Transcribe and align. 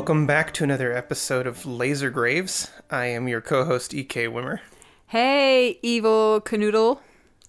Welcome 0.00 0.26
back 0.26 0.54
to 0.54 0.64
another 0.64 0.96
episode 0.96 1.46
of 1.46 1.66
Laser 1.66 2.08
Graves. 2.08 2.70
I 2.90 3.04
am 3.04 3.28
your 3.28 3.42
co-host 3.42 3.92
EK 3.92 4.28
Wimmer. 4.28 4.60
Hey, 5.08 5.78
evil 5.82 6.40
canoodle. 6.40 7.00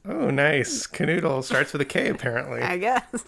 Oh, 0.03 0.29
nice. 0.29 0.85
Canoodle 0.85 1.45
starts 1.45 1.71
with 1.71 1.81
a 1.81 1.85
K, 1.85 2.09
apparently. 2.09 2.61
I 2.61 2.77
guess. 2.77 3.23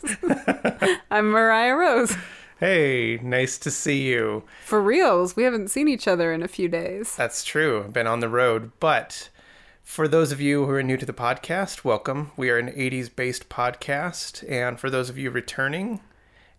I'm 1.10 1.32
Mariah 1.32 1.74
Rose. 1.74 2.18
Hey, 2.60 3.18
nice 3.24 3.58
to 3.60 3.72
see 3.72 4.02
you. 4.02 4.44
For 4.66 4.82
reals, 4.82 5.38
we 5.38 5.44
haven't 5.44 5.70
seen 5.70 5.88
each 5.88 6.06
other 6.06 6.34
in 6.34 6.44
a 6.44 6.50
few 6.50 6.68
days. 6.68 7.16
That's 7.16 7.46
true. 7.46 7.82
I've 7.86 7.94
been 7.94 8.08
on 8.08 8.20
the 8.20 8.28
road, 8.28 8.74
but 8.82 9.30
for 9.84 10.10
those 10.10 10.34
of 10.34 10.42
you 10.42 10.66
who 10.66 10.72
are 10.72 10.84
new 10.84 10.98
to 10.98 11.06
the 11.06 11.14
podcast, 11.14 11.86
welcome. 11.86 12.32
We 12.36 12.50
are 12.50 12.58
an 12.58 12.74
80s 12.74 13.10
based 13.16 13.48
podcast, 13.48 14.44
and 14.52 14.78
for 14.78 14.90
those 14.90 15.10
of 15.10 15.18
you 15.18 15.32
returning, 15.32 16.02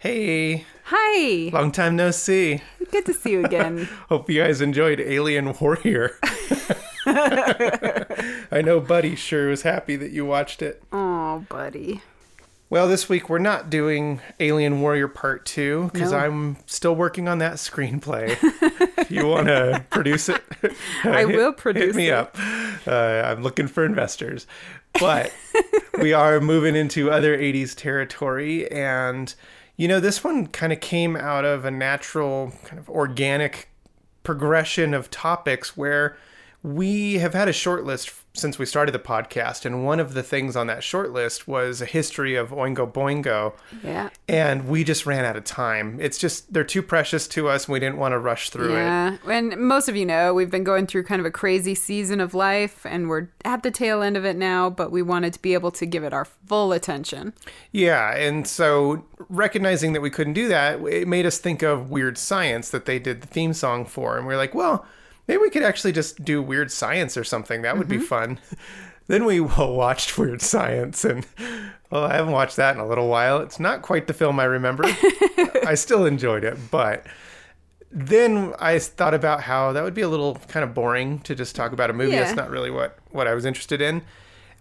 hey, 0.05 0.67
Hi. 0.85 1.49
long 1.51 1.73
time 1.73 1.97
no 1.97 2.11
see. 2.11 2.61
Good 2.93 3.07
to 3.07 3.15
see 3.15 3.31
you 3.33 3.45
again. 3.45 3.89
Hope 4.11 4.29
you 4.29 4.43
guys 4.43 4.61
enjoyed 4.61 5.01
Alien 5.01 5.55
Warrior. 5.59 6.13
I 7.07 8.63
know 8.63 8.81
Buddy 8.81 9.15
sure 9.17 9.49
was 9.49 9.63
happy 9.63 9.97
that 9.97 10.11
you 10.11 10.27
watched 10.27 10.61
it. 10.61 10.83
oh, 10.93 11.47
buddy. 11.49 12.03
Well, 12.69 12.87
this 12.87 13.09
week 13.09 13.31
we're 13.31 13.39
not 13.39 13.71
doing 13.71 14.21
Alien 14.41 14.81
Warrior 14.83 15.09
Part 15.09 15.47
2 15.47 15.91
because 15.93 16.13
No. 16.13 16.19
I'm 16.19 16.57
still 16.67 16.95
working 16.95 17.27
on 17.29 17.39
that 17.39 17.55
screenplay. 17.55 18.37
if 18.99 19.11
you 19.11 19.27
want 19.27 19.47
to 19.47 19.85
produce 19.91 20.29
it, 20.29 20.43
I 21.05 21.25
will 21.25 21.53
produce 21.55 21.87
hit 21.87 21.97
me 21.97 22.09
it. 22.09 22.13
up. 22.15 22.37
Uh, 22.87 23.23
I'm 23.25 23.43
looking 23.43 23.69
for 23.69 23.85
investors. 23.87 24.47
But 25.01 25.33
we 25.99 26.13
are 26.13 26.41
moving 26.41 26.77
into 26.77 27.11
other 27.11 27.37
80s 27.39 27.75
territory. 27.75 28.71
And, 28.71 29.35
you 29.77 29.89
know, 29.89 30.01
this 30.01 30.23
one 30.23 30.47
kind 30.47 30.73
of 30.73 30.81
came 30.81 31.17
out 31.17 31.45
of 31.45 31.65
a 31.65 31.71
natural, 31.71 32.53
kind 32.65 32.79
of 32.79 32.89
organic 32.89 33.69
progression 34.23 34.95
of 34.95 35.11
topics 35.11 35.77
where 35.77 36.17
we 36.63 37.15
have 37.15 37.35
had 37.35 37.49
a 37.49 37.53
short 37.53 37.85
list 37.85 38.24
since 38.35 38.59
we 38.59 38.67
started 38.67 38.93
the 38.93 38.99
podcast. 38.99 39.65
And 39.65 39.85
one 39.85 40.01
of 40.01 40.15
the 40.15 40.23
things 40.23 40.57
on 40.57 40.67
that 40.67 40.83
short 40.83 41.13
list 41.13 41.47
was 41.47 41.81
a 41.81 41.87
history 41.87 42.35
of 42.35 42.51
Oingo 42.51 42.93
Boingo. 42.93 43.55
Yeah. 43.83 44.11
And 44.29 44.69
we 44.69 44.83
just 44.83 45.07
ran 45.07 45.25
out 45.25 45.37
of 45.37 45.45
time. 45.45 45.99
It's 46.01 46.19
just, 46.19 46.53
they're 46.53 46.65
too 46.65 46.83
precious 46.83 47.29
to 47.29 47.49
us, 47.49 47.67
and 47.67 47.73
we 47.73 47.81
didn't 47.81 47.99
want 47.99 48.13
to 48.13 48.19
rush 48.19 48.51
through 48.51 48.75
it. 48.75 48.81
Yeah. 48.81 49.17
And 49.29 49.57
most 49.57 49.89
of 49.89 49.95
you 49.95 50.05
know, 50.05 50.35
we've 50.35 50.51
been 50.51 50.65
going 50.65 50.87
through 50.87 51.05
kind 51.05 51.21
of 51.21 51.27
a 51.27 51.31
crazy 51.31 51.75
season 51.75 52.21
of 52.21 52.35
life 52.35 52.85
and 52.85 53.09
we're 53.09 53.29
at 53.45 53.63
the 53.63 53.71
tail 53.71 54.03
end 54.03 54.17
of 54.17 54.25
it 54.25 54.37
now, 54.37 54.69
but 54.69 54.91
we 54.91 55.03
wanted 55.03 55.33
to 55.35 55.43
be 55.43 55.55
able 55.55 55.71
to 55.71 55.87
give 55.87 56.03
it 56.03 56.13
our 56.13 56.25
full 56.25 56.73
attention. 56.73 57.35
Yeah, 57.71 58.17
and 58.17 58.47
so 58.47 59.05
recognizing 59.29 59.93
that 59.93 60.01
we 60.01 60.11
couldn't 60.11 60.33
do 60.33 60.49
that, 60.49 60.81
it 60.81 61.07
made 61.07 61.27
us 61.27 61.39
think 61.39 61.63
of 61.63 61.91
Weird 61.91 62.19
Science 62.19 62.71
that 62.71 62.85
they 62.85 62.99
did 62.99 63.21
the 63.21 63.27
theme 63.27 63.53
song 63.53 63.85
for, 63.85 64.19
and 64.19 64.27
we 64.27 64.35
are 64.35 64.37
like, 64.37 64.55
well, 64.55 64.85
maybe 65.29 65.39
we 65.41 65.51
could 65.51 65.63
actually 65.63 65.93
just 65.93 66.25
do 66.25 66.43
Weird 66.43 66.71
Science 66.71 67.17
or 67.17 67.25
something. 67.25 67.63
That 67.63 67.79
would 67.79 67.89
be 67.89 67.99
fun. 67.99 68.39
then 69.07 69.25
we 69.25 69.41
watched 69.59 70.17
Weird 70.19 70.41
Science, 70.43 71.05
and 71.05 71.27
well, 71.91 72.05
I 72.05 72.15
haven't 72.15 72.33
watched 72.33 72.57
that 72.57 72.75
in 72.75 72.81
a 72.81 72.87
little 72.87 73.09
while. 73.09 73.39
It's 73.41 73.61
not 73.61 73.83
quite 73.83 74.07
the 74.07 74.15
film 74.15 74.39
I 74.41 74.45
remember. 74.45 74.85
I 75.67 75.75
still 75.75 76.05
enjoyed 76.07 76.45
it, 76.45 76.57
but 76.71 77.07
then 77.91 78.53
I 78.59 78.79
thought 78.79 79.15
about 79.15 79.43
how 79.43 79.73
that 79.73 79.85
would 79.85 79.95
be 79.95 80.03
a 80.03 80.09
little 80.09 80.35
kind 80.49 80.65
of 80.65 80.75
boring 80.75 81.21
to 81.21 81.35
just 81.35 81.55
talk 81.55 81.73
about 81.73 81.91
a 81.91 81.93
movie 81.93 82.13
Yeah. 82.13 82.25
that's 82.25 82.37
not 82.37 82.51
really 82.51 82.71
what 82.71 82.99
what 83.11 83.29
I 83.29 83.35
was 83.35 83.45
interested 83.45 83.81
in. 83.81 84.03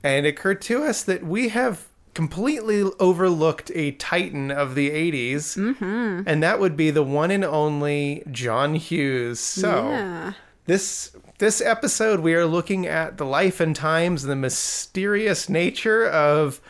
And 0.03 0.25
it 0.25 0.29
occurred 0.29 0.61
to 0.63 0.83
us 0.83 1.01
that 1.03 1.23
we 1.23 1.49
have 1.49 1.87
completely 2.13 2.83
overlooked 2.99 3.71
a 3.73 3.91
titan 3.93 4.51
of 4.51 4.75
the 4.75 4.91
80s, 4.91 5.57
Mm-hmm. 5.57 6.27
and 6.27 6.43
that 6.43 6.59
would 6.59 6.77
be 6.77 6.91
the 6.91 7.01
one 7.01 7.31
and 7.31 7.43
only 7.43 8.21
John 8.29 8.75
Hughes. 8.75 9.39
So, 9.39 9.89
Yeah. 9.89 10.33
This 10.65 11.15
this 11.39 11.61
episode 11.61 12.19
we 12.19 12.33
are 12.33 12.45
looking 12.45 12.85
at 12.85 13.17
the 13.17 13.25
life 13.25 13.59
and 13.59 13.75
times 13.75 14.23
and 14.23 14.31
the 14.31 14.35
mysterious 14.35 15.49
nature 15.49 16.07
of 16.07 16.61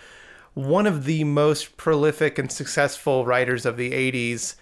one 0.54 0.88
of 0.88 1.06
the 1.06 1.24
most 1.24 1.78
prolific 1.78 2.38
and 2.38 2.52
successful 2.52 3.26
writers 3.26 3.66
of 3.66 3.78
the 3.78 3.92
80s 3.92 4.56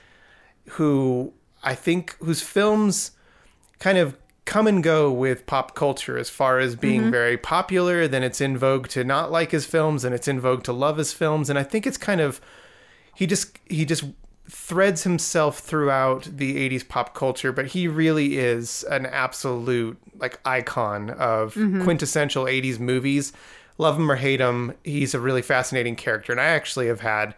who 0.72 1.34
I 1.64 1.75
think 1.75 2.16
whose 2.19 2.42
films 2.42 3.12
kind 3.80 3.97
of 3.97 4.18
come 4.46 4.68
and 4.68 4.84
go 4.84 5.12
with 5.12 5.46
pop 5.46 5.75
culture 5.75 6.18
as 6.18 6.30
far 6.30 6.59
as 6.59 6.75
being 6.75 7.02
mm-hmm. 7.02 7.12
very 7.12 7.38
popular 7.38 8.08
then 8.08 8.24
it's 8.24 8.42
in 8.42 8.58
vogue 8.58 8.88
to 8.90 9.03
not 9.03 9.31
like 9.31 9.52
his 9.52 9.66
films 9.66 10.03
and 10.03 10.13
it's 10.13 10.28
in 10.28 10.40
vogue 10.40 10.63
to 10.63 10.74
love 10.74 10.98
his 10.98 11.13
films 11.13 11.50
and 11.50 11.58
I 11.58 11.63
think 11.63 11.88
it's 11.88 11.98
kind 11.98 12.19
of 12.19 12.42
he 13.16 13.28
just 13.28 13.58
he 13.68 13.86
just 13.86 14.03
threads 14.53 15.03
himself 15.03 15.59
throughout 15.59 16.23
the 16.23 16.69
80s 16.69 16.85
pop 16.88 17.16
culture 17.16 17.53
but 17.53 17.67
he 17.67 17.88
really 17.88 18.38
is 18.38 18.84
an 18.89 19.06
absolute 19.06 19.97
like 20.19 20.39
icon 20.44 21.09
of 21.12 21.53
mm-hmm. 21.56 21.84
quintessential 21.84 22.45
80s 22.45 22.79
movies. 22.79 23.31
Love 23.78 23.97
him 23.97 24.12
or 24.12 24.17
hate 24.17 24.41
him 24.41 24.73
he's 24.84 25.13
a 25.13 25.19
really 25.19 25.41
fascinating 25.41 25.95
character 25.95 26.31
and 26.34 26.41
i 26.41 26.45
actually 26.45 26.88
have 26.88 27.00
had 27.00 27.34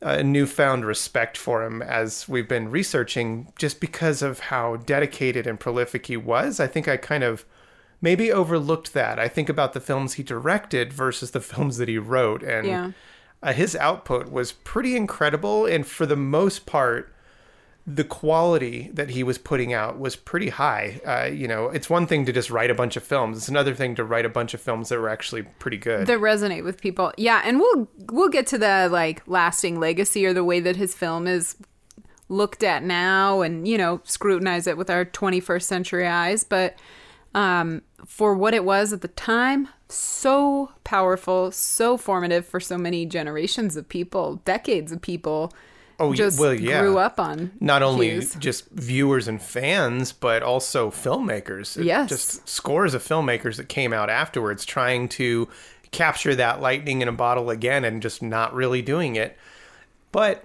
a 0.00 0.22
newfound 0.22 0.84
respect 0.84 1.36
for 1.36 1.64
him 1.64 1.82
as 1.82 2.28
we've 2.28 2.48
been 2.48 2.70
researching 2.70 3.52
just 3.58 3.80
because 3.80 4.22
of 4.22 4.38
how 4.38 4.76
dedicated 4.76 5.46
and 5.46 5.58
prolific 5.58 6.06
he 6.06 6.16
was. 6.16 6.60
I 6.60 6.66
think 6.68 6.86
i 6.86 6.96
kind 6.96 7.24
of 7.24 7.44
maybe 8.00 8.30
overlooked 8.30 8.92
that. 8.94 9.18
I 9.18 9.26
think 9.26 9.48
about 9.48 9.72
the 9.72 9.80
films 9.80 10.14
he 10.14 10.22
directed 10.22 10.92
versus 10.92 11.32
the 11.32 11.40
films 11.52 11.78
that 11.78 11.88
he 11.88 11.98
wrote 11.98 12.42
and 12.42 12.66
Yeah. 12.66 12.90
Uh, 13.42 13.52
his 13.52 13.76
output 13.76 14.30
was 14.30 14.52
pretty 14.52 14.96
incredible 14.96 15.66
and 15.66 15.86
for 15.86 16.06
the 16.06 16.16
most 16.16 16.66
part 16.66 17.12
the 17.86 18.04
quality 18.04 18.90
that 18.92 19.10
he 19.10 19.22
was 19.22 19.38
putting 19.38 19.72
out 19.72 19.98
was 19.98 20.14
pretty 20.14 20.50
high. 20.50 21.00
Uh, 21.06 21.24
you 21.32 21.48
know 21.48 21.68
it's 21.70 21.88
one 21.88 22.06
thing 22.06 22.26
to 22.26 22.32
just 22.32 22.50
write 22.50 22.70
a 22.70 22.74
bunch 22.74 22.96
of 22.96 23.02
films. 23.02 23.38
It's 23.38 23.48
another 23.48 23.74
thing 23.74 23.94
to 23.94 24.04
write 24.04 24.26
a 24.26 24.28
bunch 24.28 24.52
of 24.52 24.60
films 24.60 24.90
that 24.90 24.98
were 24.98 25.08
actually 25.08 25.42
pretty 25.58 25.78
good. 25.78 26.06
That 26.06 26.18
resonate 26.18 26.64
with 26.64 26.80
people. 26.80 27.12
Yeah, 27.16 27.40
and 27.44 27.58
we'll 27.58 27.88
we'll 28.12 28.28
get 28.28 28.46
to 28.48 28.58
the 28.58 28.88
like 28.92 29.22
lasting 29.26 29.80
legacy 29.80 30.26
or 30.26 30.34
the 30.34 30.44
way 30.44 30.60
that 30.60 30.76
his 30.76 30.94
film 30.94 31.26
is 31.26 31.56
looked 32.28 32.62
at 32.62 32.82
now 32.82 33.40
and 33.40 33.66
you 33.66 33.78
know 33.78 34.00
scrutinize 34.04 34.66
it 34.66 34.76
with 34.76 34.90
our 34.90 35.04
21st 35.06 35.62
century 35.62 36.06
eyes 36.06 36.44
but 36.44 36.76
um 37.34 37.80
for 38.06 38.34
what 38.34 38.54
it 38.54 38.64
was 38.64 38.92
at 38.92 39.00
the 39.00 39.08
time 39.08 39.68
so 39.88 40.70
powerful 40.84 41.50
so 41.50 41.96
formative 41.96 42.46
for 42.46 42.60
so 42.60 42.76
many 42.78 43.04
generations 43.06 43.76
of 43.76 43.88
people 43.88 44.36
decades 44.44 44.92
of 44.92 45.00
people 45.02 45.52
Oh, 46.00 46.14
just 46.14 46.38
well, 46.38 46.54
yeah. 46.54 46.80
grew 46.80 46.96
up 46.98 47.18
on 47.18 47.50
not 47.58 47.82
only 47.82 48.10
Hughes. 48.10 48.36
just 48.36 48.70
viewers 48.70 49.26
and 49.26 49.42
fans, 49.42 50.12
but 50.12 50.44
also 50.44 50.92
filmmakers. 50.92 51.76
It- 51.76 51.86
Yes. 51.86 52.08
Just 52.08 52.48
scores 52.48 52.94
of 52.94 53.02
filmmakers 53.02 53.56
that 53.56 53.68
came 53.68 53.92
out 53.92 54.08
afterwards 54.08 54.64
trying 54.64 55.08
to 55.08 55.48
capture 55.90 56.36
that 56.36 56.60
lightning 56.60 57.02
in 57.02 57.08
a 57.08 57.12
bottle 57.12 57.50
again 57.50 57.84
and 57.84 58.00
just 58.00 58.22
not 58.22 58.54
really 58.54 58.80
doing 58.80 59.16
it. 59.16 59.36
But 60.12 60.44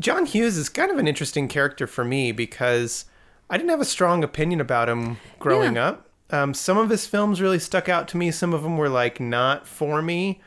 John 0.00 0.24
Hughes 0.24 0.56
is 0.56 0.70
kind 0.70 0.90
of 0.90 0.96
an 0.96 1.06
interesting 1.06 1.46
character 1.46 1.86
for 1.86 2.02
me 2.02 2.32
because 2.32 3.04
I 3.50 3.58
didn't 3.58 3.68
have 3.70 3.82
a 3.82 3.84
strong 3.84 4.24
opinion 4.24 4.62
about 4.62 4.88
him 4.88 5.18
growing 5.38 5.74
Yeah. 5.74 5.88
up. 5.88 6.08
Um, 6.30 6.54
some 6.54 6.78
of 6.78 6.90
his 6.90 7.06
films 7.06 7.40
really 7.40 7.58
stuck 7.58 7.88
out 7.88 8.08
to 8.08 8.16
me. 8.16 8.30
Some 8.30 8.52
of 8.52 8.62
them 8.62 8.76
were 8.76 8.88
like 8.88 9.20
not 9.20 9.66
for 9.66 10.02
me. 10.02 10.40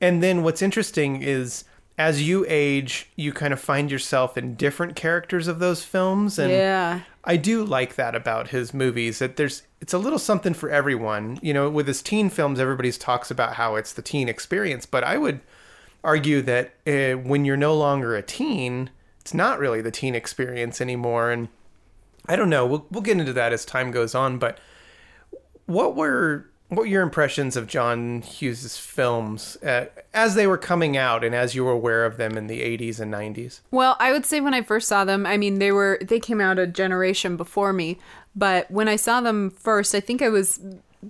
And 0.00 0.22
then 0.22 0.42
what's 0.42 0.62
interesting 0.62 1.22
is 1.22 1.64
as 1.98 2.26
you 2.26 2.44
age, 2.48 3.10
you 3.16 3.32
kind 3.32 3.52
of 3.52 3.60
find 3.60 3.90
yourself 3.90 4.36
in 4.36 4.54
different 4.54 4.96
characters 4.96 5.46
of 5.48 5.58
those 5.58 5.84
films. 5.84 6.38
And 6.38 6.50
yeah 6.50 7.00
I 7.24 7.36
do 7.36 7.64
like 7.64 7.94
that 7.94 8.14
about 8.14 8.48
his 8.48 8.74
movies 8.74 9.20
that 9.20 9.36
there's 9.36 9.62
it's 9.80 9.92
a 9.92 9.98
little 9.98 10.18
something 10.18 10.54
for 10.54 10.70
everyone. 10.70 11.38
You 11.42 11.54
know, 11.54 11.70
with 11.70 11.86
his 11.86 12.02
teen 12.02 12.30
films, 12.30 12.58
everybody 12.58 12.90
talks 12.92 13.30
about 13.30 13.54
how 13.54 13.76
it's 13.76 13.92
the 13.92 14.02
teen 14.02 14.28
experience, 14.28 14.86
but 14.86 15.04
I 15.04 15.18
would 15.18 15.40
argue 16.04 16.42
that 16.42 16.74
uh, 16.86 17.18
when 17.18 17.44
you're 17.44 17.56
no 17.56 17.74
longer 17.74 18.16
a 18.16 18.22
teen, 18.22 18.90
it's 19.20 19.34
not 19.34 19.60
really 19.60 19.80
the 19.80 19.90
teen 19.90 20.14
experience 20.14 20.80
anymore. 20.80 21.30
And 21.30 21.48
I 22.26 22.34
don't 22.34 22.50
know. 22.50 22.66
We'll 22.66 22.86
we'll 22.90 23.02
get 23.02 23.18
into 23.18 23.32
that 23.34 23.52
as 23.52 23.64
time 23.64 23.92
goes 23.92 24.14
on. 24.14 24.38
But 24.38 24.58
what 25.72 25.96
were 25.96 26.46
what 26.68 26.82
were 26.82 26.86
your 26.86 27.02
impressions 27.02 27.54
of 27.54 27.66
John 27.66 28.22
Hughes's 28.22 28.78
films 28.78 29.56
uh, 29.62 29.86
as 30.14 30.34
they 30.34 30.46
were 30.46 30.56
coming 30.56 30.96
out 30.96 31.22
and 31.22 31.34
as 31.34 31.54
you 31.54 31.64
were 31.64 31.72
aware 31.72 32.06
of 32.06 32.16
them 32.16 32.38
in 32.38 32.46
the 32.46 32.62
80s 32.62 32.98
and 32.98 33.12
90s? 33.12 33.60
Well, 33.70 33.94
I 34.00 34.10
would 34.10 34.24
say 34.24 34.40
when 34.40 34.54
I 34.54 34.62
first 34.62 34.88
saw 34.88 35.04
them, 35.04 35.26
I 35.26 35.36
mean, 35.36 35.58
they 35.58 35.70
were 35.70 35.98
they 36.00 36.18
came 36.18 36.40
out 36.40 36.58
a 36.58 36.66
generation 36.66 37.36
before 37.36 37.74
me, 37.74 37.98
but 38.34 38.70
when 38.70 38.88
I 38.88 38.96
saw 38.96 39.20
them 39.20 39.50
first, 39.50 39.94
I 39.94 40.00
think 40.00 40.22
I 40.22 40.30
was 40.30 40.60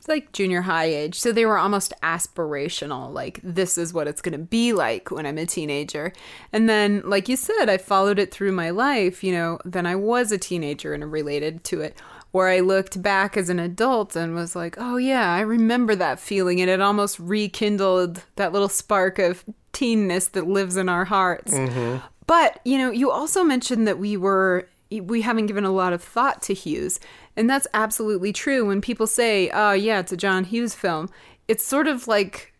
like 0.09 0.32
junior 0.32 0.62
high 0.62 0.87
age. 0.87 1.20
So 1.20 1.31
they 1.31 1.47
were 1.47 1.58
almost 1.58 1.93
aspirational, 2.03 3.12
like 3.12 3.38
this 3.43 3.76
is 3.76 3.93
what 3.93 4.08
it's 4.08 4.23
going 4.23 4.32
to 4.32 4.38
be 4.38 4.73
like 4.73 5.11
when 5.11 5.26
I'm 5.26 5.38
a 5.38 5.47
teenager. 5.47 6.12
And 6.53 6.69
then 6.69 7.03
like 7.05 7.29
you 7.29 7.37
said, 7.37 7.69
I 7.69 7.79
followed 7.79 8.19
it 8.19 8.32
through 8.32 8.53
my 8.53 8.70
life, 8.70 9.23
you 9.23 9.32
know, 9.32 9.58
then 9.65 9.87
I 9.87 9.94
was 9.94 10.32
a 10.32 10.38
teenager 10.38 10.94
and 10.94 11.12
related 11.12 11.62
to 11.65 11.82
it. 11.82 11.97
Where 12.32 12.49
I 12.49 12.61
looked 12.61 13.02
back 13.02 13.37
as 13.37 13.49
an 13.49 13.58
adult 13.58 14.17
and 14.17 14.34
was 14.34 14.56
like, 14.56 14.76
oh 14.79 14.96
yeah, 14.96 15.32
I 15.32 15.40
remember 15.40 15.94
that 15.94 16.19
feeling. 16.19 16.61
And 16.61 16.70
it 16.70 16.81
almost 16.81 17.19
rekindled 17.19 18.25
that 18.37 18.52
little 18.52 18.70
spark 18.70 19.19
of 19.19 19.44
teenness 19.73 20.32
that 20.32 20.46
lives 20.46 20.76
in 20.76 20.88
our 20.88 21.05
hearts. 21.05 21.52
Mm-hmm. 21.52 21.99
But, 22.26 22.61
you 22.64 22.79
know, 22.79 22.90
you 22.90 23.11
also 23.11 23.44
mentioned 23.44 23.87
that 23.87 23.99
we 23.99 24.17
were 24.17 24.67
we 24.90 25.23
haven't 25.23 25.46
given 25.46 25.64
a 25.64 25.70
lot 25.70 25.93
of 25.93 26.02
thought 26.02 26.43
to 26.43 26.55
Hughes. 26.55 27.00
And 27.37 27.49
that's 27.49 27.67
absolutely 27.75 28.32
true. 28.32 28.67
When 28.67 28.81
people 28.81 29.06
say, 29.06 29.50
oh, 29.50 29.73
yeah, 29.73 30.00
it's 30.00 30.12
a 30.12 30.17
John 30.17 30.44
Hughes 30.44 30.75
film, 30.75 31.08
it's 31.49 31.64
sort 31.64 31.87
of 31.87 32.08
like 32.08 32.52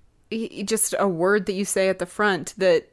just 0.64 0.94
a 0.98 1.08
word 1.08 1.46
that 1.46 1.52
you 1.52 1.64
say 1.64 1.88
at 1.88 1.98
the 1.98 2.06
front 2.06 2.54
that 2.56 2.88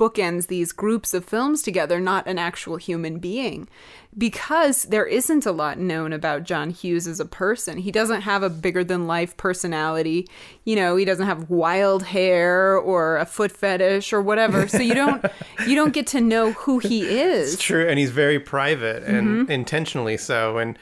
bookends 0.00 0.46
these 0.46 0.72
groups 0.72 1.12
of 1.12 1.26
films 1.26 1.60
together, 1.60 2.00
not 2.00 2.26
an 2.26 2.38
actual 2.38 2.76
human 2.76 3.18
being. 3.18 3.68
Because 4.16 4.84
there 4.84 5.04
isn't 5.04 5.44
a 5.44 5.52
lot 5.52 5.78
known 5.78 6.14
about 6.14 6.44
John 6.44 6.70
Hughes 6.70 7.06
as 7.06 7.20
a 7.20 7.26
person. 7.26 7.76
He 7.76 7.92
doesn't 7.92 8.22
have 8.22 8.42
a 8.42 8.48
bigger 8.48 8.82
than 8.82 9.06
life 9.06 9.36
personality. 9.36 10.26
You 10.64 10.74
know, 10.74 10.96
he 10.96 11.04
doesn't 11.04 11.26
have 11.26 11.50
wild 11.50 12.04
hair 12.04 12.76
or 12.76 13.18
a 13.18 13.26
foot 13.26 13.52
fetish 13.52 14.14
or 14.14 14.22
whatever. 14.22 14.66
So 14.66 14.78
you 14.78 14.94
don't 14.94 15.24
you 15.68 15.76
don't 15.76 15.92
get 15.92 16.06
to 16.08 16.20
know 16.20 16.52
who 16.52 16.78
he 16.78 17.02
is. 17.02 17.54
It's 17.54 17.62
true, 17.62 17.86
and 17.86 17.98
he's 17.98 18.10
very 18.10 18.40
private 18.40 19.04
and 19.04 19.28
mm-hmm. 19.28 19.52
intentionally 19.52 20.16
so. 20.16 20.56
And 20.58 20.78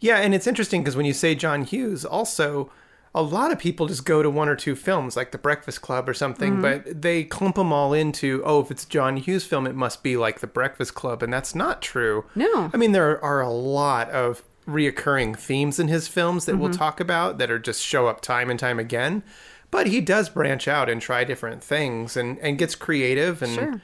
yeah, 0.00 0.16
and 0.16 0.34
it's 0.34 0.46
interesting 0.46 0.80
because 0.80 0.96
when 0.96 1.06
you 1.06 1.12
say 1.12 1.34
John 1.34 1.64
Hughes, 1.64 2.04
also 2.04 2.70
a 3.14 3.22
lot 3.22 3.52
of 3.52 3.58
people 3.58 3.86
just 3.86 4.04
go 4.04 4.22
to 4.22 4.30
one 4.30 4.48
or 4.48 4.56
two 4.56 4.74
films 4.74 5.16
like 5.16 5.32
The 5.32 5.38
Breakfast 5.38 5.82
Club 5.82 6.08
or 6.08 6.14
something, 6.14 6.54
mm-hmm. 6.54 6.62
but 6.62 7.02
they 7.02 7.24
clump 7.24 7.56
them 7.56 7.72
all 7.72 7.92
into, 7.92 8.42
oh, 8.44 8.60
if 8.60 8.70
it's 8.70 8.84
a 8.84 8.88
John 8.88 9.18
Hughes 9.18 9.44
film, 9.44 9.66
it 9.66 9.74
must 9.74 10.02
be 10.02 10.16
like 10.16 10.40
The 10.40 10.46
Breakfast 10.46 10.94
Club. 10.94 11.22
And 11.22 11.32
that's 11.32 11.54
not 11.54 11.82
true. 11.82 12.24
No. 12.34 12.70
I 12.72 12.76
mean, 12.78 12.92
there 12.92 13.22
are 13.22 13.42
a 13.42 13.50
lot 13.50 14.08
of 14.10 14.42
reoccurring 14.66 15.36
themes 15.36 15.78
in 15.78 15.88
his 15.88 16.08
films 16.08 16.46
that 16.46 16.52
mm-hmm. 16.52 16.62
we'll 16.62 16.72
talk 16.72 17.00
about 17.00 17.36
that 17.38 17.50
are 17.50 17.58
just 17.58 17.82
show 17.82 18.06
up 18.06 18.22
time 18.22 18.48
and 18.48 18.58
time 18.58 18.78
again. 18.78 19.22
But 19.70 19.88
he 19.88 20.00
does 20.00 20.30
branch 20.30 20.66
out 20.66 20.88
and 20.88 21.00
try 21.00 21.24
different 21.24 21.62
things 21.62 22.16
and, 22.16 22.38
and 22.38 22.58
gets 22.58 22.74
creative. 22.74 23.42
And 23.42 23.54
sure. 23.54 23.82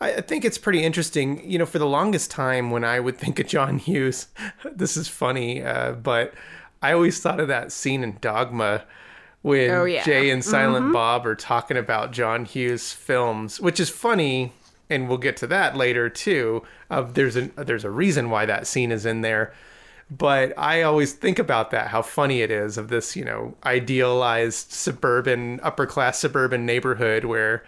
I 0.00 0.20
think 0.20 0.44
it's 0.44 0.58
pretty 0.58 0.84
interesting. 0.84 1.48
You 1.48 1.58
know, 1.58 1.66
for 1.66 1.80
the 1.80 1.86
longest 1.86 2.30
time 2.30 2.70
when 2.70 2.84
I 2.84 3.00
would 3.00 3.18
think 3.18 3.40
of 3.40 3.48
John 3.48 3.78
Hughes, 3.78 4.28
this 4.72 4.96
is 4.96 5.08
funny, 5.08 5.62
uh, 5.64 5.92
but 5.92 6.32
I 6.82 6.92
always 6.92 7.20
thought 7.20 7.40
of 7.40 7.48
that 7.48 7.72
scene 7.72 8.02
in 8.02 8.18
Dogma 8.20 8.84
when 9.42 9.70
oh, 9.70 9.84
yeah. 9.84 10.04
Jay 10.04 10.30
and 10.30 10.44
Silent 10.44 10.84
mm-hmm. 10.84 10.92
Bob 10.92 11.26
are 11.26 11.34
talking 11.34 11.76
about 11.76 12.12
John 12.12 12.44
Hughes 12.44 12.92
films, 12.92 13.60
which 13.60 13.80
is 13.80 13.88
funny, 13.88 14.52
and 14.90 15.08
we'll 15.08 15.18
get 15.18 15.36
to 15.38 15.46
that 15.48 15.76
later 15.76 16.08
too. 16.08 16.62
Uh, 16.90 17.02
there's 17.02 17.36
a 17.36 17.48
there's 17.56 17.84
a 17.84 17.90
reason 17.90 18.30
why 18.30 18.46
that 18.46 18.66
scene 18.66 18.92
is 18.92 19.06
in 19.06 19.20
there, 19.20 19.52
but 20.10 20.52
I 20.58 20.82
always 20.82 21.12
think 21.12 21.38
about 21.38 21.70
that 21.70 21.88
how 21.88 22.02
funny 22.02 22.42
it 22.42 22.50
is 22.50 22.78
of 22.78 22.88
this 22.88 23.14
you 23.14 23.24
know 23.24 23.54
idealized 23.64 24.72
suburban 24.72 25.60
upper 25.62 25.86
class 25.86 26.18
suburban 26.18 26.66
neighborhood 26.66 27.24
where 27.24 27.64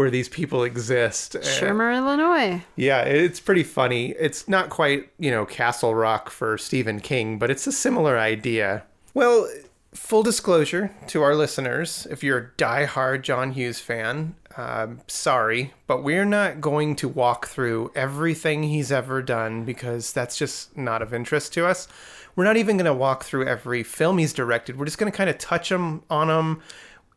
where 0.00 0.10
these 0.10 0.30
people 0.30 0.64
exist. 0.64 1.34
Shermer, 1.42 1.94
Illinois. 1.94 2.64
Yeah, 2.74 3.02
it's 3.02 3.38
pretty 3.38 3.62
funny. 3.62 4.14
It's 4.18 4.48
not 4.48 4.70
quite, 4.70 5.10
you 5.18 5.30
know, 5.30 5.44
Castle 5.44 5.94
Rock 5.94 6.30
for 6.30 6.56
Stephen 6.56 7.00
King, 7.00 7.38
but 7.38 7.50
it's 7.50 7.66
a 7.66 7.72
similar 7.72 8.18
idea. 8.18 8.84
Well, 9.12 9.46
full 9.92 10.22
disclosure 10.22 10.90
to 11.08 11.20
our 11.20 11.34
listeners, 11.34 12.06
if 12.10 12.24
you're 12.24 12.38
a 12.38 12.50
die-hard 12.56 13.22
John 13.22 13.52
Hughes 13.52 13.78
fan, 13.78 14.36
um, 14.56 15.02
sorry, 15.06 15.74
but 15.86 16.02
we're 16.02 16.24
not 16.24 16.62
going 16.62 16.96
to 16.96 17.06
walk 17.06 17.48
through 17.48 17.92
everything 17.94 18.62
he's 18.62 18.90
ever 18.90 19.20
done 19.20 19.66
because 19.66 20.14
that's 20.14 20.38
just 20.38 20.78
not 20.78 21.02
of 21.02 21.12
interest 21.12 21.52
to 21.52 21.66
us. 21.66 21.88
We're 22.36 22.44
not 22.44 22.56
even 22.56 22.78
going 22.78 22.86
to 22.86 22.94
walk 22.94 23.24
through 23.24 23.46
every 23.46 23.82
film 23.82 24.16
he's 24.16 24.32
directed. 24.32 24.78
We're 24.78 24.86
just 24.86 24.96
going 24.96 25.12
to 25.12 25.16
kind 25.16 25.28
of 25.28 25.36
touch 25.36 25.70
him 25.70 26.04
on 26.08 26.28
them 26.28 26.62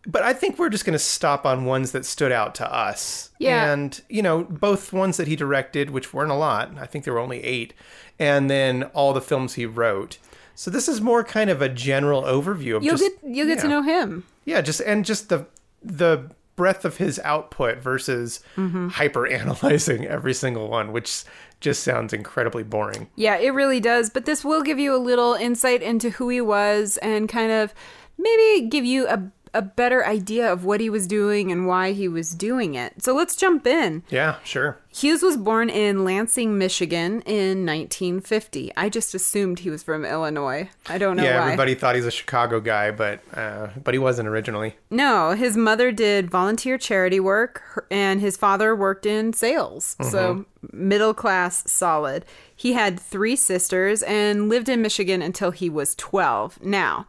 but 0.05 0.23
I 0.23 0.33
think 0.33 0.59
we're 0.59 0.69
just 0.69 0.85
going 0.85 0.93
to 0.93 0.99
stop 0.99 1.45
on 1.45 1.65
ones 1.65 1.91
that 1.91 2.05
stood 2.05 2.31
out 2.31 2.55
to 2.55 2.73
us. 2.73 3.29
Yeah. 3.39 3.71
And, 3.71 3.99
you 4.09 4.21
know, 4.21 4.43
both 4.43 4.91
ones 4.91 5.17
that 5.17 5.27
he 5.27 5.35
directed, 5.35 5.89
which 5.89 6.13
weren't 6.13 6.31
a 6.31 6.35
lot, 6.35 6.77
I 6.77 6.85
think 6.85 7.05
there 7.05 7.13
were 7.13 7.19
only 7.19 7.43
eight, 7.43 7.73
and 8.19 8.49
then 8.49 8.83
all 8.93 9.13
the 9.13 9.21
films 9.21 9.53
he 9.53 9.65
wrote. 9.65 10.17
So 10.55 10.69
this 10.69 10.87
is 10.87 11.01
more 11.01 11.23
kind 11.23 11.49
of 11.49 11.61
a 11.61 11.69
general 11.69 12.23
overview 12.23 12.75
of 12.75 12.83
you'll 12.83 12.97
just, 12.97 13.21
get 13.21 13.35
you'll 13.35 13.47
get 13.47 13.59
to 13.59 13.67
know 13.67 13.81
him. 13.81 14.23
Yeah, 14.45 14.61
just 14.61 14.81
and 14.81 15.03
just 15.03 15.29
the 15.29 15.47
the 15.81 16.29
breadth 16.55 16.85
of 16.85 16.97
his 16.97 17.19
output 17.23 17.79
versus 17.79 18.39
mm-hmm. 18.55 18.89
hyper 18.89 19.25
analyzing 19.25 20.05
every 20.05 20.33
single 20.33 20.69
one, 20.69 20.91
which 20.91 21.23
just 21.59 21.81
sounds 21.83 22.13
incredibly 22.13 22.61
boring. 22.61 23.09
Yeah, 23.15 23.37
it 23.37 23.49
really 23.49 23.79
does. 23.79 24.11
But 24.11 24.25
this 24.25 24.45
will 24.45 24.61
give 24.61 24.77
you 24.77 24.95
a 24.95 24.97
little 24.97 25.33
insight 25.33 25.81
into 25.81 26.11
who 26.11 26.29
he 26.29 26.41
was 26.41 26.97
and 26.97 27.27
kind 27.27 27.51
of 27.51 27.73
maybe 28.17 28.67
give 28.67 28.85
you 28.85 29.07
a 29.07 29.31
a 29.53 29.61
better 29.61 30.05
idea 30.05 30.51
of 30.51 30.65
what 30.65 30.79
he 30.79 30.89
was 30.89 31.05
doing 31.05 31.51
and 31.51 31.67
why 31.67 31.91
he 31.91 32.07
was 32.07 32.33
doing 32.33 32.73
it. 32.73 33.03
So 33.03 33.13
let's 33.13 33.35
jump 33.35 33.67
in. 33.67 34.03
Yeah, 34.09 34.37
sure. 34.43 34.77
Hughes 34.89 35.23
was 35.23 35.37
born 35.37 35.69
in 35.69 36.03
Lansing, 36.03 36.57
Michigan 36.57 37.21
in 37.21 37.65
1950. 37.65 38.71
I 38.77 38.89
just 38.89 39.15
assumed 39.15 39.59
he 39.59 39.69
was 39.69 39.81
from 39.83 40.05
Illinois. 40.05 40.69
I 40.87 40.97
don't 40.97 41.17
know 41.17 41.23
yeah, 41.23 41.39
why. 41.39 41.45
everybody 41.45 41.75
thought 41.75 41.95
he's 41.95 42.05
a 42.05 42.11
Chicago 42.11 42.59
guy, 42.59 42.91
but 42.91 43.21
uh, 43.33 43.69
but 43.83 43.93
he 43.93 43.99
wasn't 43.99 44.27
originally. 44.27 44.75
No, 44.89 45.31
his 45.31 45.57
mother 45.57 45.91
did 45.91 46.29
volunteer 46.29 46.77
charity 46.77 47.19
work 47.19 47.87
and 47.89 48.21
his 48.21 48.37
father 48.37 48.75
worked 48.75 49.05
in 49.05 49.33
sales. 49.33 49.95
Mm-hmm. 49.99 50.11
So 50.11 50.45
middle 50.71 51.13
class 51.13 51.69
solid. 51.71 52.25
He 52.55 52.73
had 52.73 52.99
3 52.99 53.35
sisters 53.35 54.03
and 54.03 54.47
lived 54.47 54.69
in 54.69 54.81
Michigan 54.81 55.21
until 55.21 55.51
he 55.51 55.69
was 55.69 55.95
12. 55.95 56.61
Now, 56.63 57.07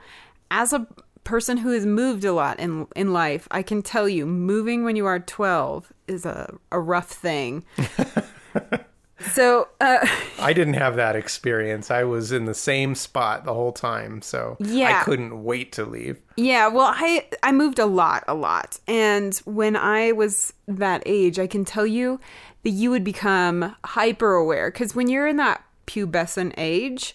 as 0.51 0.73
a 0.73 0.87
person 1.25 1.59
who 1.59 1.71
has 1.71 1.85
moved 1.87 2.25
a 2.25 2.33
lot 2.33 2.61
in 2.61 2.87
in 2.95 3.13
life, 3.13 3.49
I 3.51 3.63
can 3.63 3.83
tell 3.83 4.09
you, 4.09 4.27
moving 4.27 4.85
when 4.85 4.97
you 4.97 5.07
are 5.07 5.19
12 5.19 5.93
is 6.07 6.25
a, 6.27 6.55
a 6.71 6.79
rough 6.79 7.09
thing. 7.09 7.65
so 9.33 9.69
uh, 9.81 10.07
I 10.39 10.53
didn't 10.53 10.75
have 10.75 10.97
that 10.97 11.17
experience. 11.17 11.91
I 11.91 12.05
was 12.05 12.31
in 12.31 12.45
the 12.45 12.55
same 12.55 12.95
spot 12.95 13.45
the 13.45 13.55
whole 13.55 13.73
time, 13.73 14.23
so 14.23 14.57
yeah. 14.61 15.01
I 15.01 15.05
couldn't 15.05 15.43
wait 15.45 15.73
to 15.73 15.85
leave. 15.85 16.21
Yeah, 16.37 16.69
well, 16.69 16.93
I 16.95 17.27
I 17.43 17.53
moved 17.53 17.79
a 17.79 17.87
lot, 17.87 18.25
a 18.29 18.35
lot, 18.35 18.79
and 18.87 19.35
when 19.45 19.77
I 19.77 20.13
was 20.13 20.53
that 20.69 21.03
age, 21.07 21.39
I 21.39 21.47
can 21.47 21.65
tell 21.65 21.87
you 21.87 22.21
that 22.63 22.71
you 22.71 22.91
would 22.91 23.05
become 23.05 23.75
hyper 23.85 24.35
aware 24.35 24.71
because 24.71 24.95
when 24.95 25.09
you're 25.09 25.27
in 25.27 25.37
that 25.37 25.65
pubescent 25.87 26.55
age 26.57 27.15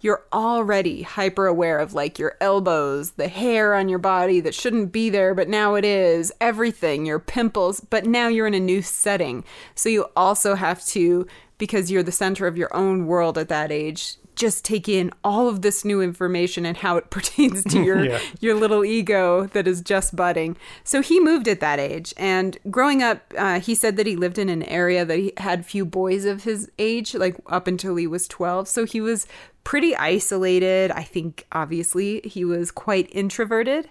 you're 0.00 0.24
already 0.32 1.02
hyper 1.02 1.46
aware 1.46 1.78
of 1.78 1.94
like 1.94 2.18
your 2.18 2.36
elbows, 2.40 3.12
the 3.12 3.28
hair 3.28 3.74
on 3.74 3.88
your 3.88 3.98
body 3.98 4.40
that 4.40 4.54
shouldn't 4.54 4.92
be 4.92 5.10
there, 5.10 5.34
but 5.34 5.48
now 5.48 5.74
it 5.74 5.84
is, 5.84 6.32
everything, 6.40 7.06
your 7.06 7.18
pimples, 7.18 7.80
but 7.80 8.06
now 8.06 8.28
you're 8.28 8.46
in 8.46 8.54
a 8.54 8.60
new 8.60 8.82
setting. 8.82 9.44
So 9.74 9.88
you 9.88 10.06
also 10.16 10.54
have 10.54 10.84
to, 10.86 11.26
because 11.58 11.90
you're 11.90 12.02
the 12.02 12.12
center 12.12 12.46
of 12.46 12.56
your 12.56 12.74
own 12.74 13.06
world 13.06 13.36
at 13.36 13.48
that 13.48 13.70
age, 13.70 14.16
just 14.40 14.64
take 14.64 14.88
in 14.88 15.12
all 15.22 15.48
of 15.48 15.60
this 15.60 15.84
new 15.84 16.00
information 16.00 16.64
and 16.64 16.78
how 16.78 16.96
it 16.96 17.10
pertains 17.10 17.62
to 17.64 17.82
your 17.82 18.04
yeah. 18.04 18.20
your 18.40 18.54
little 18.54 18.84
ego 18.84 19.46
that 19.48 19.68
is 19.68 19.82
just 19.82 20.16
budding. 20.16 20.56
So 20.82 21.02
he 21.02 21.20
moved 21.20 21.46
at 21.46 21.60
that 21.60 21.78
age, 21.78 22.14
and 22.16 22.58
growing 22.70 23.02
up, 23.02 23.34
uh, 23.36 23.60
he 23.60 23.74
said 23.74 23.96
that 23.96 24.06
he 24.06 24.16
lived 24.16 24.38
in 24.38 24.48
an 24.48 24.62
area 24.64 25.04
that 25.04 25.18
he 25.18 25.32
had 25.36 25.66
few 25.66 25.84
boys 25.84 26.24
of 26.24 26.44
his 26.44 26.70
age, 26.78 27.14
like 27.14 27.36
up 27.46 27.66
until 27.66 27.96
he 27.96 28.06
was 28.06 28.26
twelve. 28.26 28.66
So 28.66 28.84
he 28.84 29.00
was 29.00 29.26
pretty 29.64 29.94
isolated. 29.96 30.90
I 30.90 31.02
think 31.02 31.46
obviously 31.52 32.20
he 32.24 32.44
was 32.44 32.70
quite 32.70 33.08
introverted. 33.12 33.88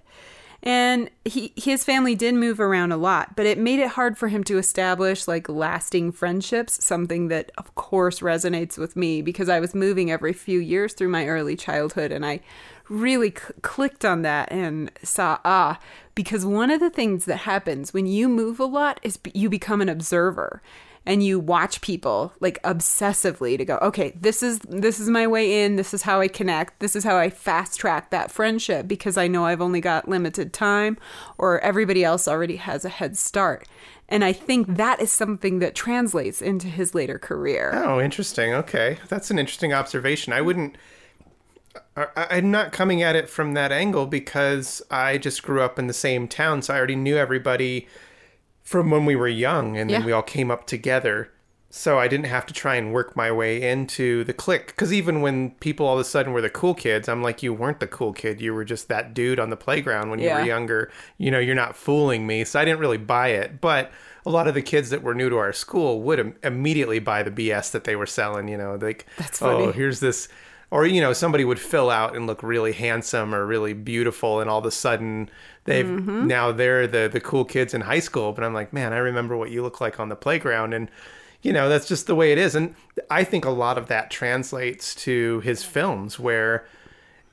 And 0.62 1.10
he 1.24 1.54
his 1.56 1.86
family 1.86 2.16
did 2.16 2.36
move 2.36 2.60
around 2.60 2.92
a 2.92 2.98
lot, 2.98 3.38
but 3.38 3.46
it 3.46 3.58
made 3.58 3.80
it 3.80 3.92
hard 3.92 4.18
for 4.18 4.28
him 4.28 4.44
to 4.46 4.58
establish 4.58 5.26
like 5.26 5.48
lasting 5.48 6.12
friendships, 6.12 6.84
something 6.84 7.30
that 7.30 7.52
of 7.58 7.74
course 7.76 8.20
resonates 8.20 8.78
with 8.78 8.98
me 8.98 9.22
because 9.22 9.48
I 9.48 9.62
was 9.62 9.74
moving 9.74 10.12
every 10.12 10.34
few 10.34 10.60
years 10.60 10.94
through 10.94 11.08
my 11.10 11.28
early 11.28 11.56
childhood 11.56 12.12
and 12.12 12.26
I 12.26 12.42
really 12.90 13.30
c- 13.30 13.54
clicked 13.62 14.04
on 14.04 14.24
that 14.24 14.52
and 14.52 14.92
saw 15.02 15.38
ah 15.46 15.80
because 16.14 16.46
one 16.46 16.72
of 16.72 16.82
the 16.82 16.90
things 16.90 17.24
that 17.24 17.38
happens 17.38 17.94
when 17.94 18.06
you 18.06 18.28
move 18.28 18.60
a 18.60 18.66
lot 18.66 19.00
is 19.02 19.18
you 19.34 19.50
become 19.50 19.80
an 19.80 19.88
observer 19.88 20.62
and 21.10 21.24
you 21.24 21.40
watch 21.40 21.82
people 21.82 22.32
like 22.40 22.62
obsessively 22.62 23.58
to 23.58 23.66
go 23.66 23.80
okay 23.82 24.14
this 24.22 24.44
is 24.44 24.60
this 24.60 25.00
is 25.00 25.10
my 25.10 25.26
way 25.26 25.64
in. 25.64 25.76
This 25.76 25.94
is 25.94 26.04
how 26.04 26.22
i 26.22 26.28
connect. 26.28 26.80
This 26.80 26.96
is 26.96 27.04
how 27.04 27.18
i 27.18 27.30
fast 27.30 27.80
track 27.80 28.12
that 28.12 28.32
friendship 28.32 28.88
because 28.88 29.18
i 29.18 29.28
know 29.28 29.46
i've 29.46 29.62
only 29.62 29.82
got 29.82 30.08
limited 30.08 30.54
time 30.54 30.98
or 31.38 31.60
everybody 31.62 32.04
else 32.04 32.28
already 32.28 32.58
has 32.58 32.86
a 32.86 32.90
head 32.90 33.18
start. 33.18 33.68
And 34.08 34.24
i 34.24 34.32
think 34.32 34.78
that 34.78 35.02
is 35.02 35.12
something 35.12 35.60
that 35.60 35.74
translates 35.74 36.42
into 36.42 36.68
his 36.68 36.94
later 36.94 37.18
career. 37.18 37.72
Oh 37.74 38.00
interesting. 38.00 38.54
Okay. 38.54 39.00
That's 39.10 39.32
an 39.32 39.40
interesting 39.40 39.74
observation. 39.74 40.32
I 40.32 40.42
wouldn't 40.42 40.78
I'm 42.16 42.52
not 42.52 42.72
coming 42.72 43.02
at 43.02 43.16
it 43.16 43.30
from 43.30 43.54
that 43.56 43.72
angle 43.72 44.06
because 44.06 44.82
I 44.92 45.18
just 45.18 45.44
grew 45.44 45.62
up 45.62 45.80
in 45.80 45.88
the 45.88 45.94
same 45.94 46.28
town, 46.28 46.62
so 46.62 46.74
I 46.74 46.78
already 46.78 46.96
knew 46.96 47.18
everybody 47.18 47.88
from 48.70 48.92
when 48.92 49.04
we 49.04 49.16
were 49.16 49.28
young 49.28 49.76
and 49.76 49.90
yeah. 49.90 49.98
then 49.98 50.06
we 50.06 50.12
all 50.12 50.22
came 50.22 50.52
up 50.52 50.68
together. 50.68 51.32
so 51.72 51.98
I 51.98 52.08
didn't 52.08 52.28
have 52.28 52.46
to 52.46 52.54
try 52.54 52.76
and 52.76 52.94
work 52.94 53.16
my 53.16 53.32
way 53.32 53.68
into 53.68 54.24
the 54.26 54.34
clique. 54.34 54.68
Because 54.68 54.94
even 54.94 55.22
when 55.22 55.52
people 55.56 55.88
all 55.88 55.96
of 55.96 56.00
a 56.00 56.04
sudden 56.04 56.34
were 56.34 56.42
the 56.42 56.52
cool 56.52 56.76
kids, 56.76 57.10
I'm 57.10 57.24
like, 57.24 57.42
you 57.42 57.52
weren't 57.52 57.80
the 57.80 57.88
cool 57.88 58.14
kid. 58.14 58.40
You 58.40 58.54
were 58.54 58.64
just 58.64 58.88
that 58.88 59.16
dude 59.16 59.40
on 59.40 59.50
the 59.50 59.58
playground 59.58 60.12
when 60.12 60.20
you 60.20 60.30
were 60.30 60.44
younger. 60.44 60.92
You 61.18 61.32
know, 61.32 61.40
you're 61.40 61.56
not 61.56 61.76
fooling 61.76 62.28
me. 62.28 62.44
So 62.44 62.60
I 62.60 62.66
didn't 62.66 62.80
really 62.80 63.00
buy 63.00 63.30
it. 63.30 63.60
But 63.60 63.92
a 64.24 64.30
lot 64.30 64.48
of 64.48 64.54
the 64.54 64.62
kids 64.62 64.92
that 64.92 65.02
were 65.02 65.16
new 65.16 65.30
to 65.30 65.38
our 65.38 65.52
school 65.52 66.04
would 66.04 66.20
Im- 66.20 66.36
immediately 66.44 67.00
buy 67.00 67.24
the 67.24 67.32
BS 67.32 67.72
that 67.72 67.86
they 67.86 67.96
were 67.96 68.06
selling. 68.06 68.48
You 68.48 68.58
know, 68.58 68.78
like, 68.80 69.08
That's 69.18 69.42
oh, 69.42 69.46
funny. 69.60 69.72
here's 69.72 70.00
this. 70.00 70.30
Or, 70.72 70.86
you 70.86 71.02
know, 71.02 71.14
somebody 71.14 71.44
would 71.46 71.60
fill 71.60 71.90
out 71.90 72.16
and 72.16 72.28
look 72.28 72.44
really 72.44 72.74
handsome 72.74 73.34
or 73.34 73.46
really 73.46 73.74
beautiful, 73.74 74.40
and 74.40 74.50
all 74.50 74.60
of 74.60 74.66
a 74.66 74.72
sudden 74.72 75.30
they've 75.66 75.86
Mm-hmm. 75.86 76.28
now 76.28 76.52
they're 76.52 76.86
the, 76.88 77.10
the 77.12 77.20
cool 77.20 77.44
kids 77.44 77.74
in 77.74 77.82
high 77.82 78.00
school. 78.00 78.34
But 78.34 78.44
I'm 78.44 78.54
like, 78.54 78.72
man, 78.72 78.94
I 78.94 78.98
remember 78.98 79.36
what 79.36 79.50
you 79.50 79.64
look 79.64 79.82
like 79.82 80.00
on 80.00 80.10
the 80.10 80.16
playground. 80.16 80.74
And, 80.74 80.92
you 81.42 81.54
know, 81.54 81.70
that's 81.70 81.88
just 81.88 82.06
the 82.06 82.16
way 82.16 82.32
it 82.32 82.38
is. 82.38 82.54
And 82.54 82.76
I 83.10 83.24
think 83.24 83.46
a 83.46 83.50
lot 83.50 83.78
of 83.80 83.88
that 83.88 84.12
translates 84.12 84.94
to 84.96 85.40
his 85.40 85.64
films 85.64 86.20
where 86.20 86.68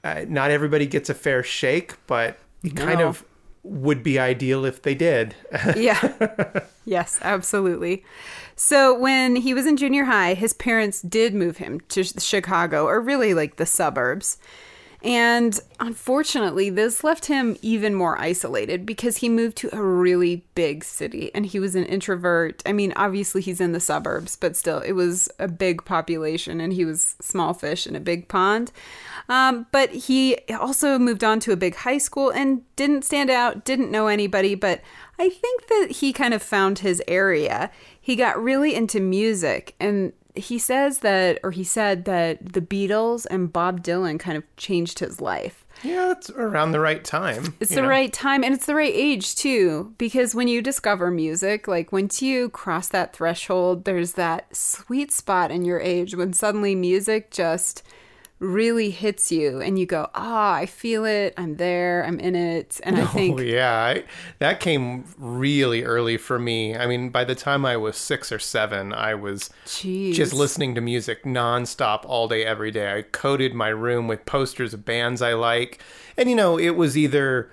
uh, 0.02 0.24
not 0.28 0.50
everybody 0.50 0.86
gets 0.86 1.10
a 1.10 1.14
fair 1.14 1.42
shake, 1.42 1.94
but 2.06 2.38
it 2.62 2.74
kind 2.76 3.00
of 3.00 3.24
would 3.64 4.02
be 4.02 4.18
ideal 4.18 4.64
if 4.64 4.82
they 4.82 4.94
did. 4.94 5.34
yeah. 5.76 6.60
yes, 6.84 7.18
absolutely. 7.22 8.04
So 8.56 8.98
when 8.98 9.36
he 9.36 9.52
was 9.52 9.66
in 9.66 9.76
junior 9.76 10.04
high, 10.04 10.32
his 10.32 10.54
parents 10.54 11.02
did 11.02 11.34
move 11.34 11.58
him 11.58 11.80
to 11.90 12.02
Chicago, 12.02 12.86
or 12.86 13.00
really 13.00 13.34
like 13.34 13.56
the 13.56 13.66
suburbs. 13.66 14.38
And 15.06 15.60
unfortunately, 15.78 16.68
this 16.68 17.04
left 17.04 17.26
him 17.26 17.56
even 17.62 17.94
more 17.94 18.20
isolated 18.20 18.84
because 18.84 19.18
he 19.18 19.28
moved 19.28 19.56
to 19.58 19.72
a 19.72 19.80
really 19.80 20.44
big 20.56 20.82
city 20.82 21.30
and 21.32 21.46
he 21.46 21.60
was 21.60 21.76
an 21.76 21.84
introvert. 21.84 22.60
I 22.66 22.72
mean, 22.72 22.92
obviously, 22.96 23.40
he's 23.40 23.60
in 23.60 23.70
the 23.70 23.78
suburbs, 23.78 24.34
but 24.34 24.56
still, 24.56 24.80
it 24.80 24.92
was 24.92 25.28
a 25.38 25.46
big 25.46 25.84
population 25.84 26.60
and 26.60 26.72
he 26.72 26.84
was 26.84 27.14
small 27.20 27.54
fish 27.54 27.86
in 27.86 27.94
a 27.94 28.00
big 28.00 28.26
pond. 28.26 28.72
Um, 29.28 29.68
but 29.70 29.90
he 29.90 30.38
also 30.58 30.98
moved 30.98 31.22
on 31.22 31.38
to 31.40 31.52
a 31.52 31.56
big 31.56 31.76
high 31.76 31.98
school 31.98 32.30
and 32.30 32.62
didn't 32.74 33.04
stand 33.04 33.30
out, 33.30 33.64
didn't 33.64 33.92
know 33.92 34.08
anybody, 34.08 34.56
but 34.56 34.80
I 35.20 35.28
think 35.28 35.68
that 35.68 35.88
he 36.00 36.12
kind 36.12 36.34
of 36.34 36.42
found 36.42 36.80
his 36.80 37.00
area. 37.06 37.70
He 38.00 38.16
got 38.16 38.42
really 38.42 38.74
into 38.74 38.98
music 38.98 39.76
and 39.78 40.12
he 40.36 40.58
says 40.58 41.00
that, 41.00 41.38
or 41.42 41.50
he 41.50 41.64
said 41.64 42.04
that 42.04 42.52
the 42.52 42.60
Beatles 42.60 43.26
and 43.30 43.52
Bob 43.52 43.82
Dylan 43.82 44.18
kind 44.18 44.36
of 44.36 44.44
changed 44.56 44.98
his 44.98 45.20
life. 45.20 45.64
yeah, 45.82 46.12
it's 46.12 46.30
around 46.30 46.72
the 46.72 46.80
right 46.80 47.04
time. 47.04 47.54
It's 47.60 47.74
the 47.74 47.82
know? 47.82 47.88
right 47.88 48.12
time 48.12 48.42
and 48.42 48.54
it's 48.54 48.66
the 48.66 48.74
right 48.74 48.92
age 48.94 49.34
too, 49.34 49.94
because 49.98 50.34
when 50.34 50.48
you 50.48 50.62
discover 50.62 51.10
music, 51.10 51.68
like 51.68 51.92
once 51.92 52.22
you 52.22 52.48
cross 52.50 52.88
that 52.88 53.14
threshold, 53.14 53.84
there's 53.84 54.12
that 54.12 54.54
sweet 54.56 55.12
spot 55.12 55.50
in 55.50 55.64
your 55.64 55.80
age 55.80 56.14
when 56.14 56.32
suddenly 56.32 56.74
music 56.74 57.30
just 57.30 57.82
really 58.38 58.90
hits 58.90 59.32
you 59.32 59.60
and 59.60 59.78
you 59.78 59.86
go, 59.86 60.08
ah, 60.14 60.52
I 60.54 60.66
feel 60.66 61.04
it, 61.04 61.32
I'm 61.36 61.56
there, 61.56 62.04
I'm 62.04 62.20
in 62.20 62.34
it. 62.36 62.80
And 62.82 62.96
I 62.96 63.06
think 63.06 63.38
Oh 63.38 63.42
yeah, 63.42 63.72
I, 63.72 64.04
that 64.38 64.60
came 64.60 65.04
really 65.16 65.84
early 65.84 66.16
for 66.18 66.38
me. 66.38 66.76
I 66.76 66.86
mean, 66.86 67.08
by 67.10 67.24
the 67.24 67.34
time 67.34 67.64
I 67.64 67.76
was 67.76 67.96
six 67.96 68.30
or 68.30 68.38
seven, 68.38 68.92
I 68.92 69.14
was 69.14 69.50
Jeez. 69.64 70.14
just 70.14 70.34
listening 70.34 70.74
to 70.74 70.80
music 70.80 71.24
nonstop 71.24 72.04
all 72.04 72.28
day, 72.28 72.44
every 72.44 72.70
day. 72.70 72.98
I 72.98 73.02
coated 73.02 73.54
my 73.54 73.68
room 73.68 74.06
with 74.06 74.26
posters 74.26 74.74
of 74.74 74.84
bands 74.84 75.22
I 75.22 75.32
like, 75.32 75.82
and 76.16 76.28
you 76.28 76.36
know, 76.36 76.58
it 76.58 76.76
was 76.76 76.96
either 76.96 77.50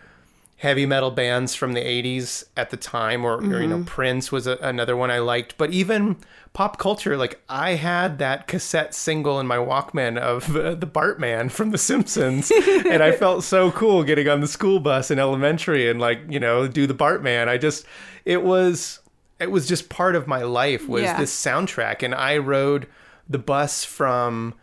heavy 0.63 0.85
metal 0.85 1.11
bands 1.11 1.53
from 1.53 1.73
the 1.73 1.81
80s 1.81 2.45
at 2.55 2.69
the 2.69 2.77
time 2.77 3.25
or, 3.25 3.35
or 3.35 3.61
you 3.61 3.67
know 3.67 3.83
prince 3.85 4.31
was 4.31 4.47
a, 4.47 4.57
another 4.61 4.95
one 4.95 5.11
i 5.11 5.19
liked. 5.19 5.57
But 5.57 5.71
even 5.71 6.15
pop 6.53 6.77
culture 6.77 7.17
like 7.17 7.41
i 7.49 7.71
had 7.71 8.17
that 8.19 8.47
cassette 8.47 8.93
single 8.95 9.39
in 9.41 9.45
my 9.45 9.57
walkman 9.57 10.17
of 10.17 10.55
uh, 10.55 10.75
the 10.75 10.87
bartman 10.87 11.51
from 11.51 11.71
the 11.71 11.77
simpsons 11.77 12.49
and 12.89 13.03
i 13.03 13.11
felt 13.11 13.43
so 13.43 13.71
cool 13.71 14.03
getting 14.03 14.29
on 14.29 14.39
the 14.39 14.47
school 14.47 14.79
bus 14.79 15.11
in 15.11 15.19
elementary 15.19 15.89
and 15.89 15.99
like 15.99 16.19
you 16.29 16.39
know 16.39 16.65
do 16.67 16.87
the 16.87 16.93
bartman. 16.95 17.49
I 17.49 17.57
just 17.57 17.85
it 18.23 18.41
was 18.43 18.99
it 19.41 19.51
was 19.51 19.67
just 19.67 19.89
part 19.89 20.15
of 20.15 20.27
my 20.27 20.43
life 20.43 20.87
was 20.87 21.03
Yeah. 21.03 21.19
this 21.19 21.33
soundtrack 21.45 22.03
and 22.03 22.15
i 22.15 22.37
rode 22.37 22.87
the 23.29 23.39
bus 23.39 23.83
from 23.83 24.53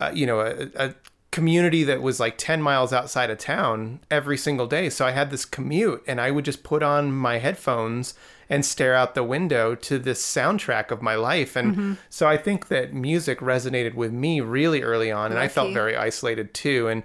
uh, 0.00 0.10
you 0.12 0.26
know 0.26 0.40
a, 0.40 0.68
a 0.88 0.94
community 1.38 1.84
that 1.84 2.02
was 2.02 2.18
like 2.18 2.36
10 2.36 2.60
miles 2.60 2.92
outside 2.92 3.30
of 3.30 3.38
town 3.38 4.00
every 4.10 4.36
single 4.36 4.66
day. 4.66 4.90
So 4.90 5.06
i 5.06 5.12
had 5.12 5.30
this 5.30 5.44
commute 5.44 6.02
and 6.06 6.20
i 6.20 6.30
would 6.30 6.44
just 6.44 6.62
put 6.62 6.82
on 6.82 7.12
my 7.12 7.38
headphones 7.38 8.14
and 8.50 8.64
stare 8.64 8.94
out 8.94 9.14
the 9.14 9.22
window 9.22 9.74
to 9.74 9.98
this 9.98 10.22
soundtrack 10.24 10.90
of 10.90 11.02
my 11.02 11.14
life. 11.14 11.54
And 11.56 11.72
mm-hmm. 11.72 11.92
so 12.08 12.26
i 12.28 12.36
think 12.36 12.68
that 12.68 12.92
music 12.92 13.38
resonated 13.40 13.94
with 13.94 14.12
me 14.12 14.40
really 14.40 14.82
early 14.82 15.12
on 15.12 15.30
and 15.30 15.38
i 15.38 15.48
felt 15.48 15.72
very 15.72 15.96
isolated 15.96 16.54
too. 16.54 16.88
And 16.88 17.02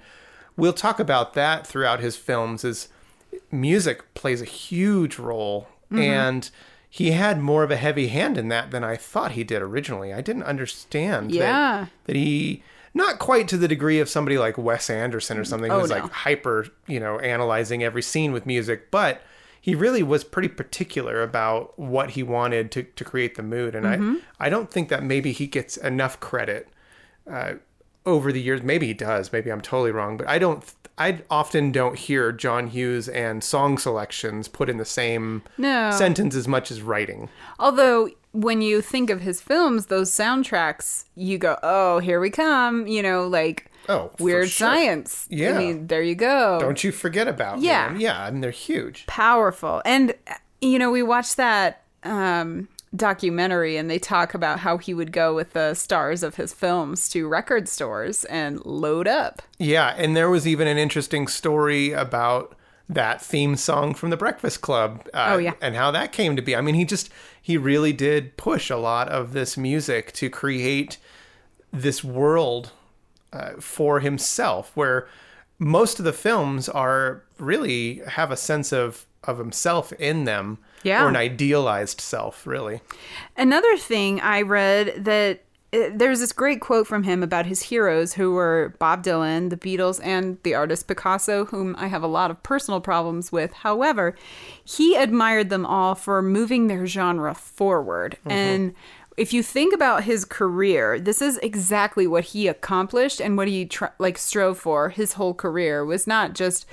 we'll 0.57 0.73
talk 0.73 0.99
about 0.99 1.33
that 1.33 1.67
throughout 1.67 1.99
his 1.99 2.15
films 2.15 2.63
is 2.63 2.89
music 3.51 4.13
plays 4.13 4.41
a 4.41 4.45
huge 4.45 5.17
role. 5.19 5.67
Mm-hmm. 5.91 5.99
And 5.99 6.49
he 6.89 7.11
had 7.11 7.39
more 7.39 7.63
of 7.63 7.71
a 7.71 7.75
heavy 7.75 8.07
hand 8.07 8.37
in 8.37 8.49
that 8.49 8.71
than 8.71 8.83
I 8.83 8.95
thought 8.95 9.31
he 9.31 9.43
did 9.43 9.61
originally. 9.61 10.13
I 10.13 10.21
didn't 10.21 10.43
understand 10.43 11.31
that- 11.31 11.37
that, 12.05 12.15
he 12.15 12.63
not 12.93 13.19
quite 13.19 13.47
to 13.49 13.57
the 13.57 13.67
degree 13.67 13.99
of 13.99 14.07
somebody 14.09 14.37
like 14.37 14.57
Wes 14.57 14.89
Anderson 14.89 15.37
or 15.37 15.43
something 15.43 15.71
Oh, 15.71 15.79
who's 15.81 15.89
no. 15.89 15.97
like 15.97 16.11
hyper, 16.11 16.67
you 16.87 16.99
know, 16.99 17.19
analyzing 17.19 17.83
every 17.83 18.01
scene 18.01 18.31
with 18.31 18.45
music, 18.45 18.91
but 18.91 19.21
he 19.59 19.75
really 19.75 20.03
was 20.03 20.23
pretty 20.23 20.49
particular 20.49 21.23
about 21.23 21.77
what 21.79 22.11
he 22.11 22.21
wanted 22.23 22.69
to, 22.73 22.83
to 22.83 23.03
create 23.05 23.35
the 23.35 23.43
mood 23.43 23.75
and 23.75 23.85
Mm-hmm. 23.85 24.15
I 24.39 24.47
I 24.47 24.49
don't 24.49 24.69
think 24.69 24.89
that 24.89 25.03
maybe 25.03 25.31
he 25.31 25.47
gets 25.47 25.77
enough 25.77 26.19
credit 26.19 26.67
uh, 27.29 27.53
over 28.05 28.31
the 28.33 28.41
years. 28.41 28.61
Maybe 28.61 28.87
he 28.87 28.93
does. 28.93 29.31
Maybe 29.31 29.49
I'm 29.51 29.61
totally 29.61 29.91
wrong, 29.91 30.17
but 30.17 30.27
I 30.27 30.37
don't. 30.37 30.63
I 30.97 31.21
often 31.31 31.71
don't 31.71 31.97
hear 31.97 32.31
John 32.31 32.67
Hughes 32.67 33.07
and 33.09 33.43
song 33.43 33.77
selections 33.79 34.47
put 34.47 34.69
in 34.69 34.77
the 34.77 34.85
same 34.85 35.41
No. 35.57 35.89
sentence 35.91 36.35
as 36.35 36.47
much 36.47 36.69
as 36.69 36.81
writing. 36.83 37.29
Although 37.57 38.09
when 38.33 38.61
you 38.61 38.81
think 38.81 39.09
of 39.09 39.21
his 39.21 39.39
films, 39.41 39.85
those 39.87 40.11
soundtracks, 40.11 41.05
you 41.15 41.37
go, 41.37 41.57
"Oh, 41.63 41.99
here 41.99 42.19
we 42.19 42.29
come!" 42.29 42.85
You 42.87 43.01
know, 43.01 43.27
like 43.27 43.67
Oh, 43.89 44.11
weird 44.19 44.49
sure. 44.49 44.67
science. 44.67 45.27
Yeah. 45.29 45.55
I 45.55 45.57
mean, 45.57 45.87
there 45.87 46.01
you 46.03 46.15
go. 46.15 46.57
Don't 46.59 46.83
you 46.83 46.91
forget 46.91 47.27
about 47.27 47.59
Yeah. 47.59 47.89
them. 47.89 47.99
Yeah, 47.99 48.21
I 48.23 48.31
mean 48.31 48.41
they're 48.41 48.51
huge. 48.51 49.05
Powerful. 49.07 49.81
And 49.85 50.13
you 50.61 50.79
know, 50.79 50.89
we 50.91 51.03
watched 51.03 51.37
that 51.37 51.81
um, 52.03 52.67
documentary, 52.95 53.75
and 53.77 53.89
they 53.89 53.99
talk 53.99 54.33
about 54.33 54.59
how 54.59 54.77
he 54.77 54.93
would 54.93 55.11
go 55.11 55.35
with 55.35 55.53
the 55.53 55.73
stars 55.73 56.23
of 56.23 56.35
his 56.35 56.53
films 56.53 57.09
to 57.09 57.27
record 57.27 57.67
stores 57.67 58.23
and 58.25 58.63
load 58.65 59.07
up. 59.07 59.41
Yeah, 59.57 59.93
and 59.97 60.15
there 60.15 60.29
was 60.29 60.47
even 60.47 60.67
an 60.67 60.77
interesting 60.77 61.27
story 61.27 61.91
about 61.91 62.55
that 62.89 63.21
theme 63.21 63.55
song 63.55 63.93
from 63.93 64.09
the 64.09 64.17
Breakfast 64.17 64.61
Club. 64.61 65.07
Uh, 65.13 65.31
Oh, 65.31 65.37
yeah. 65.37 65.53
and 65.61 65.75
how 65.75 65.91
that 65.91 66.11
came 66.11 66.35
to 66.35 66.41
be. 66.41 66.55
I 66.55 66.61
mean, 66.61 66.75
he 66.75 66.85
just 66.85 67.09
he 67.45 67.57
really 67.57 67.91
did 67.93 68.37
push 68.37 68.69
a 68.69 68.77
lot 68.77 69.09
of 69.09 69.33
this 69.33 69.57
music 69.57 70.13
to 70.13 70.29
create 70.29 70.97
this 71.73 72.03
world 72.03 72.71
uh, 73.33 73.51
for 73.59 73.99
himself, 73.99 74.71
where 74.75 75.07
most 75.59 75.99
of 75.99 76.05
the 76.05 76.13
films 76.13 76.69
are 76.69 77.23
really 77.37 78.01
have 78.07 78.31
a 78.31 78.37
sense 78.37 78.71
of 78.71 79.05
of 79.25 79.37
himself 79.37 79.91
in 79.93 80.25
them, 80.25 80.57
Yeah. 80.83 81.03
or 81.03 81.07
an 81.09 81.15
idealized 81.15 82.01
self, 82.01 82.45
really. 82.47 82.81
Another 83.37 83.77
thing 83.77 84.19
I 84.21 84.41
read 84.41 85.05
that 85.05 85.43
Uh, 85.73 85.89
there's 85.93 86.19
this 86.19 86.31
great 86.31 86.61
quote 86.61 86.85
from 86.85 87.03
him 87.03 87.23
about 87.23 87.45
his 87.45 87.63
heroes 87.63 88.13
who 88.13 88.31
were 88.31 88.75
Bob 88.79 89.03
Dylan, 89.03 89.49
the 89.49 89.57
Beatles, 89.57 89.99
and 90.03 90.37
the 90.43 90.53
artist 90.53 90.87
Picasso, 90.87 91.45
whom 91.45 91.75
I 91.77 91.87
have 91.87 92.03
a 92.03 92.07
lot 92.07 92.29
of 92.29 92.43
personal 92.43 92.79
problems 92.79 93.31
with. 93.31 93.53
However, 93.53 94.15
he 94.63 94.95
admired 94.95 95.49
them 95.49 95.65
all 95.65 95.95
for 95.95 96.21
moving 96.21 96.67
their 96.67 96.85
genre 96.85 97.33
forward. 97.33 98.17
Mm-hmm. 98.19 98.31
And 98.31 98.75
if 99.17 99.33
you 99.33 99.43
think 99.43 99.73
about 99.73 100.03
his 100.03 100.25
career, 100.25 100.99
this 100.99 101.21
is 101.21 101.37
exactly 101.39 102.07
what 102.07 102.25
he 102.25 102.47
accomplished 102.47 103.19
and 103.19 103.37
what 103.37 103.47
he 103.47 103.65
tr- 103.65 103.85
like 103.99 104.17
strove 104.17 104.57
for 104.57 104.89
his 104.89 105.13
whole 105.13 105.33
career 105.33 105.85
was 105.85 106.07
not 106.07 106.33
just 106.33 106.65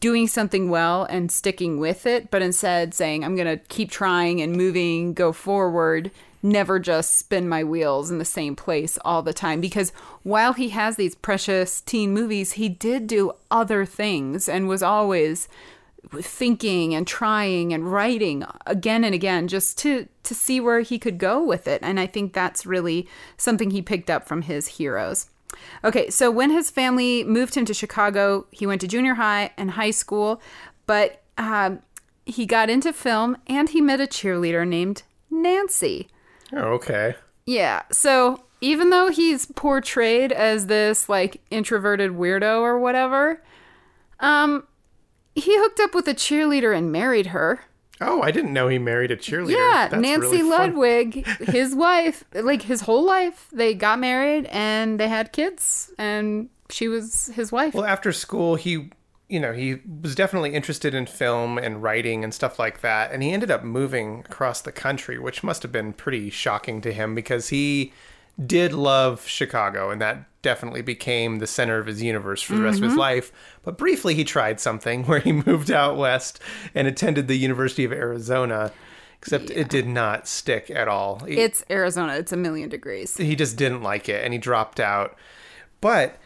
doing 0.00 0.28
something 0.28 0.68
well 0.68 1.04
and 1.04 1.32
sticking 1.32 1.78
with 1.78 2.04
it, 2.06 2.30
but 2.30 2.42
instead 2.42 2.92
saying, 2.92 3.24
I'm 3.24 3.36
going 3.36 3.46
to 3.46 3.64
keep 3.68 3.90
trying 3.90 4.42
and 4.42 4.54
moving, 4.54 5.14
go 5.14 5.32
forward, 5.32 6.10
never 6.44 6.78
just 6.78 7.16
spin 7.16 7.48
my 7.48 7.64
wheels 7.64 8.10
in 8.10 8.18
the 8.18 8.24
same 8.24 8.54
place 8.54 8.98
all 9.04 9.22
the 9.22 9.32
time. 9.32 9.60
Because 9.60 9.90
while 10.22 10.52
he 10.52 10.68
has 10.68 10.96
these 10.96 11.14
precious 11.14 11.80
teen 11.80 12.12
movies, 12.12 12.52
he 12.52 12.68
did 12.68 13.06
do 13.06 13.32
other 13.50 13.84
things 13.86 14.48
and 14.48 14.68
was 14.68 14.82
always 14.82 15.48
thinking 16.20 16.94
and 16.94 17.06
trying 17.06 17.72
and 17.72 17.90
writing 17.90 18.44
again 18.66 19.04
and 19.04 19.14
again 19.14 19.48
just 19.48 19.78
to 19.78 20.06
to 20.22 20.34
see 20.34 20.60
where 20.60 20.80
he 20.80 20.98
could 20.98 21.16
go 21.16 21.42
with 21.42 21.66
it 21.66 21.80
and 21.82 21.98
i 21.98 22.06
think 22.06 22.34
that's 22.34 22.66
really 22.66 23.08
something 23.38 23.70
he 23.70 23.80
picked 23.80 24.10
up 24.10 24.28
from 24.28 24.42
his 24.42 24.68
heroes 24.68 25.30
okay 25.82 26.10
so 26.10 26.30
when 26.30 26.50
his 26.50 26.68
family 26.68 27.24
moved 27.24 27.54
him 27.54 27.64
to 27.64 27.72
chicago 27.72 28.46
he 28.50 28.66
went 28.66 28.82
to 28.82 28.86
junior 28.86 29.14
high 29.14 29.50
and 29.56 29.72
high 29.72 29.90
school 29.90 30.42
but 30.86 31.22
um, 31.38 31.80
he 32.26 32.44
got 32.44 32.68
into 32.68 32.92
film 32.92 33.36
and 33.46 33.70
he 33.70 33.80
met 33.80 34.00
a 34.00 34.06
cheerleader 34.06 34.68
named 34.68 35.04
nancy 35.30 36.06
Oh, 36.52 36.74
okay. 36.74 37.16
Yeah. 37.46 37.82
So 37.90 38.44
even 38.60 38.90
though 38.90 39.10
he's 39.10 39.46
portrayed 39.46 40.32
as 40.32 40.66
this 40.66 41.08
like 41.08 41.40
introverted 41.50 42.12
weirdo 42.12 42.60
or 42.60 42.78
whatever, 42.78 43.42
um, 44.20 44.66
he 45.34 45.56
hooked 45.58 45.80
up 45.80 45.94
with 45.94 46.08
a 46.08 46.14
cheerleader 46.14 46.76
and 46.76 46.90
married 46.92 47.26
her. 47.26 47.60
Oh, 48.00 48.22
I 48.22 48.30
didn't 48.30 48.52
know 48.52 48.68
he 48.68 48.78
married 48.78 49.10
a 49.10 49.16
cheerleader. 49.16 49.56
Yeah, 49.56 49.88
That's 49.88 50.02
Nancy 50.02 50.38
really. 50.38 50.42
Ludwig, 50.42 51.26
his 51.40 51.74
wife, 51.74 52.24
like 52.32 52.62
his 52.62 52.82
whole 52.82 53.04
life, 53.04 53.48
they 53.52 53.74
got 53.74 53.98
married 53.98 54.46
and 54.46 54.98
they 54.98 55.08
had 55.08 55.32
kids, 55.32 55.92
and 55.96 56.48
she 56.70 56.88
was 56.88 57.26
his 57.28 57.52
wife. 57.52 57.74
Well, 57.74 57.84
after 57.84 58.12
school, 58.12 58.56
he, 58.56 58.90
you 59.34 59.40
know, 59.40 59.52
he 59.52 59.80
was 60.02 60.14
definitely 60.14 60.54
interested 60.54 60.94
in 60.94 61.06
film 61.06 61.58
and 61.58 61.82
writing 61.82 62.22
and 62.22 62.32
stuff 62.32 62.58
like 62.58 62.80
that. 62.82 63.10
And 63.12 63.22
he 63.22 63.32
ended 63.32 63.50
up 63.50 63.64
moving 63.64 64.20
across 64.30 64.60
the 64.60 64.72
country, 64.72 65.18
which 65.18 65.42
must 65.42 65.62
have 65.64 65.72
been 65.72 65.92
pretty 65.92 66.30
shocking 66.30 66.80
to 66.82 66.92
him 66.92 67.14
because 67.14 67.48
he 67.48 67.92
did 68.46 68.72
love 68.72 69.26
Chicago 69.26 69.90
and 69.90 70.00
that 70.00 70.24
definitely 70.42 70.82
became 70.82 71.38
the 71.38 71.46
center 71.46 71.78
of 71.78 71.86
his 71.86 72.02
universe 72.02 72.42
for 72.42 72.54
the 72.54 72.62
rest 72.62 72.76
Mm-hmm. 72.76 72.84
of 72.84 72.90
his 72.90 72.98
life. 72.98 73.32
But 73.64 73.76
briefly, 73.78 74.14
he 74.14 74.24
tried 74.24 74.60
something 74.60 75.04
where 75.06 75.20
he 75.20 75.32
moved 75.32 75.70
out 75.70 75.96
west 75.96 76.38
and 76.74 76.86
attended 76.86 77.26
the 77.28 77.36
University 77.38 77.84
of 77.84 77.92
Arizona, 77.92 78.72
except 79.18 79.50
it 79.50 79.68
did 79.68 79.86
not 79.86 80.28
stick 80.28 80.70
at 80.70 80.86
all. 80.88 81.20
He- 81.26 81.38
it's 81.38 81.64
Arizona. 81.70 82.14
It's 82.14 82.32
a 82.32 82.36
million 82.36 82.68
degrees. 82.68 83.16
he 83.16 83.34
just 83.36 83.56
didn't 83.56 83.82
like 83.82 84.08
it 84.08 84.24
and 84.24 84.32
he 84.32 84.38
dropped 84.38 84.78
out. 84.80 85.16
But 85.80 86.18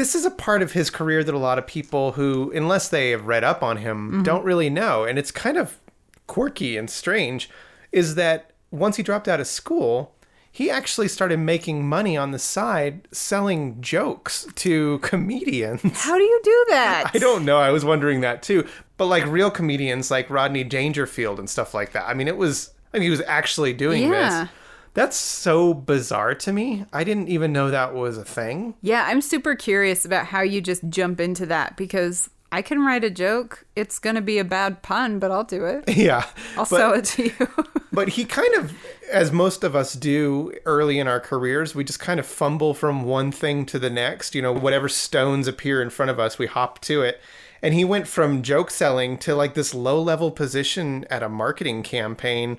this 0.00 0.14
is 0.14 0.24
a 0.24 0.30
part 0.30 0.62
of 0.62 0.72
his 0.72 0.88
career 0.88 1.22
that 1.22 1.34
a 1.34 1.38
lot 1.38 1.58
of 1.58 1.66
people 1.66 2.12
who, 2.12 2.50
unless 2.54 2.88
they 2.88 3.10
have 3.10 3.26
read 3.26 3.44
up 3.44 3.62
on 3.62 3.76
him, 3.76 4.10
mm-hmm. 4.10 4.22
don't 4.22 4.42
really 4.44 4.70
know. 4.70 5.04
And 5.04 5.18
it's 5.18 5.30
kind 5.30 5.58
of 5.58 5.78
quirky 6.26 6.78
and 6.78 6.88
strange 6.88 7.50
is 7.92 8.14
that 8.14 8.52
once 8.70 8.96
he 8.96 9.02
dropped 9.02 9.28
out 9.28 9.40
of 9.40 9.46
school, 9.46 10.14
he 10.50 10.70
actually 10.70 11.06
started 11.06 11.38
making 11.38 11.86
money 11.86 12.16
on 12.16 12.30
the 12.30 12.38
side 12.38 13.08
selling 13.12 13.78
jokes 13.82 14.46
to 14.54 14.98
comedians. 15.02 15.82
How 15.98 16.16
do 16.16 16.24
you 16.24 16.40
do 16.42 16.64
that? 16.70 17.10
I 17.12 17.18
don't 17.18 17.44
know. 17.44 17.58
I 17.58 17.70
was 17.70 17.84
wondering 17.84 18.22
that 18.22 18.42
too. 18.42 18.66
But 18.96 19.06
like 19.06 19.26
real 19.26 19.50
comedians 19.50 20.10
like 20.10 20.30
Rodney 20.30 20.64
Dangerfield 20.64 21.38
and 21.38 21.50
stuff 21.50 21.74
like 21.74 21.92
that. 21.92 22.08
I 22.08 22.14
mean, 22.14 22.26
it 22.26 22.38
was, 22.38 22.72
I 22.94 22.96
mean, 22.96 23.04
he 23.04 23.10
was 23.10 23.22
actually 23.26 23.74
doing 23.74 24.04
Yeah. 24.04 24.44
this. 24.44 24.50
That's 24.94 25.16
so 25.16 25.72
bizarre 25.72 26.34
to 26.34 26.52
me. 26.52 26.84
I 26.92 27.04
didn't 27.04 27.28
even 27.28 27.52
know 27.52 27.70
that 27.70 27.94
was 27.94 28.18
a 28.18 28.24
thing. 28.24 28.74
Yeah, 28.82 29.04
I'm 29.06 29.20
super 29.20 29.54
curious 29.54 30.04
about 30.04 30.26
how 30.26 30.40
you 30.40 30.60
just 30.60 30.88
jump 30.88 31.20
into 31.20 31.46
that 31.46 31.76
because 31.76 32.28
I 32.52 32.62
can 32.62 32.84
write 32.84 33.04
a 33.04 33.10
joke. 33.10 33.64
It's 33.76 33.98
going 33.98 34.16
to 34.16 34.22
be 34.22 34.38
a 34.38 34.44
bad 34.44 34.82
pun, 34.82 35.18
but 35.20 35.30
I'll 35.30 35.44
do 35.44 35.64
it. 35.64 35.84
Yeah. 36.00 36.26
I'll 36.56 36.64
but, 36.64 36.66
sell 36.66 36.92
it 36.94 37.04
to 37.06 37.24
you. 37.24 37.48
but 37.92 38.08
he 38.08 38.24
kind 38.24 38.54
of, 38.54 38.72
as 39.12 39.30
most 39.30 39.62
of 39.62 39.76
us 39.76 39.92
do 39.92 40.52
early 40.64 40.98
in 40.98 41.06
our 41.06 41.20
careers, 41.20 41.74
we 41.74 41.84
just 41.84 42.00
kind 42.00 42.18
of 42.18 42.26
fumble 42.26 42.74
from 42.74 43.04
one 43.04 43.30
thing 43.30 43.66
to 43.66 43.78
the 43.78 43.90
next. 43.90 44.34
You 44.34 44.42
know, 44.42 44.52
whatever 44.52 44.88
stones 44.88 45.46
appear 45.46 45.80
in 45.80 45.90
front 45.90 46.10
of 46.10 46.18
us, 46.18 46.38
we 46.38 46.46
hop 46.46 46.80
to 46.82 47.02
it. 47.02 47.20
And 47.62 47.74
he 47.74 47.84
went 47.84 48.08
from 48.08 48.42
joke 48.42 48.70
selling 48.70 49.18
to 49.18 49.34
like 49.34 49.54
this 49.54 49.74
low 49.74 50.00
level 50.00 50.30
position 50.30 51.04
at 51.10 51.22
a 51.22 51.28
marketing 51.28 51.82
campaign. 51.82 52.58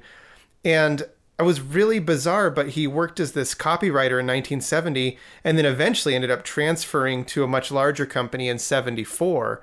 And 0.64 1.04
it 1.42 1.46
was 1.46 1.62
really 1.62 2.00
bizarre, 2.00 2.50
but 2.50 2.70
he 2.70 2.88
worked 2.88 3.20
as 3.20 3.34
this 3.34 3.54
copywriter 3.56 4.20
in 4.20 4.28
1970 4.28 5.18
and 5.44 5.58
then 5.58 5.66
eventually 5.66 6.16
ended 6.16 6.32
up 6.32 6.44
transferring 6.44 7.26
to 7.26 7.44
a 7.44 7.48
much 7.48 7.72
larger 7.72 8.06
company 8.06 8.48
in 8.48 8.60
74. 8.60 9.62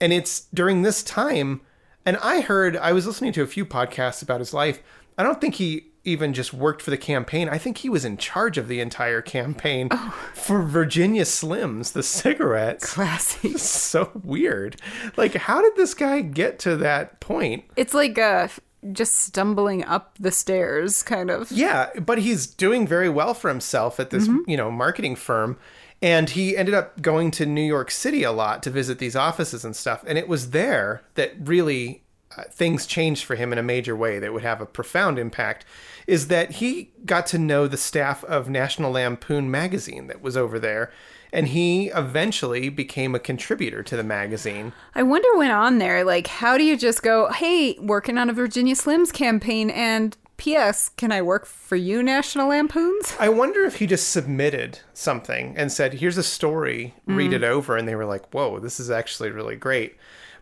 And 0.00 0.12
it's 0.12 0.46
during 0.52 0.82
this 0.82 1.02
time, 1.02 1.60
and 2.04 2.16
I 2.18 2.40
heard, 2.40 2.76
I 2.76 2.92
was 2.92 3.06
listening 3.06 3.32
to 3.34 3.42
a 3.42 3.46
few 3.46 3.64
podcasts 3.64 4.22
about 4.22 4.40
his 4.40 4.52
life. 4.52 4.82
I 5.16 5.22
don't 5.22 5.40
think 5.40 5.54
he 5.54 5.92
even 6.04 6.34
just 6.34 6.52
worked 6.52 6.82
for 6.82 6.90
the 6.90 6.98
campaign. 6.98 7.48
I 7.48 7.58
think 7.58 7.78
he 7.78 7.88
was 7.88 8.04
in 8.04 8.16
charge 8.18 8.58
of 8.58 8.68
the 8.68 8.80
entire 8.80 9.22
campaign 9.22 9.88
for 10.34 10.62
Virginia 10.62 11.22
Slims, 11.22 11.92
the 11.92 12.02
cigarettes. 12.02 12.92
Classy. 12.92 13.56
so 13.58 14.10
weird. 14.22 14.76
Like, 15.16 15.34
how 15.34 15.62
did 15.62 15.76
this 15.76 15.94
guy 15.94 16.20
get 16.20 16.58
to 16.60 16.76
that 16.76 17.20
point? 17.20 17.64
It's 17.76 17.94
like 17.94 18.18
uh, 18.18 18.48
just 18.92 19.14
stumbling 19.14 19.84
up 19.84 20.16
the 20.18 20.30
stairs, 20.30 21.02
kind 21.02 21.30
of. 21.30 21.50
Yeah, 21.50 21.90
but 22.00 22.18
he's 22.18 22.46
doing 22.46 22.86
very 22.86 23.08
well 23.08 23.34
for 23.34 23.48
himself 23.48 23.98
at 23.98 24.10
this, 24.10 24.28
you 24.46 24.56
know, 24.56 24.70
marketing 24.70 25.16
firm. 25.16 25.58
And 26.02 26.30
he 26.30 26.56
ended 26.56 26.74
up 26.74 27.00
going 27.00 27.30
to 27.32 27.46
New 27.46 27.62
York 27.62 27.90
City 27.90 28.24
a 28.24 28.32
lot 28.32 28.62
to 28.64 28.70
visit 28.70 28.98
these 28.98 29.16
offices 29.16 29.64
and 29.64 29.74
stuff. 29.74 30.04
And 30.06 30.18
it 30.18 30.28
was 30.28 30.50
there 30.50 31.02
that 31.14 31.32
really 31.40 32.02
uh, 32.36 32.42
things 32.50 32.84
changed 32.86 33.24
for 33.24 33.36
him 33.36 33.52
in 33.52 33.58
a 33.58 33.62
major 33.62 33.96
way 33.96 34.18
that 34.18 34.32
would 34.32 34.42
have 34.42 34.60
a 34.60 34.66
profound 34.66 35.18
impact. 35.18 35.64
Is 36.06 36.28
that 36.28 36.52
he 36.52 36.90
got 37.06 37.26
to 37.28 37.38
know 37.38 37.66
the 37.66 37.78
staff 37.78 38.22
of 38.24 38.50
National 38.50 38.92
Lampoon 38.92 39.50
magazine 39.50 40.08
that 40.08 40.20
was 40.20 40.36
over 40.36 40.58
there. 40.58 40.92
And 41.34 41.48
he 41.48 41.88
eventually 41.88 42.68
became 42.68 43.14
a 43.14 43.18
contributor 43.18 43.82
to 43.82 43.96
the 43.96 44.04
magazine. 44.04 44.72
I 44.94 45.02
wonder 45.02 45.28
what 45.32 45.38
went 45.38 45.52
on 45.52 45.78
there. 45.78 46.04
Like, 46.04 46.28
how 46.28 46.56
do 46.56 46.62
you 46.62 46.76
just 46.76 47.02
go, 47.02 47.28
hey, 47.32 47.76
working 47.80 48.18
on 48.18 48.30
a 48.30 48.32
Virginia 48.32 48.76
Slims 48.76 49.12
campaign, 49.12 49.68
and 49.68 50.16
P.S., 50.36 50.90
can 50.90 51.10
I 51.10 51.22
work 51.22 51.44
for 51.44 51.74
you, 51.74 52.04
National 52.04 52.48
Lampoons? 52.48 53.16
I 53.18 53.28
wonder 53.30 53.64
if 53.64 53.76
he 53.76 53.86
just 53.86 54.10
submitted 54.10 54.78
something 54.92 55.56
and 55.56 55.72
said, 55.72 55.94
"Here's 55.94 56.18
a 56.18 56.22
story, 56.22 56.94
read 57.06 57.32
mm. 57.32 57.34
it 57.34 57.44
over," 57.44 57.76
and 57.76 57.88
they 57.88 57.96
were 57.96 58.04
like, 58.04 58.32
"Whoa, 58.32 58.60
this 58.60 58.78
is 58.78 58.90
actually 58.90 59.30
really 59.30 59.56
great." 59.56 59.96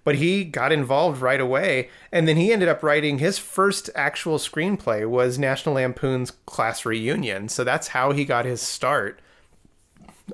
But 0.05 0.17
he 0.17 0.45
got 0.45 0.73
involved 0.73 1.23
right 1.23 1.41
away, 1.41 1.89
and 2.11 2.29
then 2.29 2.37
he 2.37 2.53
ended 2.53 2.69
up 2.69 2.83
writing 2.83 3.19
his 3.19 3.39
first 3.39 3.89
actual 3.95 4.39
screenplay 4.39 5.09
was 5.09 5.39
National 5.39 5.77
Lampoon's 5.77 6.33
Class 6.45 6.85
Reunion. 6.85 7.49
So 7.49 7.65
that's 7.65 7.89
how 7.89 8.13
he 8.13 8.27
got 8.27 8.45
his 8.45 8.61
start. 8.61 9.22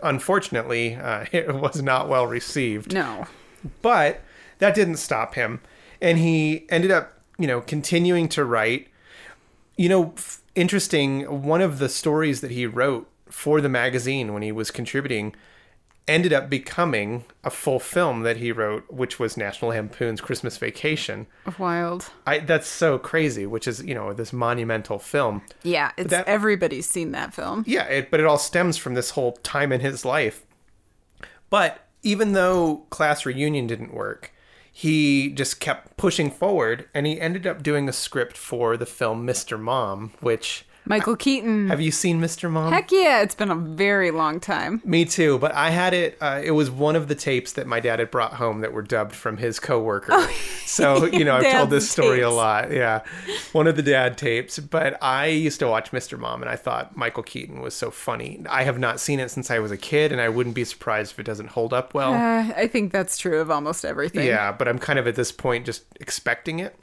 Unfortunately, 0.03 0.94
uh, 0.96 1.27
it 1.33 1.55
was 1.55 1.83
not 1.83 2.09
well 2.09 2.27
received. 2.27 2.92
No. 2.92 3.27
but 3.83 4.20
that 4.59 4.74
didn't 4.74 4.96
stop 4.96 5.35
him. 5.35 5.61
And 6.01 6.18
he 6.18 6.66
ended 6.70 6.90
up 6.90 7.14
you 7.38 7.46
know 7.46 7.61
continuing 7.61 8.29
to 8.31 8.44
write. 8.44 8.88
You 9.77 9.88
know 9.88 10.12
f- 10.16 10.42
interesting 10.55 11.42
one 11.42 11.61
of 11.61 11.79
the 11.79 11.88
stories 11.88 12.40
that 12.40 12.51
he 12.51 12.66
wrote 12.66 13.09
for 13.29 13.61
the 13.61 13.68
magazine 13.68 14.33
when 14.33 14.42
he 14.42 14.51
was 14.53 14.70
contributing 14.70 15.35
ended 16.09 16.33
up 16.33 16.49
becoming 16.49 17.25
a 17.44 17.51
full 17.51 17.79
film 17.79 18.23
that 18.23 18.38
he 18.38 18.51
wrote 18.51 18.90
which 18.90 19.18
was 19.18 19.37
national 19.37 19.71
lampoon's 19.71 20.21
christmas 20.21 20.57
vacation 20.57 21.27
Wild. 21.59 22.11
I, 22.27 22.38
that's 22.38 22.66
so 22.66 22.99
crazy 22.99 23.47
which 23.47 23.68
is 23.68 23.83
you 23.85 23.94
know 23.94 24.12
this 24.12 24.33
monumental 24.33 24.99
film 24.99 25.42
Yeah, 25.62 25.92
it's 25.97 26.11
that- 26.11 26.27
everybody's 26.27 26.87
seen 26.88 27.12
that 27.12 27.35
film. 27.35 27.64
yeah, 27.66 27.85
it, 27.85 28.11
but 28.11 28.21
it 28.21 28.27
all 28.27 28.38
stems 28.38 28.77
from 28.77 28.94
this 28.94 29.11
whole 29.11 29.33
time 29.42 29.71
in 29.73 29.81
his 29.81 30.05
life. 30.05 30.44
But 31.51 31.87
even 32.03 32.33
though 32.33 32.87
class 32.90 33.25
reunion 33.27 33.66
didn't 33.66 33.94
work, 33.94 34.33
he 34.71 35.31
just 35.31 35.59
kept 35.61 35.97
pushing 35.97 36.31
forward 36.31 36.88
and 36.94 37.07
he 37.07 37.21
ended 37.21 37.47
up 37.47 37.62
doing 37.62 37.88
a 37.88 37.92
script 37.92 38.37
for 38.37 38.77
the 38.77 38.87
film 38.87 39.27
Mr. 39.27 39.59
Mom, 39.59 40.12
which 40.21 40.64
Michael 40.88 41.16
Keaton. 41.16 41.68
have 41.68 41.81
you 41.81 41.90
seen 41.90 42.20
Mr. 42.20 42.51
Mom? 42.51 42.72
Heck 42.72 42.90
yeah, 42.90 43.20
it's 43.22 43.35
been 43.35 43.51
a 43.51 43.55
very 43.55 44.11
long 44.11 44.40
time. 44.40 44.81
Me 44.85 45.05
too, 45.05 45.38
but 45.38 45.53
I 45.53 45.70
had 45.70 45.94
it. 45.94 46.16
Uh, 46.20 46.40
it 46.42 46.53
was 46.53 46.70
one 46.70 46.96
of 46.96 47.09
the 47.09 47.14
tapes 47.14 47.53
that 47.53 47.66
my 47.66 47.81
dad 47.81 47.98
had 47.98 48.11
brought 48.11 48.35
home 48.35 48.61
that 48.61 48.72
were 48.72 48.83
dubbed 48.83 49.14
from 49.14 49.37
his 49.37 49.61
coworker. 49.61 50.29
so 50.66 51.05
you 51.07 51.24
know, 51.24 51.37
I've 51.37 51.53
told 51.53 51.70
this 51.70 51.90
story 51.90 52.20
a 52.22 52.31
lot. 52.31 52.72
Yeah, 52.72 53.03
one 53.53 53.66
of 53.66 53.77
the 53.77 53.83
dad 53.83 54.16
tapes. 54.16 54.59
But 54.59 55.03
I 55.03 55.27
used 55.27 55.61
to 55.61 55.68
watch 55.68 55.90
Mr. 55.90 56.18
Mom, 56.18 56.42
and 56.42 56.51
I 56.51 56.57
thought 56.57 56.96
Michael 56.96 57.22
Keaton 57.22 57.61
was 57.61 57.74
so 57.74 57.90
funny. 57.90 58.42
I 58.48 58.64
have 58.64 58.79
not 58.79 59.01
seen 59.01 59.20
it 59.20 59.31
since 59.31 59.51
I 59.51 59.59
was 59.59 59.70
a 59.70 59.77
kid, 59.77 60.12
and 60.12 60.20
I 60.20 60.29
wouldn't 60.29 60.55
be 60.55 60.64
surprised 60.64 61.12
if 61.12 61.18
it 61.18 61.24
doesn't 61.24 61.48
hold 61.48 61.72
up 61.72 61.94
well. 61.94 62.14
Uh, 62.14 62.53
I 62.57 62.66
think 62.66 62.92
that's 62.92 63.18
true 63.18 63.40
of 63.40 63.51
almost 63.51 63.85
everything. 63.85 64.27
Yeah, 64.27 64.53
but 64.53 64.68
I'm 64.68 64.79
kind 64.79 64.98
of 64.98 65.07
at 65.07 65.14
this 65.14 65.33
point 65.33 65.66
just 65.66 65.85
expecting 66.01 66.59
it. 66.59 66.77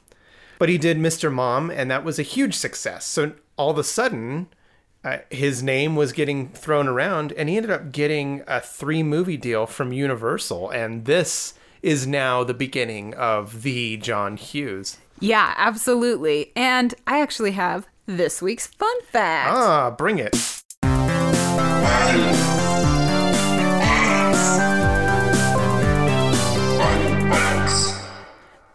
But 0.58 0.68
he 0.68 0.78
did 0.78 0.96
Mr. 0.96 1.30
Mom, 1.32 1.70
and 1.70 1.90
that 1.90 2.04
was 2.04 2.18
a 2.18 2.22
huge 2.22 2.54
success. 2.54 3.04
So 3.04 3.32
all 3.56 3.70
of 3.70 3.78
a 3.78 3.84
sudden, 3.84 4.48
uh, 5.04 5.18
his 5.30 5.62
name 5.62 5.96
was 5.96 6.12
getting 6.12 6.48
thrown 6.48 6.88
around, 6.88 7.32
and 7.32 7.48
he 7.48 7.56
ended 7.56 7.70
up 7.70 7.92
getting 7.92 8.42
a 8.46 8.60
three 8.60 9.02
movie 9.02 9.36
deal 9.36 9.66
from 9.66 9.92
Universal. 9.92 10.70
And 10.70 11.04
this 11.04 11.54
is 11.82 12.06
now 12.06 12.42
the 12.42 12.54
beginning 12.54 13.14
of 13.14 13.62
the 13.62 13.96
John 13.98 14.36
Hughes. 14.36 14.98
Yeah, 15.20 15.54
absolutely. 15.56 16.52
And 16.56 16.94
I 17.06 17.20
actually 17.20 17.52
have 17.52 17.86
this 18.06 18.42
week's 18.42 18.66
fun 18.66 19.00
fact. 19.02 19.50
Ah, 19.54 19.90
bring 19.90 20.18
it. 20.18 20.34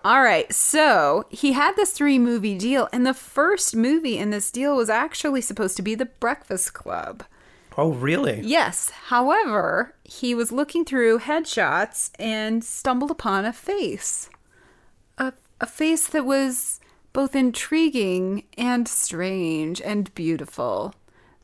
All 0.04 0.24
right, 0.24 0.52
so 0.52 1.26
he 1.30 1.52
had 1.52 1.76
this 1.76 1.92
three 1.92 2.18
movie 2.18 2.58
deal, 2.58 2.90
and 2.92 3.06
the 3.06 3.14
first 3.14 3.76
movie 3.76 4.18
in 4.18 4.32
this 4.32 4.50
deal 4.50 4.76
was 4.76 4.90
actually 4.90 5.42
supposed 5.42 5.78
to 5.78 5.84
be 5.84 5.94
The 5.94 6.06
Breakfast 6.06 6.74
Club. 6.74 7.24
Oh, 7.78 7.92
really? 7.92 8.42
Yes, 8.42 8.90
however, 8.90 9.94
he 10.04 10.34
was 10.34 10.52
looking 10.52 10.86
through 10.86 11.20
headshots 11.20 12.12
and 12.18 12.64
stumbled 12.64 13.12
upon 13.12 13.46
a 13.46 13.54
face. 13.54 14.30
A, 15.20 15.34
a 15.60 15.68
face 15.68 16.08
that 16.08 16.26
was 16.26 16.80
both 17.14 17.36
intriguing 17.36 18.46
and 18.58 18.88
strange 18.88 19.82
and 19.82 20.14
beautiful. 20.16 20.96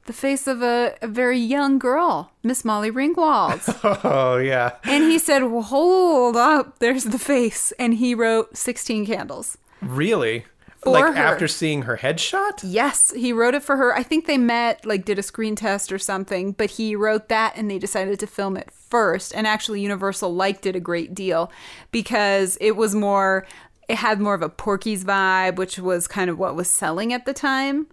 The 0.07 0.13
face 0.13 0.47
of 0.47 0.61
a, 0.63 0.95
a 1.01 1.07
very 1.07 1.37
young 1.39 1.77
girl, 1.77 2.31
Miss 2.43 2.65
Molly 2.65 2.89
Ringwald. 2.91 3.61
Oh 4.03 4.37
yeah. 4.37 4.73
and 4.83 5.03
he 5.03 5.19
said, 5.19 5.43
well, 5.43 5.61
hold 5.61 6.35
up, 6.35 6.79
there's 6.79 7.03
the 7.05 7.19
face. 7.19 7.71
And 7.77 7.95
he 7.95 8.15
wrote 8.15 8.57
16 8.57 9.05
candles. 9.05 9.57
Really? 9.81 10.45
Like 10.85 11.03
her. 11.03 11.13
after 11.15 11.47
seeing 11.47 11.83
her 11.83 11.97
headshot? 11.97 12.61
Yes, 12.63 13.11
he 13.15 13.33
wrote 13.33 13.53
it 13.55 13.63
for 13.63 13.75
her. 13.75 13.93
I 13.93 14.03
think 14.03 14.25
they 14.25 14.37
met, 14.37 14.85
like, 14.85 15.03
did 15.05 15.19
a 15.19 15.23
screen 15.23 15.55
test 15.55 15.91
or 15.91 15.99
something, 15.99 16.53
but 16.53 16.71
he 16.71 16.95
wrote 16.95 17.27
that 17.29 17.53
and 17.57 17.69
they 17.69 17.79
decided 17.79 18.19
to 18.21 18.27
film 18.27 18.55
it 18.55 18.71
first. 18.71 19.35
And 19.35 19.45
actually, 19.45 19.81
Universal 19.81 20.33
liked 20.33 20.65
it 20.65 20.75
a 20.75 20.79
great 20.79 21.13
deal 21.13 21.51
because 21.91 22.57
it 22.61 22.75
was 22.77 22.95
more, 22.95 23.45
it 23.89 23.97
had 23.97 24.21
more 24.21 24.33
of 24.35 24.41
a 24.41 24.49
Porky's 24.49 25.03
vibe, 25.03 25.57
which 25.57 25.77
was 25.79 26.07
kind 26.07 26.29
of 26.29 26.39
what 26.39 26.55
was 26.55 26.69
selling 26.69 27.11
at 27.11 27.25
the 27.25 27.33
time 27.33 27.87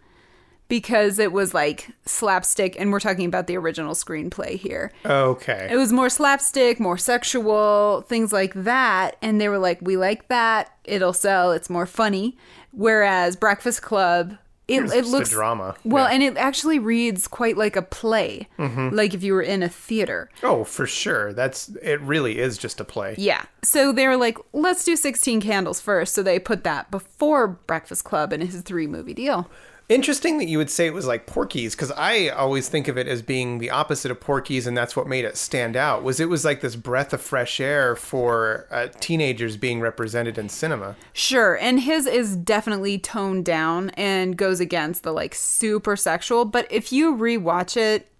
because 0.68 1.18
it 1.18 1.32
was 1.32 1.52
like 1.54 1.88
slapstick. 2.06 2.78
And 2.78 2.90
we're 2.92 3.00
talking 3.00 3.26
about 3.26 3.46
the 3.46 3.56
original 3.56 3.94
screenplay 3.94 4.56
here. 4.58 4.90
Okay. 5.04 5.68
It 5.70 5.76
was 5.76 5.92
more 5.92 6.08
slapstick, 6.08 6.80
more 6.80 6.98
sexual, 6.98 8.04
things 8.08 8.32
like 8.32 8.52
that. 8.54 9.16
And 9.22 9.40
they 9.40 9.48
were 9.48 9.58
like, 9.58 9.78
we 9.82 9.96
like 9.96 10.28
that. 10.28 10.70
It'll 10.84 11.12
sell. 11.12 11.52
It's 11.52 11.68
more 11.70 11.86
funny. 11.86 12.36
Whereas 12.72 13.36
Breakfast 13.36 13.82
Club, 13.82 14.36
it, 14.66 14.82
It's 14.82 14.94
it 14.94 15.04
looks 15.04 15.28
drama. 15.30 15.76
Well, 15.84 16.04
Yeah. 16.04 16.14
Mm-hmm. 16.14 16.14
and 16.14 16.22
it 16.22 16.40
actually 16.40 16.78
reads 16.78 17.28
quite 17.28 17.56
like 17.58 17.76
a 17.76 17.82
play, 17.82 18.48
like 18.58 19.12
if 19.12 19.22
you 19.22 19.34
were 19.34 19.42
in 19.42 19.62
a 19.62 19.68
theater. 19.68 20.30
oh, 20.42 20.64
for 20.64 20.86
sure. 20.86 21.34
That's 21.34 21.68
it 21.82 22.00
really 22.00 22.38
is 22.38 22.56
just 22.56 22.80
a 22.80 22.84
play. 22.84 23.14
Yeah. 23.18 23.42
So 23.62 23.92
they 23.92 24.08
were 24.08 24.16
like, 24.16 24.38
let's 24.54 24.82
do 24.84 24.96
16 24.96 25.42
Candles 25.42 25.80
first. 25.80 26.14
So 26.14 26.22
they 26.22 26.38
put 26.38 26.64
that 26.64 26.90
before 26.90 27.46
Breakfast 27.46 28.04
Club 28.04 28.32
and 28.32 28.42
his 28.42 28.62
three 28.62 28.86
movie 28.86 29.12
deal. 29.14 29.50
Interesting 29.88 30.38
that 30.38 30.46
you 30.46 30.56
would 30.56 30.70
say 30.70 30.86
it 30.86 30.94
was 30.94 31.06
like 31.06 31.26
Porky's 31.26 31.74
because 31.74 31.92
I 31.92 32.28
always 32.28 32.70
think 32.70 32.88
of 32.88 32.96
it 32.96 33.06
as 33.06 33.20
being 33.20 33.58
the 33.58 33.68
opposite 33.70 34.10
of 34.10 34.18
Porky's, 34.18 34.66
and 34.66 34.74
that's 34.74 34.96
what 34.96 35.06
made 35.06 35.26
it 35.26 35.36
stand 35.36 35.76
out. 35.76 36.02
Was 36.02 36.20
it 36.20 36.30
was 36.30 36.42
like 36.42 36.62
this 36.62 36.74
breath 36.74 37.12
of 37.12 37.20
fresh 37.20 37.60
air 37.60 37.94
for 37.94 38.66
uh, 38.70 38.88
teenagers 39.00 39.58
being 39.58 39.80
represented 39.80 40.38
in 40.38 40.48
cinema? 40.48 40.96
Sure, 41.12 41.58
and 41.58 41.80
his 41.80 42.06
is 42.06 42.34
definitely 42.34 42.98
toned 42.98 43.44
down 43.44 43.90
and 43.90 44.38
goes 44.38 44.58
against 44.58 45.02
the 45.02 45.12
like 45.12 45.34
super 45.34 45.96
sexual. 45.96 46.46
But 46.46 46.66
if 46.70 46.90
you 46.90 47.14
rewatch 47.14 47.76
it, 47.76 48.10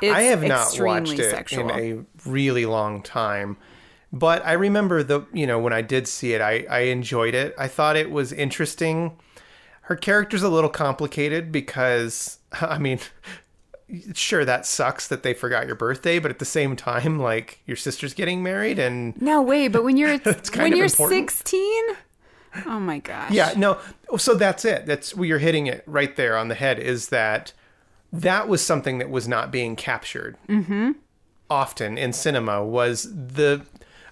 it's 0.00 0.16
I 0.16 0.22
have 0.22 0.42
not 0.42 0.80
watched 0.80 1.18
it 1.18 1.30
sexual. 1.30 1.68
in 1.68 2.06
a 2.24 2.28
really 2.28 2.64
long 2.64 3.02
time. 3.02 3.58
But 4.14 4.44
I 4.46 4.52
remember 4.52 5.02
the 5.02 5.26
you 5.34 5.46
know 5.46 5.58
when 5.58 5.74
I 5.74 5.82
did 5.82 6.08
see 6.08 6.32
it, 6.32 6.40
I 6.40 6.64
I 6.70 6.80
enjoyed 6.80 7.34
it. 7.34 7.54
I 7.58 7.68
thought 7.68 7.96
it 7.96 8.10
was 8.10 8.32
interesting. 8.32 9.18
Her 9.82 9.96
character's 9.96 10.42
a 10.42 10.48
little 10.48 10.70
complicated 10.70 11.52
because 11.52 12.38
I 12.52 12.78
mean, 12.78 13.00
sure 14.14 14.44
that 14.44 14.66
sucks 14.66 15.08
that 15.08 15.22
they 15.22 15.34
forgot 15.34 15.66
your 15.66 15.74
birthday, 15.74 16.18
but 16.18 16.30
at 16.30 16.38
the 16.38 16.44
same 16.44 16.76
time, 16.76 17.18
like 17.18 17.60
your 17.66 17.76
sister's 17.76 18.14
getting 18.14 18.42
married 18.42 18.78
and 18.78 19.20
no 19.20 19.42
way, 19.42 19.68
but 19.68 19.84
when 19.84 19.96
you're 19.96 20.18
when 20.56 20.76
you're 20.76 20.86
important. 20.86 21.30
16, 21.30 21.84
oh 22.66 22.80
my 22.80 22.98
gosh. 22.98 23.30
Yeah, 23.30 23.52
no. 23.56 23.78
So 24.16 24.34
that's 24.34 24.64
it. 24.64 24.86
That's 24.86 25.14
where 25.14 25.28
you're 25.28 25.38
hitting 25.38 25.66
it 25.66 25.82
right 25.86 26.14
there 26.16 26.36
on 26.36 26.48
the 26.48 26.54
head. 26.54 26.78
Is 26.78 27.08
that 27.08 27.52
that 28.12 28.48
was 28.48 28.64
something 28.64 28.98
that 28.98 29.10
was 29.10 29.26
not 29.26 29.50
being 29.50 29.74
captured 29.74 30.36
mm-hmm. 30.48 30.92
often 31.48 31.96
in 31.96 32.12
cinema 32.12 32.64
was 32.64 33.04
the 33.12 33.62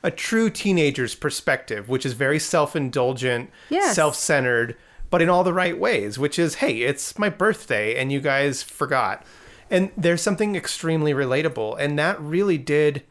a 0.02 0.11
true 0.11 0.48
teenager's 0.48 1.14
perspective, 1.14 1.90
which 1.90 2.06
is 2.06 2.14
very 2.14 2.38
self-indulgent, 2.38 3.50
Yes. 3.68 3.94
self-centered, 3.94 4.74
but 5.11 5.20
in 5.20 5.29
all 5.29 5.44
the 5.44 5.53
right 5.53 5.79
ways. 5.79 6.18
Which 6.18 6.38
is, 6.38 6.57
hey, 6.57 6.83
it's 6.83 7.18
my 7.18 7.29
birthday, 7.29 8.01
and 8.01 8.11
you 8.11 8.20
guys 8.20 8.62
forgot. 8.62 9.25
And 9.70 9.90
there's 9.96 10.23
something 10.23 10.57
extremely 10.57 11.12
relatable, 11.12 11.77
and 11.79 11.99
that 11.99 12.20
really 12.20 12.59
did 12.59 13.05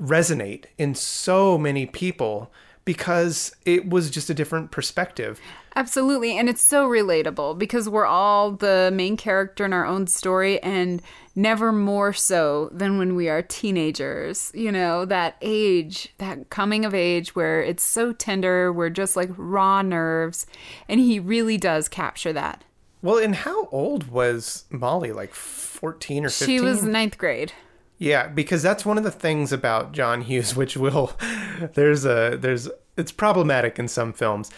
resonate 0.00 0.64
in 0.78 0.94
so 0.94 1.56
many 1.56 1.86
people 1.86 2.50
because 2.86 3.54
it 3.66 3.90
was 3.90 4.08
just 4.08 4.30
a 4.30 4.34
different 4.34 4.70
perspective. 4.70 5.38
Absolutely. 5.74 6.38
And 6.38 6.48
it's 6.48 6.62
so 6.62 6.88
relatable 6.88 7.58
because 7.58 7.86
we're 7.88 8.06
all 8.06 8.52
the 8.52 8.90
main 8.94 9.18
character 9.18 9.66
in 9.66 9.74
our 9.74 9.84
own 9.84 10.06
story 10.06 10.62
and 10.62 11.02
never 11.34 11.72
more 11.72 12.14
so 12.14 12.70
than 12.72 12.96
when 12.96 13.14
we 13.16 13.28
are 13.28 13.42
teenagers. 13.42 14.52
You 14.54 14.72
know, 14.72 15.04
that 15.04 15.36
age, 15.42 16.14
that 16.18 16.48
coming 16.48 16.86
of 16.86 16.94
age 16.94 17.34
where 17.34 17.60
it's 17.60 17.82
so 17.82 18.12
tender, 18.12 18.72
we're 18.72 18.88
just 18.88 19.16
like 19.16 19.30
raw 19.36 19.82
nerves. 19.82 20.46
And 20.88 21.00
he 21.00 21.18
really 21.18 21.58
does 21.58 21.88
capture 21.88 22.32
that. 22.32 22.64
Well, 23.02 23.18
and 23.18 23.34
how 23.34 23.66
old 23.66 24.08
was 24.08 24.64
Molly? 24.70 25.12
Like 25.12 25.34
14 25.34 26.24
or 26.24 26.28
15? 26.28 26.46
She 26.46 26.64
was 26.64 26.84
ninth 26.84 27.18
grade. 27.18 27.52
Yeah, 27.98 28.28
because 28.28 28.62
that's 28.62 28.84
one 28.84 28.98
of 28.98 29.04
the 29.04 29.10
things 29.10 29.52
about 29.52 29.92
John 29.92 30.22
Hughes, 30.22 30.54
which 30.56 30.76
will 30.76 31.12
there's 31.74 32.04
a 32.04 32.36
there's 32.40 32.68
it's 32.96 33.12
problematic 33.12 33.78
in 33.78 33.88
some 33.88 34.12
films, 34.12 34.50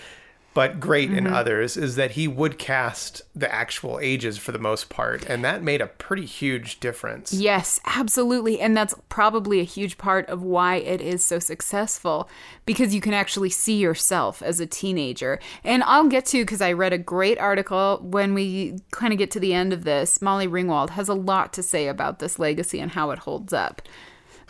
but 0.55 0.81
great 0.81 1.09
Mm-hmm. 1.11 1.19
in 1.19 1.33
others, 1.33 1.77
is 1.77 1.95
that 1.97 2.13
he 2.13 2.27
would 2.27 2.59
cast 2.59 3.23
the 3.35 3.53
actual 3.55 4.01
ages 4.01 4.39
for 4.39 4.51
the 4.51 4.59
most 4.59 4.89
part, 4.89 5.25
and 5.27 5.45
that 5.45 5.63
made 5.63 5.81
a 5.81 5.87
pretty 5.87 6.25
huge 6.25 6.81
difference. 6.81 7.33
Yes, 7.33 7.79
absolutely. 7.87 8.59
And 8.61 8.77
that's 8.77 8.95
probably 9.09 9.61
a 9.61 9.65
huge 9.65 9.99
part 9.99 10.27
of 10.29 10.43
why 10.43 10.77
it 10.77 11.01
is 11.01 11.25
so 11.25 11.39
successful 11.39 12.29
because 12.67 12.93
you 12.95 13.01
can 13.01 13.15
actually 13.15 13.51
see 13.51 13.77
yourself 13.77 14.43
as 14.43 14.59
a 14.59 14.67
teenager. 14.67 15.39
And 15.63 15.85
I'll 15.85 16.09
get 16.09 16.27
to 16.27 16.43
because 16.43 16.61
I 16.61 16.73
read 16.73 16.93
a 16.93 16.99
great 16.99 17.39
article 17.39 18.01
when 18.03 18.35
we 18.35 18.79
kind 18.91 19.13
of 19.13 19.19
get 19.19 19.31
to 19.33 19.41
the 19.41 19.55
end 19.55 19.73
of 19.73 19.85
this. 19.85 20.21
Molly 20.21 20.49
Ringwald 20.49 20.91
has 20.91 21.09
a 21.09 21.15
lot 21.15 21.53
to 21.53 21.63
say 21.63 21.87
about 21.87 22.19
this 22.19 22.39
legacy 22.39 22.81
and 22.81 22.91
how 22.93 23.11
it 23.13 23.21
holds 23.21 23.53
up. 23.53 23.83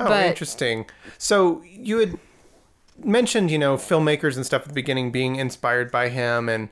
Oh, 0.00 0.06
but- 0.08 0.26
interesting. 0.26 0.86
So 1.18 1.62
you 1.64 1.98
had 1.98 2.18
mentioned, 3.04 3.50
you 3.50 3.58
know, 3.58 3.76
filmmakers 3.76 4.36
and 4.36 4.44
stuff 4.44 4.62
at 4.62 4.68
the 4.68 4.74
beginning 4.74 5.10
being 5.10 5.36
inspired 5.36 5.90
by 5.90 6.08
him 6.08 6.48
and 6.48 6.68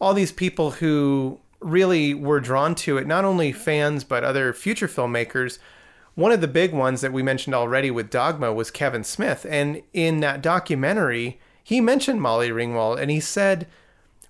all 0.00 0.14
these 0.14 0.32
people 0.32 0.72
who 0.72 1.38
really 1.60 2.14
were 2.14 2.40
drawn 2.40 2.74
to 2.74 2.96
it, 2.96 3.06
not 3.06 3.24
only 3.24 3.52
fans, 3.52 4.04
but 4.04 4.24
other 4.24 4.52
future 4.52 4.88
filmmakers. 4.88 5.58
One 6.14 6.32
of 6.32 6.40
the 6.40 6.48
big 6.48 6.72
ones 6.72 7.00
that 7.02 7.12
we 7.12 7.22
mentioned 7.22 7.54
already 7.54 7.90
with 7.90 8.10
Dogma 8.10 8.52
was 8.52 8.70
Kevin 8.70 9.04
Smith. 9.04 9.46
And 9.48 9.82
in 9.92 10.20
that 10.20 10.42
documentary, 10.42 11.38
he 11.62 11.80
mentioned 11.80 12.20
Molly 12.20 12.50
Ringwald 12.50 13.00
and 13.00 13.10
he 13.10 13.20
said 13.20 13.66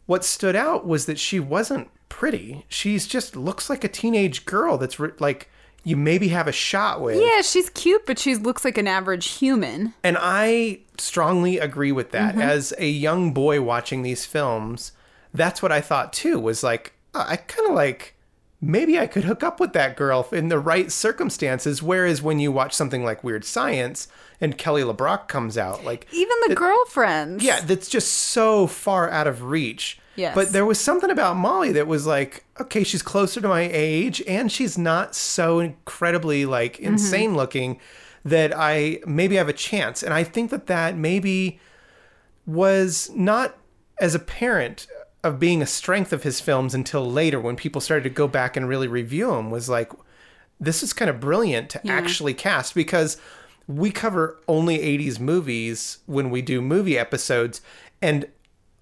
what 0.07 0.25
stood 0.25 0.57
out 0.57 0.87
was 0.87 1.07
that 1.07 1.19
she 1.19 1.39
wasn't 1.39 1.89
pretty. 2.09 2.67
She's 2.69 3.07
just 3.07 3.37
looks 3.37 3.71
like 3.71 3.85
a 3.85 3.89
teenage 3.89 4.45
girl 4.45 4.77
that's 4.77 4.99
re- 4.99 5.13
like 5.21 5.50
you 5.85 5.97
maybe 5.97 6.29
have 6.29 6.47
a 6.49 6.53
shot 6.53 7.01
with. 7.01 7.21
Yeah, 7.21 7.43
she's 7.43 7.71
cute, 7.71 8.07
but 8.07 8.19
she 8.19 8.35
looks 8.35 8.65
like 8.65 8.79
an 8.79 8.87
average 8.87 9.29
human. 9.29 9.95
And 10.05 10.17
I 10.21 10.81
strongly 10.99 11.59
agree 11.59 11.93
with 11.93 12.11
that. 12.11 12.37
As 12.37 12.73
a 12.79 12.89
young 12.89 13.33
boy 13.33 13.63
watching 13.63 14.03
these 14.03 14.27
films, 14.27 14.93
that's 15.33 15.63
what 15.63 15.73
I 15.73 15.81
thought 15.81 16.13
too. 16.13 16.39
Was 16.39 16.63
like 16.63 16.93
uh, 17.15 17.25
I 17.29 17.37
kind 17.37 17.69
of 17.69 17.75
like 17.75 18.15
maybe 18.61 18.99
I 18.99 19.07
could 19.07 19.25
hook 19.25 19.43
up 19.43 19.59
with 19.59 19.73
that 19.73 19.97
girl 19.97 20.29
in 20.33 20.49
the 20.49 20.59
right 20.59 20.93
circumstances. 20.93 21.83
Whereas 21.83 22.21
when 22.21 22.39
you 22.41 22.53
watch 22.53 22.75
something 22.75 23.05
like 23.05 23.25
Weird 23.25 23.45
Science 23.45 24.07
and 24.41 24.59
Kelly 24.59 24.83
LeBrock 24.83 25.29
comes 25.29 25.57
out, 25.57 25.85
like 25.85 26.07
Even 26.13 26.37
the 26.49 26.55
girlfriends. 26.55 27.43
yeah, 27.45 27.61
that's 27.61 27.89
just 27.89 28.13
so 28.13 28.67
far 28.67 29.09
out 29.11 29.27
of 29.27 29.45
reach. 29.45 29.99
Yes. 30.21 30.35
But 30.35 30.53
there 30.53 30.65
was 30.67 30.79
something 30.79 31.11
about 31.11 31.37
Molly 31.37 31.73
that 31.73 31.87
was 31.87 32.07
like, 32.07 32.45
okay, 32.61 32.85
she's 32.85 33.03
closer 33.03 33.41
to 33.41 33.49
my 33.49 33.69
age 33.73 34.23
and 34.29 34.53
she's 34.53 34.77
not 34.79 35.15
so 35.15 35.59
incredibly 35.61 36.45
like 36.47 36.75
Mm-hmm. 36.75 36.87
insane 36.87 37.35
looking 37.35 37.81
that 38.25 38.53
I 38.57 39.01
maybe 39.07 39.37
have 39.37 39.49
a 39.49 39.53
chance. 39.55 40.03
And 40.03 40.13
I 40.13 40.25
think 40.25 40.51
that 40.51 40.67
that 40.67 40.97
maybe 40.97 41.59
was 42.47 43.11
not 43.15 43.57
as 44.01 44.15
apparent 44.15 44.87
of 45.23 45.39
being 45.39 45.61
a 45.63 45.67
strength 45.67 46.13
of 46.13 46.23
his 46.23 46.41
films 46.41 46.75
until 46.75 47.11
later 47.11 47.39
when 47.41 47.57
people 47.57 47.81
started 47.81 48.05
to 48.05 48.11
go 48.11 48.27
back 48.27 48.57
and 48.57 48.69
really 48.69 48.89
review 48.89 49.31
them 49.33 49.51
was 49.51 49.69
like 49.69 49.93
this 50.59 50.83
is 50.83 50.93
kind 50.93 51.11
of 51.11 51.21
brilliant 51.21 51.71
to 51.71 51.87
actually 51.87 52.35
cast 52.35 52.75
because 52.75 53.17
we 53.67 53.91
cover 53.91 54.39
only 54.49 54.79
80s 54.79 55.19
movies 55.21 55.99
when 56.07 56.29
we 56.31 56.43
do 56.43 56.61
movie 56.61 56.99
episodes 56.99 57.61
and 58.03 58.27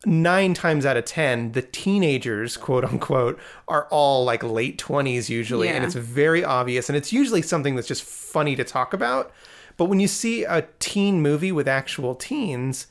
nine 0.07 0.55
times 0.55 0.87
out 0.87 0.97
of 0.97 1.05
ten 1.05 1.53
the 1.53 1.63
teenagers 1.63 2.57
quote 2.57 2.85
unquote 2.85 3.39
are 3.67 3.89
all 3.91 4.25
like 4.25 4.43
late 4.45 4.79
20s 4.79 5.29
usually 5.29 5.69
and 5.69 5.85
it's 5.85 5.95
very 5.95 6.45
obvious 6.45 6.89
and 6.89 6.97
it's 6.97 7.13
usually 7.13 7.43
something 7.43 7.75
that's 7.75 7.89
just 7.89 8.05
funny 8.05 8.55
to 8.57 8.65
talk 8.65 8.93
about. 8.93 9.33
But 9.77 9.87
when 9.87 10.01
you 10.01 10.09
see 10.09 10.45
a 10.45 10.67
teen 10.79 11.23
movie 11.23 11.53
with 11.53 11.69
actual 11.69 12.15
teens 12.15 12.87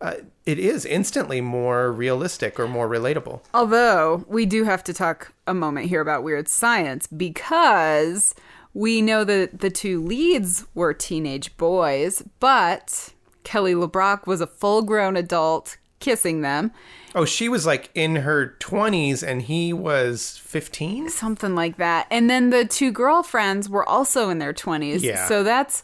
uh, 0.00 0.14
it 0.46 0.58
is 0.58 0.86
instantly 0.86 1.40
more 1.40 1.92
realistic 1.92 2.58
or 2.58 2.66
more 2.66 2.88
relatable. 2.88 3.40
Although 3.52 4.24
we 4.28 4.46
do 4.46 4.64
have 4.64 4.82
to 4.84 4.94
talk 4.94 5.32
a 5.46 5.52
moment 5.52 5.88
here 5.88 6.00
about 6.00 6.22
weird 6.22 6.48
science 6.48 7.06
because 7.06 8.34
we 8.72 9.02
know 9.02 9.24
that 9.24 9.60
the 9.60 9.70
two 9.70 10.02
leads 10.02 10.64
were 10.74 10.94
teenage 10.94 11.54
boys, 11.56 12.22
but 12.38 13.12
Kelly 13.44 13.74
LeBrock 13.74 14.26
was 14.26 14.40
a 14.40 14.46
full 14.46 14.82
grown 14.82 15.16
adult 15.16 15.76
kissing 16.00 16.40
them. 16.40 16.72
Oh, 17.14 17.24
she 17.24 17.48
was 17.48 17.66
like 17.66 17.90
in 17.94 18.16
her 18.16 18.56
20s 18.60 19.26
and 19.26 19.42
he 19.42 19.72
was 19.72 20.38
15? 20.44 21.08
something 21.10 21.54
like 21.54 21.76
that. 21.76 22.06
And 22.10 22.28
then 22.30 22.50
the 22.50 22.64
two 22.64 22.90
girlfriends 22.92 23.68
were 23.68 23.88
also 23.88 24.28
in 24.30 24.38
their 24.38 24.52
20s. 24.52 25.02
Yeah. 25.02 25.26
So 25.26 25.42
that's 25.42 25.82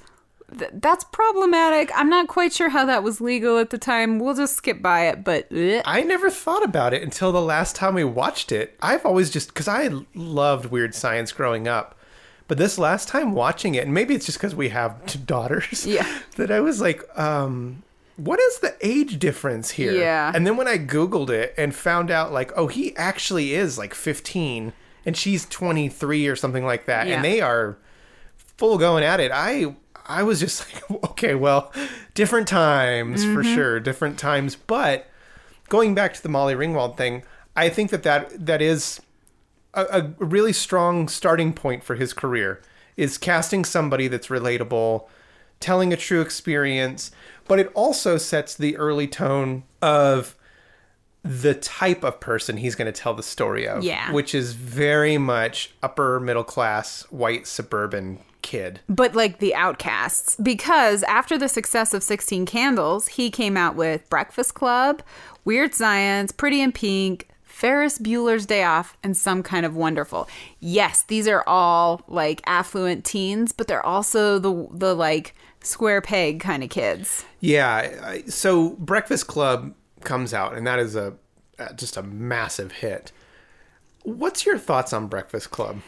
th- 0.57 0.70
that's 0.74 1.05
problematic. 1.05 1.90
I'm 1.94 2.09
not 2.09 2.29
quite 2.29 2.52
sure 2.52 2.68
how 2.68 2.85
that 2.87 3.02
was 3.02 3.20
legal 3.20 3.59
at 3.59 3.70
the 3.70 3.79
time. 3.79 4.18
We'll 4.20 4.35
just 4.35 4.55
skip 4.57 4.81
by 4.81 5.09
it, 5.09 5.24
but 5.24 5.48
eh. 5.52 5.83
I 5.85 6.02
never 6.02 6.31
thought 6.31 6.62
about 6.64 6.94
it 6.94 7.02
until 7.02 7.33
the 7.33 7.42
last 7.42 7.74
time 7.74 7.94
we 7.94 8.05
watched 8.05 8.52
it. 8.52 8.76
I've 8.81 9.05
always 9.05 9.29
just 9.31 9.48
because 9.48 9.66
I 9.68 9.90
loved 10.14 10.66
weird 10.66 10.94
science 10.94 11.33
growing 11.33 11.66
up, 11.66 11.98
but 12.46 12.57
this 12.59 12.79
last 12.79 13.09
time 13.09 13.33
watching 13.33 13.74
it, 13.74 13.85
and 13.85 13.92
maybe 13.92 14.14
it's 14.14 14.26
just 14.26 14.38
because 14.38 14.55
we 14.55 14.68
have 14.68 15.05
two 15.07 15.18
daughters, 15.26 15.85
Yeah. 15.85 16.20
that 16.37 16.52
I 16.52 16.61
was 16.61 16.81
like, 16.81 17.02
um, 17.18 17.83
what 18.16 18.40
is 18.40 18.59
the 18.61 18.74
age 18.81 19.18
difference 19.18 19.70
here? 19.70 19.92
Yeah. 19.92 20.33
And 20.35 20.46
then 20.46 20.57
when 20.57 20.68
I 20.68 20.79
googled 20.79 21.31
it 21.31 21.55
and 21.57 21.74
found 21.74 22.11
out, 22.11 22.33
like, 22.33 22.52
oh, 22.57 22.66
he 22.66 22.96
actually 22.96 23.55
is 23.55 23.79
like 23.79 23.94
15, 23.94 24.72
and 25.05 25.16
she's 25.16 25.46
23 25.46 26.26
or 26.26 26.37
something 26.37 26.64
like 26.64 26.87
that, 26.87 27.07
Yeah. 27.07 27.16
and 27.16 27.24
they 27.24 27.40
are 27.40 27.79
full 28.57 28.79
going 28.79 29.05
at 29.05 29.20
it. 29.20 29.31
I 29.33 29.74
I 30.09 30.22
was 30.22 30.40
just 30.40 30.72
like, 30.90 31.05
okay, 31.11 31.35
well, 31.35 31.72
different 32.14 32.48
times 32.48 33.24
for 33.24 33.42
mm-hmm. 33.42 33.55
sure, 33.55 33.81
different 33.81 34.18
times. 34.18 34.57
But 34.57 35.07
going 35.68 35.94
back 35.94 36.14
to 36.14 36.22
the 36.22 36.29
Molly 36.29 36.55
Ringwald 36.55 36.96
thing, 36.96 37.22
I 37.55 37.68
think 37.68 37.90
that 37.90 38.02
that, 38.05 38.46
that 38.46 38.62
is 38.62 39.00
a, 39.74 39.85
a 39.85 40.24
really 40.24 40.52
strong 40.52 41.09
starting 41.09 41.52
point 41.52 41.85
for 41.85 41.96
his 41.96 42.12
career. 42.12 42.62
Is 42.96 43.18
casting 43.18 43.66
somebody 43.66 44.09
that's 44.09 44.29
relatable, 44.29 45.07
telling 45.61 45.92
a 45.92 45.98
true 45.98 46.22
experience, 46.22 47.11
but 47.49 47.59
it 47.59 47.71
also 47.75 48.17
sets 48.17 48.55
the 48.55 48.77
early 48.77 49.07
tone 49.07 49.65
of 49.83 50.35
the 51.23 51.55
type 51.55 52.05
of 52.05 52.21
person 52.21 52.57
he's 52.57 52.75
going 52.75 52.93
to 52.93 52.99
tell 52.99 53.15
the 53.15 53.23
story 53.23 53.67
of. 53.67 53.83
Yeah. 53.83 54.13
Which 54.13 54.35
is 54.35 54.53
very 54.53 55.19
much 55.19 55.73
upper 55.83 56.21
middle 56.21 56.45
class, 56.45 57.03
white 57.11 57.47
suburban 57.47 58.21
kid. 58.43 58.79
but 58.89 59.17
like 59.17 59.41
the 59.41 59.53
outcasts 59.57 60.37
because 60.37 61.03
after 61.05 61.37
the 61.37 61.49
success 61.49 61.93
of 61.93 62.01
16 62.01 62.47
candles 62.47 63.09
he 63.09 63.29
came 63.29 63.57
out 63.57 63.75
with 63.75 64.09
breakfast 64.09 64.55
club 64.55 65.03
weird 65.45 65.75
science 65.75 66.31
pretty 66.31 66.61
in 66.61 66.71
pink 66.71 67.27
ferris 67.43 67.99
bueller's 67.99 68.47
day 68.47 68.63
off 68.63 68.97
and 69.03 69.17
some 69.17 69.43
kind 69.43 69.67
of 69.67 69.75
wonderful 69.75 70.29
yes 70.61 71.03
these 71.09 71.27
are 71.27 71.43
all 71.49 72.03
like 72.07 72.41
affluent 72.47 73.05
teens 73.05 73.51
but 73.51 73.67
they're 73.67 73.85
also 73.85 74.39
the 74.39 74.69
the 74.71 74.95
like 74.95 75.35
square 75.66 76.00
peg 76.00 76.40
kind 76.40 76.62
of 76.62 76.70
kids 76.70 77.24
Yeah. 77.40 78.18
So 78.26 78.70
Breakfast 78.70 79.26
Club 79.26 79.74
comes 80.02 80.33
out, 80.33 80.57
and 80.57 80.66
that 80.66 80.79
is 80.79 80.96
a 80.96 81.14
just 81.74 81.96
a 81.96 82.02
massive 82.02 82.72
hit. 82.72 83.12
What's 84.02 84.46
your 84.46 84.59
thoughts 84.59 84.92
on 84.92 85.09
Breakfast 85.09 85.50
Club? 85.50 85.81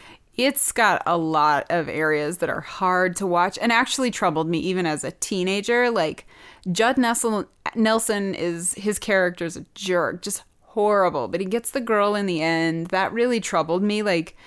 it's 0.45 0.71
got 0.71 1.03
a 1.05 1.17
lot 1.17 1.65
of 1.69 1.89
areas 1.89 2.37
that 2.37 2.49
are 2.49 2.61
hard 2.61 3.13
to 3.17 3.27
watch 3.27 3.57
and 3.61 3.73
actually 3.73 4.09
troubled 4.09 4.47
me 4.47 4.57
even 4.59 4.85
as 4.85 5.03
a 5.03 5.11
teenager. 5.11 5.91
Like 5.91 6.25
Judd 6.71 6.97
Nelson, 6.97 7.45
Nelson 7.75 8.33
is 8.35 8.73
his 8.75 8.99
character's 8.99 9.57
a 9.57 9.65
jerk, 9.75 10.21
just 10.21 10.43
horrible, 10.61 11.27
but 11.27 11.41
he 11.41 11.45
gets 11.45 11.71
the 11.71 11.81
girl 11.81 12.15
in 12.15 12.25
the 12.25 12.41
end. 12.41 12.87
That 12.87 13.11
really 13.11 13.41
troubled 13.41 13.83
me. 13.83 14.01
Like, 14.01 14.37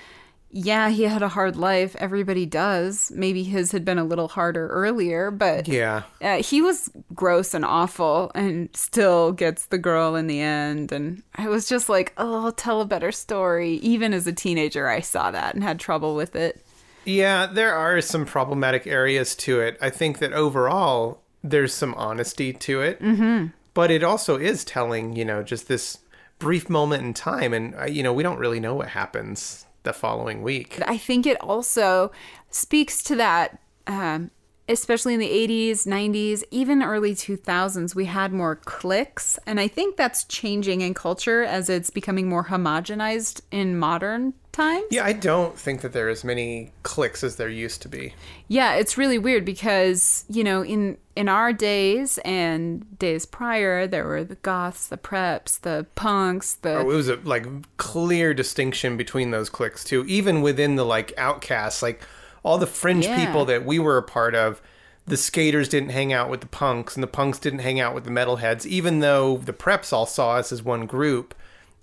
yeah, 0.54 0.90
he 0.90 1.04
had 1.04 1.22
a 1.22 1.28
hard 1.28 1.56
life. 1.56 1.96
Everybody 1.98 2.44
does. 2.44 3.10
Maybe 3.14 3.42
his 3.42 3.72
had 3.72 3.86
been 3.86 3.98
a 3.98 4.04
little 4.04 4.28
harder 4.28 4.68
earlier, 4.68 5.30
but 5.30 5.66
Yeah. 5.66 6.02
uh, 6.20 6.42
he 6.42 6.60
was 6.60 6.90
gross 7.14 7.54
and 7.54 7.64
awful 7.64 8.30
and 8.34 8.68
still 8.74 9.32
gets 9.32 9.66
the 9.66 9.78
girl 9.78 10.14
in 10.14 10.26
the 10.26 10.40
end. 10.40 10.92
And 10.92 11.22
I 11.36 11.48
was 11.48 11.70
just 11.70 11.88
like, 11.88 12.12
oh, 12.18 12.50
tell 12.50 12.82
a 12.82 12.84
better 12.84 13.12
story. 13.12 13.76
Even 13.76 14.12
as 14.12 14.26
a 14.26 14.32
teenager, 14.32 14.88
I 14.88 15.00
saw 15.00 15.30
that 15.30 15.54
and 15.54 15.64
had 15.64 15.80
trouble 15.80 16.14
with 16.14 16.36
it. 16.36 16.62
Yeah, 17.06 17.46
there 17.46 17.74
are 17.74 18.02
some 18.02 18.26
problematic 18.26 18.86
areas 18.86 19.34
to 19.36 19.60
it. 19.60 19.78
I 19.80 19.88
think 19.88 20.18
that 20.18 20.34
overall, 20.34 21.22
there's 21.42 21.72
some 21.72 21.94
honesty 21.94 22.52
to 22.52 22.82
it. 22.82 23.00
Mm-hmm. 23.00 23.46
But 23.72 23.90
it 23.90 24.04
also 24.04 24.36
is 24.36 24.66
telling, 24.66 25.16
you 25.16 25.24
know, 25.24 25.42
just 25.42 25.66
this 25.66 25.98
brief 26.38 26.68
moment 26.68 27.04
in 27.04 27.14
time. 27.14 27.54
And, 27.54 27.74
uh, 27.74 27.86
you 27.86 28.02
know, 28.02 28.12
we 28.12 28.22
don't 28.22 28.38
really 28.38 28.60
know 28.60 28.74
what 28.74 28.88
happens 28.88 29.64
the 29.82 29.92
following 29.92 30.42
week. 30.42 30.80
I 30.86 30.98
think 30.98 31.26
it 31.26 31.40
also 31.40 32.12
speaks 32.50 33.02
to 33.04 33.16
that, 33.16 33.58
um, 33.86 34.30
especially 34.68 35.14
in 35.14 35.20
the 35.20 35.28
80s, 35.28 35.86
90s, 35.86 36.44
even 36.50 36.82
early 36.82 37.14
2000s, 37.14 37.94
we 37.94 38.04
had 38.06 38.32
more 38.32 38.56
cliques. 38.56 39.38
And 39.46 39.58
I 39.58 39.68
think 39.68 39.96
that's 39.96 40.24
changing 40.24 40.80
in 40.80 40.94
culture 40.94 41.42
as 41.42 41.68
it's 41.68 41.90
becoming 41.90 42.28
more 42.28 42.44
homogenized 42.44 43.40
in 43.50 43.78
modern 43.78 44.34
times. 44.52 44.84
Yeah, 44.90 45.04
I 45.04 45.14
don't 45.14 45.58
think 45.58 45.80
that 45.80 45.92
there 45.92 46.06
are 46.06 46.10
as 46.10 46.24
many 46.24 46.72
clicks 46.82 47.24
as 47.24 47.36
there 47.36 47.48
used 47.48 47.82
to 47.82 47.88
be. 47.88 48.14
Yeah, 48.48 48.74
it's 48.74 48.96
really 48.96 49.18
weird 49.18 49.44
because, 49.44 50.24
you 50.28 50.44
know, 50.44 50.62
in 50.62 50.98
in 51.14 51.28
our 51.28 51.52
days 51.52 52.18
and 52.24 52.98
days 52.98 53.26
prior, 53.26 53.86
there 53.86 54.06
were 54.06 54.24
the 54.24 54.36
goths, 54.36 54.88
the 54.88 54.96
preps, 54.96 55.60
the 55.60 55.86
punks, 55.94 56.54
the 56.54 56.76
Oh, 56.76 56.90
it 56.90 56.94
was 56.94 57.08
a 57.08 57.16
like 57.16 57.46
clear 57.78 58.32
distinction 58.32 58.96
between 58.96 59.30
those 59.30 59.48
cliques 59.48 59.84
too. 59.84 60.04
Even 60.06 60.42
within 60.42 60.76
the 60.76 60.84
like 60.84 61.12
outcasts, 61.16 61.82
like 61.82 62.02
all 62.42 62.58
the 62.58 62.66
fringe 62.66 63.06
Yeah. 63.06 63.24
people 63.24 63.44
that 63.46 63.64
we 63.64 63.78
were 63.78 63.96
a 63.96 64.02
part 64.02 64.34
of, 64.34 64.60
the 65.06 65.16
skaters 65.16 65.68
didn't 65.68 65.90
hang 65.90 66.12
out 66.12 66.30
with 66.30 66.40
the 66.40 66.46
punks, 66.46 66.94
and 66.94 67.02
the 67.02 67.08
punks 67.08 67.38
didn't 67.38 67.60
hang 67.60 67.80
out 67.80 67.94
with 67.94 68.04
the 68.04 68.10
metalheads. 68.10 68.66
Even 68.66 69.00
though 69.00 69.38
the 69.38 69.52
preps 69.52 69.92
all 69.92 70.06
saw 70.06 70.36
us 70.36 70.52
as 70.52 70.62
one 70.62 70.86
group, 70.86 71.34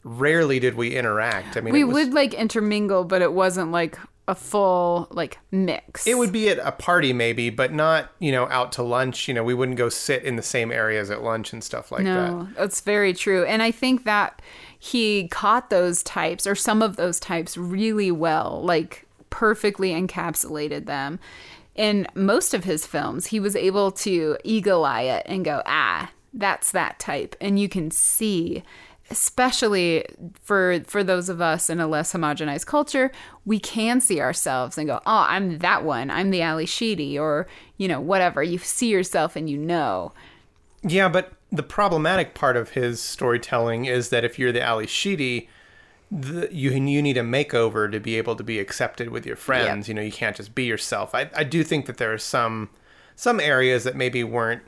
rarely 0.03 0.59
did 0.59 0.75
we 0.75 0.95
interact. 0.95 1.57
I 1.57 1.61
mean, 1.61 1.73
we 1.73 1.83
was, 1.83 1.93
would 1.95 2.13
like 2.13 2.33
intermingle, 2.33 3.03
but 3.03 3.21
it 3.21 3.33
wasn't 3.33 3.71
like 3.71 3.97
a 4.27 4.35
full 4.35 5.07
like 5.09 5.39
mix. 5.51 6.05
It 6.05 6.17
would 6.17 6.31
be 6.31 6.49
at 6.49 6.59
a 6.59 6.71
party 6.71 7.13
maybe, 7.13 7.49
but 7.49 7.73
not 7.73 8.11
you 8.19 8.31
know 8.31 8.47
out 8.49 8.71
to 8.73 8.83
lunch. 8.83 9.27
You 9.27 9.33
know, 9.33 9.43
we 9.43 9.53
wouldn't 9.53 9.77
go 9.77 9.89
sit 9.89 10.23
in 10.23 10.35
the 10.35 10.43
same 10.43 10.71
areas 10.71 11.09
at 11.09 11.23
lunch 11.23 11.51
and 11.51 11.63
stuff 11.63 11.91
like 11.91 12.05
that. 12.05 12.31
No, 12.31 12.47
that's 12.55 12.79
very 12.81 13.13
true. 13.13 13.43
And 13.43 13.61
I 13.63 13.71
think 13.71 14.05
that 14.05 14.41
he 14.77 15.27
caught 15.29 15.69
those 15.69 16.03
types 16.03 16.45
or 16.47 16.55
some 16.55 16.81
of 16.81 16.95
those 16.95 17.19
types 17.19 17.57
really 17.57 18.11
well, 18.11 18.61
like 18.63 19.07
perfectly 19.29 19.91
encapsulated 19.91 20.85
them. 20.85 21.19
In 21.75 22.07
most 22.13 22.53
of 22.53 22.63
his 22.63 22.85
films, 22.85 23.27
he 23.27 23.39
was 23.39 23.55
able 23.55 23.91
to 23.91 24.37
eagle 24.43 24.85
eye 24.85 25.03
it 25.03 25.23
and 25.25 25.45
go, 25.45 25.61
ah, 25.65 26.11
that's 26.33 26.71
that 26.71 26.99
type. 26.99 27.35
And 27.39 27.59
you 27.59 27.69
can 27.69 27.89
see, 27.91 28.63
especially 29.09 30.05
for 30.41 30.81
for 30.85 31.03
those 31.03 31.29
of 31.29 31.41
us 31.41 31.69
in 31.69 31.79
a 31.79 31.87
less 31.87 32.13
homogenized 32.13 32.65
culture, 32.65 33.11
we 33.45 33.59
can 33.59 34.01
see 34.01 34.19
ourselves 34.19 34.77
and 34.77 34.87
go, 34.87 34.99
oh, 35.05 35.25
I'm 35.27 35.59
that 35.59 35.83
one. 35.83 36.11
I'm 36.11 36.31
the 36.31 36.41
Ally 36.41 36.65
Sheedy 36.65 37.17
or, 37.17 37.47
you 37.77 37.87
know, 37.87 38.01
whatever. 38.01 38.43
You 38.43 38.57
see 38.57 38.89
yourself 38.89 39.35
and 39.35 39.49
you 39.49 39.57
know. 39.57 40.11
Yeah, 40.83 41.09
but 41.09 41.33
the 41.51 41.63
problematic 41.63 42.33
part 42.33 42.55
of 42.55 42.71
his 42.71 43.01
storytelling 43.01 43.85
is 43.85 44.09
that 44.09 44.23
if 44.23 44.37
you're 44.37 44.51
the 44.51 44.61
Ally 44.61 44.85
Sheedy, 44.85 45.49
the, 46.11 46.49
you 46.51 46.71
you 46.71 47.01
need 47.01 47.17
a 47.17 47.21
makeover 47.21 47.91
to 47.91 47.99
be 47.99 48.15
able 48.17 48.35
to 48.35 48.43
be 48.43 48.59
accepted 48.59 49.09
with 49.09 49.25
your 49.25 49.35
friends. 49.35 49.87
You 49.87 49.93
know, 49.93 50.01
you 50.01 50.11
can't 50.11 50.35
just 50.35 50.55
be 50.55 50.65
yourself. 50.65 51.13
I, 51.13 51.29
I 51.35 51.43
do 51.43 51.63
think 51.63 51.85
that 51.85 51.97
there 51.97 52.11
are 52.13 52.17
some 52.17 52.69
some 53.15 53.39
areas 53.39 53.83
that 53.83 53.95
maybe 53.95 54.23
weren't 54.23 54.63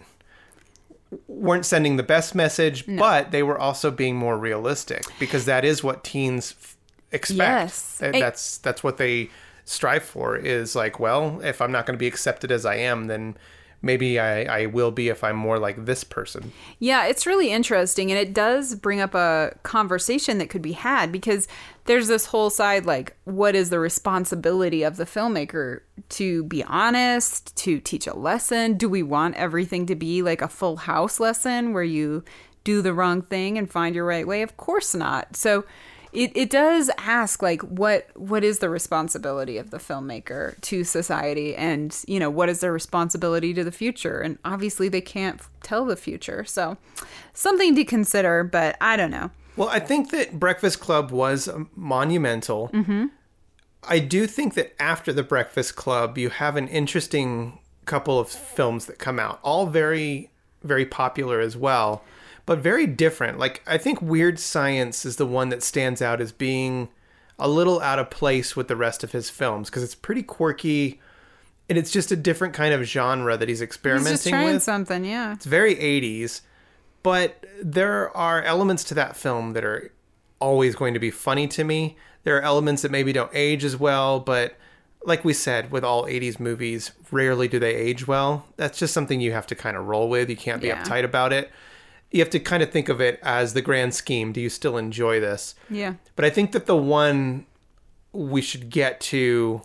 weren't 1.27 1.65
sending 1.65 1.97
the 1.97 2.03
best 2.03 2.35
message, 2.35 2.85
but 2.85 3.31
they 3.31 3.43
were 3.43 3.57
also 3.57 3.91
being 3.91 4.15
more 4.15 4.37
realistic 4.37 5.03
because 5.19 5.45
that 5.45 5.65
is 5.65 5.83
what 5.83 6.03
teens 6.03 6.55
f- 6.61 6.77
expect. 7.11 7.39
Yes. 7.39 7.97
That's 7.99 8.57
that's 8.59 8.83
what 8.83 8.97
they 8.97 9.29
strive 9.65 10.03
for. 10.03 10.37
Is 10.37 10.75
like, 10.75 10.99
well, 10.99 11.41
if 11.43 11.61
I'm 11.61 11.71
not 11.71 11.85
going 11.85 11.95
to 11.95 11.99
be 11.99 12.07
accepted 12.07 12.51
as 12.51 12.65
I 12.65 12.75
am, 12.75 13.07
then 13.07 13.35
maybe 13.81 14.19
I, 14.19 14.61
I 14.61 14.65
will 14.67 14.91
be 14.91 15.09
if 15.09 15.23
I'm 15.23 15.35
more 15.35 15.59
like 15.59 15.85
this 15.85 16.03
person. 16.03 16.51
Yeah, 16.79 17.05
it's 17.05 17.25
really 17.25 17.51
interesting. 17.51 18.11
And 18.11 18.19
it 18.19 18.33
does 18.33 18.75
bring 18.75 19.01
up 19.01 19.15
a 19.15 19.55
conversation 19.63 20.37
that 20.37 20.49
could 20.49 20.61
be 20.61 20.73
had 20.73 21.11
because 21.11 21.47
there's 21.85 22.07
this 22.07 22.27
whole 22.27 22.49
side 22.49 22.85
like, 22.85 23.15
what 23.23 23.55
is 23.55 23.69
the 23.69 23.79
responsibility 23.79 24.83
of 24.83 24.97
the 24.97 25.05
filmmaker 25.05 25.81
to 26.09 26.43
be 26.43 26.63
honest, 26.63 27.55
to 27.55 27.79
teach 27.79 28.05
a 28.05 28.15
lesson? 28.15 28.75
Do 28.75 28.89
we 28.89 29.01
want 29.01 29.35
everything 29.35 29.85
to 29.87 29.95
be 29.95 30.21
like 30.21 30.41
a 30.41 30.47
full 30.47 30.77
house 30.77 31.19
lesson 31.19 31.73
where 31.73 31.83
you 31.83 32.23
do 32.63 32.81
the 32.81 32.93
wrong 32.93 33.21
thing 33.21 33.57
and 33.57 33.71
find 33.71 33.95
your 33.95 34.05
right 34.05 34.27
way? 34.27 34.41
Of 34.41 34.57
course 34.57 34.93
not. 34.93 35.35
So, 35.35 35.63
it, 36.13 36.31
it 36.35 36.49
does 36.49 36.91
ask 36.97 37.41
like 37.41 37.61
what 37.61 38.07
what 38.15 38.43
is 38.43 38.59
the 38.59 38.69
responsibility 38.69 39.57
of 39.57 39.71
the 39.71 39.77
filmmaker 39.77 40.59
to 40.61 40.83
society 40.83 41.55
and 41.55 42.03
you 42.07 42.19
know 42.19 42.29
what 42.29 42.49
is 42.49 42.59
their 42.59 42.73
responsibility 42.73 43.53
to 43.53 43.63
the 43.63 43.71
future 43.71 44.19
and 44.19 44.37
obviously 44.43 44.89
they 44.89 45.01
can't 45.01 45.41
tell 45.63 45.85
the 45.85 45.95
future 45.95 46.43
so 46.43 46.77
something 47.33 47.75
to 47.75 47.83
consider 47.85 48.43
but 48.43 48.75
i 48.81 48.95
don't 48.97 49.11
know 49.11 49.31
Well, 49.57 49.69
I 49.69 49.79
think 49.79 50.11
that 50.11 50.39
Breakfast 50.39 50.79
Club 50.79 51.11
was 51.11 51.47
um, 51.47 51.69
monumental. 51.75 52.69
Mm-hmm. 52.73 53.07
I 53.83 53.99
do 53.99 54.25
think 54.27 54.53
that 54.53 54.73
after 54.81 55.11
the 55.11 55.23
Breakfast 55.23 55.75
Club, 55.75 56.17
you 56.17 56.29
have 56.29 56.55
an 56.55 56.67
interesting 56.69 57.59
couple 57.85 58.17
of 58.17 58.29
films 58.29 58.85
that 58.85 58.97
come 58.97 59.19
out, 59.19 59.39
all 59.43 59.65
very, 59.67 60.29
very 60.63 60.85
popular 60.85 61.41
as 61.41 61.57
well. 61.57 62.03
But 62.45 62.59
very 62.59 62.85
different. 62.87 63.39
Like 63.39 63.61
I 63.67 63.77
think 63.77 64.01
Weird 64.01 64.39
Science 64.39 65.05
is 65.05 65.15
the 65.17 65.25
one 65.25 65.49
that 65.49 65.63
stands 65.63 66.01
out 66.01 66.21
as 66.21 66.31
being 66.31 66.89
a 67.39 67.47
little 67.47 67.79
out 67.81 67.97
of 67.99 68.09
place 68.09 68.55
with 68.55 68.67
the 68.67 68.75
rest 68.75 69.03
of 69.03 69.11
his 69.13 69.29
films 69.29 69.69
because 69.69 69.83
it's 69.83 69.95
pretty 69.95 70.21
quirky 70.23 70.99
and 71.69 71.77
it's 71.77 71.91
just 71.91 72.11
a 72.11 72.15
different 72.15 72.53
kind 72.53 72.73
of 72.73 72.83
genre 72.83 73.37
that 73.37 73.47
he's 73.47 73.59
He's 73.59 73.63
experimenting 73.63 74.11
just 74.13 74.27
trying 74.27 74.53
with. 74.53 74.63
something, 74.63 75.05
yeah. 75.05 75.33
It's 75.33 75.45
very 75.45 75.75
80s, 75.75 76.41
but 77.01 77.45
there 77.61 78.15
are 78.15 78.41
elements 78.43 78.83
to 78.85 78.93
that 78.95 79.15
film 79.15 79.53
that 79.53 79.63
are 79.63 79.91
always 80.39 80.75
going 80.75 80.93
to 80.93 80.99
be 80.99 81.09
funny 81.11 81.47
to 81.47 81.63
me. 81.63 81.95
There 82.23 82.37
are 82.37 82.41
elements 82.41 82.81
that 82.83 82.91
maybe 82.91 83.13
don't 83.13 83.31
age 83.33 83.63
as 83.63 83.77
well, 83.77 84.19
but 84.19 84.55
like 85.05 85.23
we 85.25 85.33
said, 85.33 85.71
with 85.71 85.83
all 85.83 86.03
80s 86.03 86.39
movies, 86.39 86.91
rarely 87.09 87.47
do 87.47 87.57
they 87.57 87.73
age 87.73 88.05
well. 88.07 88.45
That's 88.57 88.77
just 88.77 88.93
something 88.93 89.19
you 89.21 89.31
have 89.31 89.47
to 89.47 89.55
kind 89.55 89.75
of 89.77 89.87
roll 89.87 90.09
with. 90.09 90.29
You 90.29 90.35
can't 90.35 90.61
be 90.61 90.67
Yeah. 90.67 90.83
uptight 90.83 91.03
about 91.05 91.31
it. 91.33 91.49
You 92.11 92.19
have 92.19 92.29
to 92.31 92.39
kind 92.39 92.61
of 92.61 92.71
think 92.71 92.89
of 92.89 92.99
it 92.99 93.19
as 93.23 93.53
the 93.53 93.61
grand 93.61 93.93
scheme. 93.93 94.31
Do 94.33 94.41
you 94.41 94.49
still 94.49 94.77
enjoy 94.77 95.19
this? 95.19 95.55
Yeah. 95.69 95.93
But 96.15 96.25
I 96.25 96.29
think 96.29 96.51
that 96.51 96.65
the 96.65 96.75
one 96.75 97.45
we 98.11 98.41
should 98.41 98.69
get 98.69 98.99
to, 99.01 99.61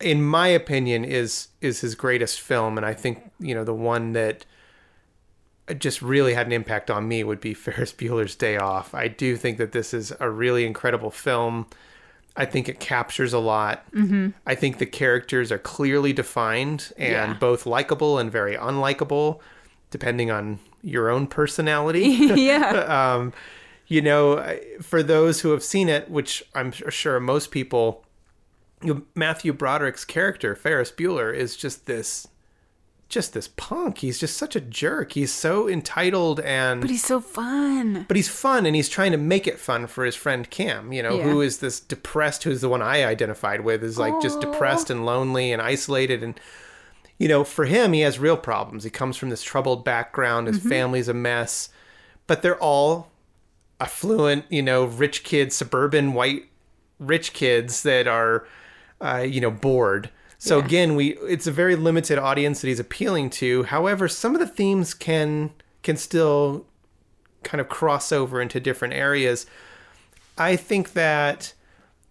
in 0.00 0.22
my 0.22 0.48
opinion, 0.48 1.04
is 1.04 1.48
is 1.62 1.80
his 1.80 1.94
greatest 1.94 2.40
film, 2.40 2.76
and 2.76 2.84
I 2.84 2.92
think 2.94 3.30
you 3.40 3.54
know 3.54 3.64
the 3.64 3.74
one 3.74 4.12
that 4.12 4.44
just 5.78 6.00
really 6.00 6.34
had 6.34 6.46
an 6.46 6.52
impact 6.52 6.90
on 6.90 7.06
me 7.08 7.22
would 7.24 7.40
be 7.40 7.54
Ferris 7.64 7.92
Bueller's 7.92 8.34
Day 8.36 8.56
Off. 8.56 8.94
I 8.94 9.08
do 9.08 9.36
think 9.36 9.58
that 9.58 9.72
this 9.72 9.92
is 9.92 10.12
a 10.20 10.30
really 10.30 10.64
incredible 10.66 11.10
film. 11.10 11.66
I 12.36 12.44
think 12.44 12.68
it 12.68 12.78
captures 12.78 13.32
a 13.32 13.38
lot. 13.38 13.90
Mm-hmm. 13.92 14.28
I 14.46 14.54
think 14.54 14.78
the 14.78 14.86
characters 14.86 15.50
are 15.50 15.58
clearly 15.58 16.12
defined 16.12 16.92
and 16.96 17.32
Yeah. 17.32 17.34
both 17.34 17.66
likable 17.66 18.18
and 18.18 18.30
very 18.30 18.54
unlikable, 18.54 19.40
depending 19.90 20.30
on 20.30 20.60
your 20.82 21.10
own 21.10 21.26
personality 21.26 22.02
yeah. 22.34 23.14
um, 23.16 23.32
you 23.86 24.02
know, 24.02 24.58
for 24.82 25.02
those 25.02 25.40
who 25.40 25.50
have 25.50 25.62
seen 25.62 25.88
it, 25.88 26.10
which 26.10 26.42
I'm 26.54 26.72
sure 26.72 27.18
most 27.20 27.50
people, 27.50 28.04
Matthew 29.14 29.52
Broderick's 29.52 30.04
character 30.04 30.54
Ferris 30.54 30.92
Bueller 30.92 31.34
is 31.34 31.56
just 31.56 31.86
this, 31.86 32.28
just 33.08 33.32
this 33.32 33.48
punk. 33.56 33.98
He's 33.98 34.18
just 34.18 34.36
such 34.36 34.54
a 34.54 34.60
jerk. 34.60 35.12
He's 35.12 35.32
so 35.32 35.66
entitled 35.68 36.38
and. 36.40 36.82
But 36.82 36.90
he's 36.90 37.02
so 37.02 37.20
fun. 37.20 38.04
but 38.06 38.16
he's 38.16 38.28
fun 38.28 38.66
and 38.66 38.76
he's 38.76 38.90
trying 38.90 39.12
to 39.12 39.18
make 39.18 39.46
it 39.46 39.58
fun 39.58 39.86
for 39.86 40.04
his 40.04 40.14
friend 40.14 40.48
Cam, 40.50 40.92
you 40.92 41.02
know, 41.02 41.16
Yeah. 41.16 41.22
who 41.24 41.40
is 41.40 41.58
this 41.58 41.80
depressed, 41.80 42.42
who's 42.44 42.60
the 42.60 42.68
one 42.68 42.82
I 42.82 43.04
identified 43.04 43.62
with, 43.62 43.82
is 43.82 43.98
like 43.98 44.20
just 44.20 44.40
depressed 44.42 44.90
and 44.90 45.06
lonely 45.06 45.50
and 45.50 45.62
isolated. 45.62 46.22
And, 46.22 46.38
you 47.18 47.28
know, 47.28 47.44
for 47.44 47.64
him, 47.64 47.92
he 47.92 48.00
has 48.00 48.18
real 48.18 48.36
problems. 48.36 48.84
He 48.84 48.90
comes 48.90 49.16
from 49.16 49.28
this 49.30 49.42
troubled 49.42 49.84
background, 49.84 50.46
his 50.46 50.58
family's 50.60 51.08
a 51.08 51.14
mess, 51.14 51.68
but 52.26 52.42
they're 52.42 52.58
all 52.58 53.10
affluent, 53.80 54.44
you 54.48 54.62
know, 54.62 54.84
rich 54.84 55.24
kids, 55.24 55.54
suburban 55.56 56.14
white 56.14 56.44
rich 56.98 57.32
kids 57.32 57.82
that 57.82 58.06
are, 58.06 58.46
uh, 59.00 59.24
you 59.26 59.40
know, 59.40 59.50
bored. 59.50 60.10
So 60.38 60.58
Yeah. 60.58 60.64
again, 60.64 60.94
we 60.96 61.16
it's 61.18 61.46
a 61.46 61.52
very 61.52 61.74
limited 61.76 62.18
audience 62.18 62.60
that 62.60 62.68
he's 62.68 62.80
appealing 62.80 63.30
to. 63.30 63.64
However, 63.64 64.06
some 64.08 64.34
of 64.34 64.40
the 64.40 64.46
themes 64.46 64.94
can 64.94 65.50
can 65.82 65.96
still 65.96 66.66
kind 67.44 67.60
of 67.60 67.68
cross 67.68 68.12
over 68.12 68.40
into 68.40 68.60
different 68.60 68.94
areas. 68.94 69.46
I 70.36 70.54
think 70.56 70.92
that 70.92 71.54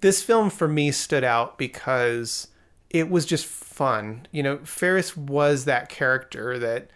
this 0.01 0.21
film 0.21 0.49
for 0.49 0.67
me 0.67 0.91
stood 0.91 1.23
out 1.23 1.57
because 1.57 2.47
it 2.89 3.10
was 3.10 3.26
just 3.26 3.45
fun. 3.45 4.28
You 4.32 4.43
know, 4.43 4.58
Ferris 4.63 5.15
was 5.17 5.65
that 5.65 5.89
character 5.89 6.58
that 6.60 6.89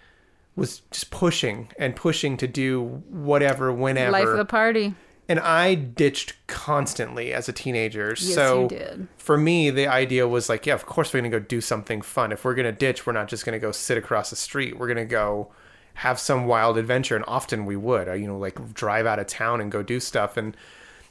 was 0.55 0.81
just 0.91 1.11
pushing 1.11 1.69
and 1.79 1.95
pushing 1.95 2.37
to 2.37 2.47
do 2.47 3.03
whatever, 3.09 3.71
whenever. 3.71 4.11
Life 4.11 4.27
of 4.27 4.37
the 4.37 4.45
party. 4.45 4.93
and 5.29 5.39
I 5.39 5.75
ditched 5.75 6.33
constantly 6.47 7.31
as 7.33 7.47
a 7.47 7.53
teenager. 7.53 8.09
Yes, 8.09 8.33
so 8.35 8.69
for 9.17 9.37
me, 9.37 9.69
the 9.69 9.87
idea 9.87 10.27
was 10.27 10.49
like, 10.49 10.65
yeah, 10.65 10.73
of 10.73 10.85
course 10.85 11.13
we're 11.13 11.21
going 11.21 11.31
to 11.31 11.39
go 11.39 11.45
do 11.45 11.61
something 11.61 12.01
fun. 12.01 12.31
If 12.31 12.43
we're 12.43 12.55
going 12.55 12.65
to 12.65 12.71
ditch, 12.71 13.05
we're 13.05 13.13
not 13.13 13.27
just 13.29 13.45
going 13.45 13.53
to 13.53 13.59
go 13.59 13.71
sit 13.71 13.97
across 13.97 14.29
the 14.29 14.35
street. 14.35 14.77
We're 14.77 14.87
going 14.87 14.97
to 14.97 15.05
go 15.05 15.51
have 15.95 16.19
some 16.19 16.47
wild 16.47 16.77
adventure. 16.77 17.15
And 17.15 17.23
often 17.27 17.65
we 17.65 17.75
would, 17.77 18.09
uh, 18.09 18.13
you 18.13 18.27
know, 18.27 18.37
like 18.37 18.73
drive 18.73 19.05
out 19.05 19.19
of 19.19 19.27
town 19.27 19.61
and 19.61 19.71
go 19.71 19.83
do 19.83 19.99
stuff. 19.99 20.35
And 20.37 20.55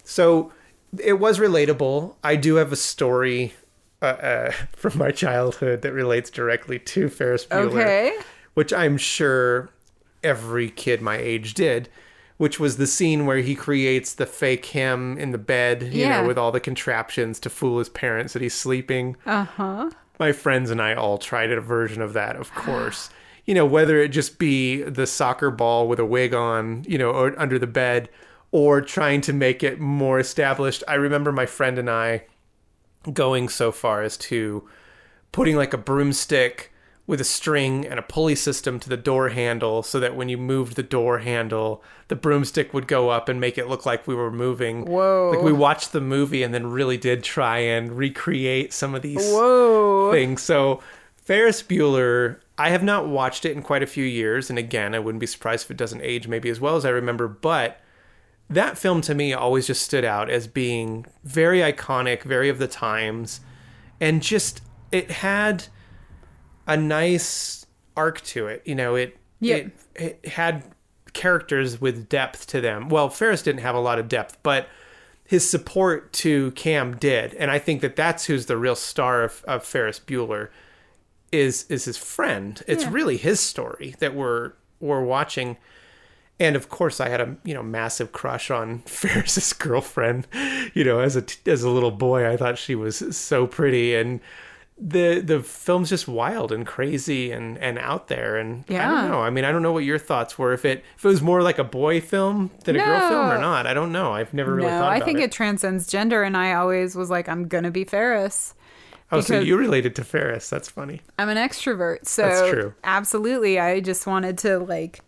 so 0.05 0.53
it 0.99 1.15
was 1.15 1.39
relatable. 1.39 2.17
I 2.25 2.37
do 2.37 2.57
have 2.57 2.73
a 2.73 2.77
story 2.77 3.55
uh, 4.03 4.05
uh, 4.07 4.53
from 4.77 4.99
my 4.99 5.11
childhood 5.11 5.83
that 5.83 5.93
relates 5.93 6.31
directly 6.31 6.79
to 6.79 7.09
Ferris 7.09 7.47
Bueller 7.47 7.81
Okay. 7.83 8.17
which 8.55 8.73
I'm 8.73 8.97
sure 8.97 9.71
every 10.23 10.71
kid 10.71 11.01
my 11.01 11.17
age 11.17 11.55
did, 11.55 11.89
which 12.37 12.59
was 12.61 12.77
the 12.77 12.87
scene 12.87 13.27
where 13.27 13.39
he 13.39 13.55
creates 13.55 14.15
the 14.15 14.27
fake 14.27 14.67
him 14.67 15.17
in 15.19 15.31
the 15.31 15.39
bed, 15.39 15.83
you 15.83 16.01
Yeah. 16.07 16.21
know, 16.23 16.27
with 16.29 16.37
all 16.39 16.53
the 16.53 16.61
contraptions 16.61 17.39
to 17.41 17.51
fool 17.51 17.79
his 17.79 17.89
parents 17.89 18.33
that 18.33 18.43
he's 18.43 18.55
sleeping. 18.55 19.17
Uh 19.27 19.45
huh. 19.45 19.91
My 20.19 20.33
friends 20.33 20.71
and 20.71 20.83
I 20.83 20.95
all 20.95 21.17
tried 21.17 21.51
a 21.51 21.61
version 21.61 22.03
of 22.03 22.13
that, 22.15 22.37
of 22.37 22.55
course. 22.55 23.11
You 23.47 23.55
know, 23.55 23.65
whether 23.67 23.99
it 23.99 24.09
just 24.09 24.39
be 24.39 24.83
the 24.83 25.07
soccer 25.09 25.51
ball 25.51 25.89
with 25.89 25.99
a 25.99 26.05
wig 26.05 26.35
on, 26.35 26.85
you 26.87 26.99
know, 26.99 27.11
or 27.11 27.35
under 27.41 27.59
the 27.59 27.67
bed, 27.67 28.09
or 28.53 28.81
trying 28.81 29.23
to 29.23 29.33
make 29.33 29.65
it 29.65 29.81
more 29.81 30.21
established. 30.21 30.85
I 30.87 30.95
remember 30.95 31.33
my 31.33 31.47
friend 31.47 31.77
and 31.79 31.91
I 31.91 32.25
going 33.13 33.49
so 33.49 33.73
far 33.73 34.03
as 34.03 34.17
to 34.17 34.69
putting 35.33 35.57
like 35.57 35.73
a 35.73 35.79
broomstick 35.79 36.73
with 37.07 37.21
a 37.21 37.25
string 37.25 37.85
and 37.87 37.99
a 37.99 38.03
pulley 38.03 38.37
system 38.37 38.79
to 38.79 38.89
the 38.89 38.97
door 38.97 39.31
handle 39.31 39.83
so 39.83 39.99
that 39.99 40.15
when 40.15 40.29
you 40.29 40.39
moved 40.39 40.77
the 40.77 40.83
door 40.83 41.19
handle, 41.19 41.83
the 42.07 42.15
broomstick 42.15 42.73
would 42.73 42.87
go 42.87 43.09
up 43.09 43.29
and 43.29 43.41
make 43.41 43.59
it 43.59 43.67
look 43.67 43.85
like 43.85 44.07
we 44.07 44.15
were 44.15 44.31
moving. 44.31 44.85
Whoa. 44.85 45.33
Like 45.35 45.43
we 45.43 45.53
watched 45.53 45.91
the 45.91 46.01
movie 46.01 46.45
and 46.45 46.55
then 46.55 46.69
really 46.69 46.97
did 46.97 47.25
try 47.25 47.59
and 47.59 47.93
recreate 47.99 48.73
some 48.73 48.95
of 48.95 49.03
these 49.03 49.29
Whoa. 49.29 50.13
things. 50.13 50.41
So 50.43 50.81
Ferris 51.17 51.63
Bueller, 51.65 52.37
I 52.59 52.71
have 52.71 52.83
not 52.85 53.09
watched 53.09 53.45
it 53.45 53.57
in 53.57 53.63
quite 53.63 53.83
a 53.83 53.89
few 53.89 54.05
years, 54.05 54.51
and 54.51 54.59
again, 54.59 54.95
I 54.95 54.99
wouldn't 54.99 55.21
be 55.21 55.27
surprised 55.27 55.65
if 55.65 55.71
it 55.71 55.77
doesn't 55.77 56.03
age 56.03 56.29
maybe 56.29 56.49
as 56.49 56.61
well 56.61 56.77
as 56.77 56.85
I 56.85 56.91
remember, 56.91 57.27
but 57.27 57.81
that 58.51 58.77
film 58.77 59.01
to 59.03 59.15
me 59.15 59.33
always 59.33 59.67
just 59.67 59.83
stood 59.83 60.05
out 60.05 60.29
as 60.29 60.47
being 60.47 61.07
very 61.25 61.61
iconic, 61.61 62.23
very 62.25 62.49
of 62.49 62.59
the 62.59 62.69
times, 62.69 63.41
and 64.01 64.23
just 64.23 64.61
it 64.93 65.11
had 65.11 65.65
a 66.67 66.77
nice 66.77 67.65
arc 67.97 68.21
to 68.23 68.47
it. 68.49 68.63
You 68.65 68.75
know, 68.75 68.95
it 68.97 69.17
Yeah. 69.41 69.57
it, 69.57 69.73
it 69.95 70.27
had 70.29 70.65
characters 71.13 71.81
with 71.81 72.09
depth 72.09 72.47
to 72.49 72.61
them. 72.61 72.89
Well, 72.89 73.09
Ferris 73.09 73.43
didn't 73.43 73.63
have 73.63 73.75
a 73.75 73.81
lot 73.81 73.99
of 73.99 74.09
depth, 74.09 74.39
but 74.43 74.69
his 75.25 75.49
support 75.49 76.13
to 76.15 76.51
Cam 76.53 76.97
did, 76.97 77.35
and 77.35 77.51
I 77.53 77.59
think 77.61 77.81
that 77.83 77.95
that's 77.97 78.25
who's 78.27 78.47
the 78.47 78.57
real 78.57 78.75
star 78.77 79.23
of, 79.23 79.45
of 79.47 79.65
Ferris 79.65 80.01
Bueller 80.01 80.49
is 81.31 81.65
is 81.69 81.85
his 81.85 81.97
friend. 81.97 82.61
It's 82.67 82.83
Yeah. 82.85 82.91
really 82.93 83.17
his 83.17 83.39
story 83.39 83.95
that 84.01 84.15
we're 84.15 84.53
we're 84.81 85.03
watching. 85.03 85.57
And 86.41 86.57
of 86.57 86.71
course, 86.71 87.01
I 87.01 87.11
had 87.11 87.21
a 87.21 87.37
you 87.45 87.53
know 87.53 87.63
massive 87.63 88.13
crush 88.13 88.51
on 88.51 88.79
Ferris's 88.87 89.53
girlfriend. 89.53 90.27
You 90.75 90.83
know, 90.83 90.99
as 90.99 91.17
a 91.17 91.25
as 91.47 91.63
a 91.63 91.71
little 91.71 91.91
boy, 91.91 92.29
I 92.29 92.37
thought 92.37 92.59
she 92.59 92.75
was 92.75 93.17
so 93.17 93.47
pretty, 93.47 93.95
and 93.95 94.21
the 94.81 95.21
the 95.21 95.43
film's 95.43 95.91
just 95.91 96.09
wild 96.09 96.51
and 96.51 96.67
crazy 96.67 97.31
and 97.31 97.59
and 97.59 97.79
out 97.79 98.09
there. 98.09 98.39
And 98.39 98.65
yeah. 98.69 98.89
I 98.89 99.01
don't 99.03 99.11
know. 99.11 99.21
I 99.21 99.29
mean, 99.29 99.45
I 99.45 99.53
don't 99.53 99.63
know 99.63 99.73
what 99.73 99.85
your 99.85 99.99
thoughts 99.99 100.39
were. 100.39 100.55
If 100.55 100.65
it 100.65 100.83
if 100.97 101.05
it 101.05 101.09
was 101.09 101.21
more 101.21 101.43
like 101.43 101.59
a 101.59 101.65
boy 101.65 102.01
film 102.01 102.51
than 102.65 102.77
a 102.77 102.79
girl 102.79 103.09
film 103.09 103.31
or 103.31 103.39
not, 103.39 103.67
I 103.67 103.75
don't 103.75 103.93
know. 103.93 104.13
I've 104.13 104.33
never 104.33 104.55
really 104.55 104.69
thought 104.69 104.79
about 104.79 104.97
it. 104.97 104.99
no, 104.99 105.03
I 105.03 105.05
think 105.05 105.21
it. 105.21 105.25
it. 105.25 105.33
transcends 105.33 105.87
gender, 105.87 106.23
and 106.23 106.37
I 106.37 106.55
always 106.55 106.97
was 106.97 107.11
like, 107.11 107.29
I'm 107.29 107.49
gonna 107.49 107.71
be 107.71 107.85
Ferris. 107.85 108.55
oh, 109.13 109.21
so 109.21 109.41
you 109.41 109.59
related 109.59 109.95
to 109.97 110.05
Ferris? 110.05 110.49
That's 110.49 110.71
funny. 110.71 111.03
I'm 111.19 111.29
an 111.29 111.37
extrovert, 111.37 112.07
so 112.07 112.23
That's 112.23 112.51
true. 112.51 112.75
absolutely. 112.83 113.59
I 113.59 113.81
just 113.81 114.07
wanted 114.07 114.39
to 114.39 114.59
like 114.61 115.01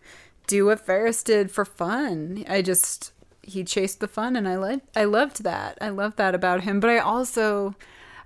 do 0.53 0.67
what 0.67 0.85
Ferris 0.85 1.23
did 1.23 1.51
for 1.51 1.65
fun. 1.65 2.45
I 2.47 2.61
just 2.61 3.13
he 3.43 3.65
chased 3.65 4.01
the 4.01 4.09
fun, 4.09 4.37
and 4.37 4.47
I 4.47 4.57
liked 4.57 4.97
I 4.97 5.05
loved 5.05 5.45
that. 5.45 5.79
I 5.81 5.89
loved 5.89 6.19
that 6.19 6.35
about 6.35 6.63
him. 6.63 6.79
But 6.79 6.91
I 6.91 6.99
also, 6.99 7.75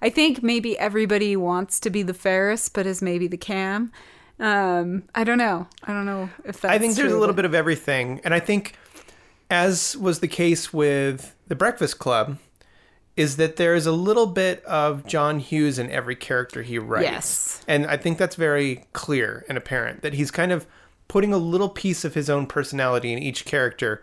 I 0.02 0.10
think 0.10 0.42
maybe 0.42 0.76
everybody 0.78 1.36
wants 1.36 1.78
to 1.80 1.90
be 1.90 2.02
the 2.02 2.14
Ferris, 2.14 2.68
but 2.68 2.84
is 2.84 3.00
maybe 3.00 3.28
the 3.28 3.36
Cam. 3.36 3.92
Um, 4.40 5.04
I 5.14 5.24
don't 5.24 5.38
know. 5.38 5.68
I 5.84 5.92
don't 5.92 6.04
know 6.04 6.28
if 6.44 6.60
that's. 6.60 6.74
I 6.74 6.78
think 6.78 6.96
there's 6.96 7.12
a 7.12 7.18
little 7.18 7.32
but- 7.32 7.36
bit 7.36 7.44
of 7.44 7.54
everything. 7.54 8.20
And 8.24 8.34
I 8.34 8.40
think, 8.40 8.74
as 9.48 9.96
was 9.96 10.18
the 10.18 10.28
case 10.28 10.72
with 10.72 11.34
The 11.46 11.54
Breakfast 11.54 11.98
Club, 12.00 12.38
is 13.16 13.36
that 13.36 13.56
there 13.56 13.74
is 13.74 13.86
a 13.86 13.92
little 13.92 14.26
bit 14.26 14.64
of 14.64 15.06
John 15.06 15.38
Hughes 15.38 15.78
in 15.78 15.88
every 15.90 16.16
character 16.16 16.62
he 16.62 16.78
writes. 16.78 17.04
Yes. 17.04 17.64
And 17.68 17.86
I 17.86 17.96
think 17.96 18.18
that's 18.18 18.36
very 18.36 18.84
clear 18.92 19.44
and 19.48 19.56
apparent 19.56 20.02
that 20.02 20.14
he's 20.14 20.30
kind 20.30 20.52
of 20.52 20.66
putting 21.08 21.32
a 21.32 21.38
little 21.38 21.68
piece 21.68 22.04
of 22.04 22.14
his 22.14 22.28
own 22.28 22.46
personality 22.46 23.12
in 23.12 23.18
each 23.18 23.44
character. 23.44 24.02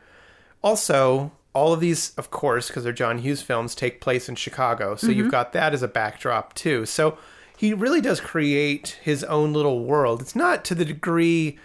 Also, 0.63 1.31
all 1.53 1.73
of 1.73 1.79
these, 1.79 2.13
of 2.15 2.31
course, 2.31 2.67
because 2.67 2.83
they're 2.83 2.93
John 2.93 3.19
Hughes 3.19 3.41
films, 3.41 3.75
take 3.75 4.01
place 4.01 4.27
in 4.27 4.35
Chicago. 4.35 4.95
So 4.95 5.07
you've 5.07 5.25
mm-hmm. 5.25 5.31
got 5.31 5.53
that 5.53 5.73
as 5.73 5.83
a 5.83 5.87
backdrop, 5.87 6.53
too. 6.53 6.85
So 6.85 7.17
he 7.57 7.73
really 7.73 8.01
does 8.01 8.19
create 8.19 8.97
his 9.01 9.23
own 9.25 9.53
little 9.53 9.83
world. 9.83 10.21
It's 10.21 10.35
not 10.35 10.65
to 10.65 10.75
the 10.75 10.85
degree 10.85 11.59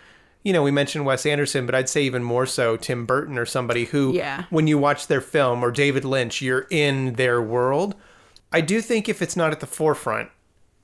you 0.44 0.52
know, 0.52 0.62
we 0.62 0.70
mentioned 0.70 1.04
Wes 1.04 1.26
Anderson, 1.26 1.66
but 1.66 1.74
I'd 1.74 1.88
say 1.88 2.04
even 2.04 2.22
more 2.22 2.46
so 2.46 2.76
Tim 2.76 3.04
Burton 3.04 3.38
or 3.38 3.44
somebody 3.44 3.86
who, 3.86 4.14
Yeah. 4.14 4.44
when 4.50 4.66
you 4.66 4.78
watch 4.78 5.06
their 5.06 5.20
film 5.20 5.62
or 5.64 5.70
David 5.70 6.04
Lynch, 6.04 6.40
you're 6.40 6.66
in 6.70 7.14
their 7.14 7.42
world. 7.42 7.94
I 8.52 8.60
do 8.60 8.80
think 8.80 9.08
if 9.08 9.20
it's 9.20 9.36
not 9.36 9.52
at 9.52 9.60
the 9.60 9.66
forefront, 9.66 10.30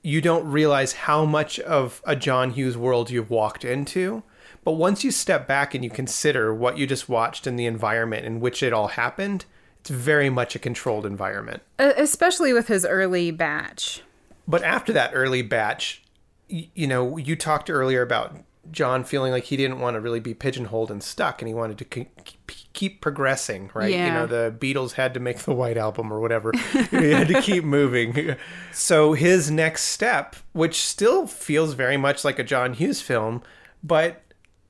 you 0.02 0.20
don't 0.20 0.44
realize 0.44 0.92
how 0.92 1.24
much 1.24 1.58
of 1.60 2.02
a 2.04 2.14
John 2.14 2.50
Hughes 2.50 2.76
world 2.76 3.10
you've 3.10 3.30
walked 3.30 3.64
into. 3.64 4.22
But 4.64 4.72
once 4.72 5.04
you 5.04 5.10
step 5.10 5.46
back 5.46 5.74
and 5.74 5.84
you 5.84 5.90
consider 5.90 6.54
what 6.54 6.78
you 6.78 6.86
just 6.86 7.08
watched 7.08 7.46
and 7.46 7.58
the 7.58 7.66
environment 7.66 8.24
in 8.24 8.40
which 8.40 8.62
it 8.62 8.72
all 8.72 8.88
happened, 8.88 9.44
it's 9.80 9.90
very 9.90 10.30
much 10.30 10.56
a 10.56 10.58
controlled 10.58 11.04
environment. 11.04 11.62
Especially 11.78 12.52
with 12.54 12.68
his 12.68 12.86
early 12.86 13.30
batch. 13.30 14.02
But 14.48 14.62
after 14.62 14.92
that 14.94 15.10
early 15.14 15.42
batch, 15.42 16.02
you 16.48 16.86
know, 16.86 17.16
you 17.18 17.36
talked 17.36 17.68
earlier 17.68 18.00
about 18.02 18.36
John 18.70 19.04
feeling 19.04 19.32
like 19.32 19.44
he 19.44 19.56
didn't 19.58 19.80
want 19.80 19.94
to 19.94 20.00
really 20.00 20.20
be 20.20 20.32
pigeonholed 20.32 20.90
and 20.90 21.02
stuck, 21.02 21.42
and 21.42 21.48
he 21.48 21.54
wanted 21.54 21.76
to 21.78 21.84
keep- 21.84 22.08
keep 22.72 23.02
progressing, 23.02 23.70
right? 23.74 23.92
Yeah. 23.92 24.06
You 24.06 24.12
know, 24.12 24.26
the 24.26 24.54
Beatles 24.58 24.92
had 24.92 25.12
to 25.14 25.20
make 25.20 25.38
the 25.40 25.52
White 25.52 25.76
Album 25.76 26.10
or 26.10 26.20
whatever. 26.20 26.52
he 26.90 27.10
had 27.10 27.28
to 27.28 27.40
keep 27.42 27.64
moving. 27.64 28.36
So 28.72 29.12
his 29.12 29.50
next 29.50 29.84
step, 29.84 30.34
which 30.52 30.80
still 30.80 31.26
feels 31.28 31.74
very 31.74 31.96
much 31.96 32.24
like 32.24 32.38
a 32.40 32.44
John 32.44 32.74
Hughes 32.74 33.00
film, 33.00 33.42
but 33.84 34.23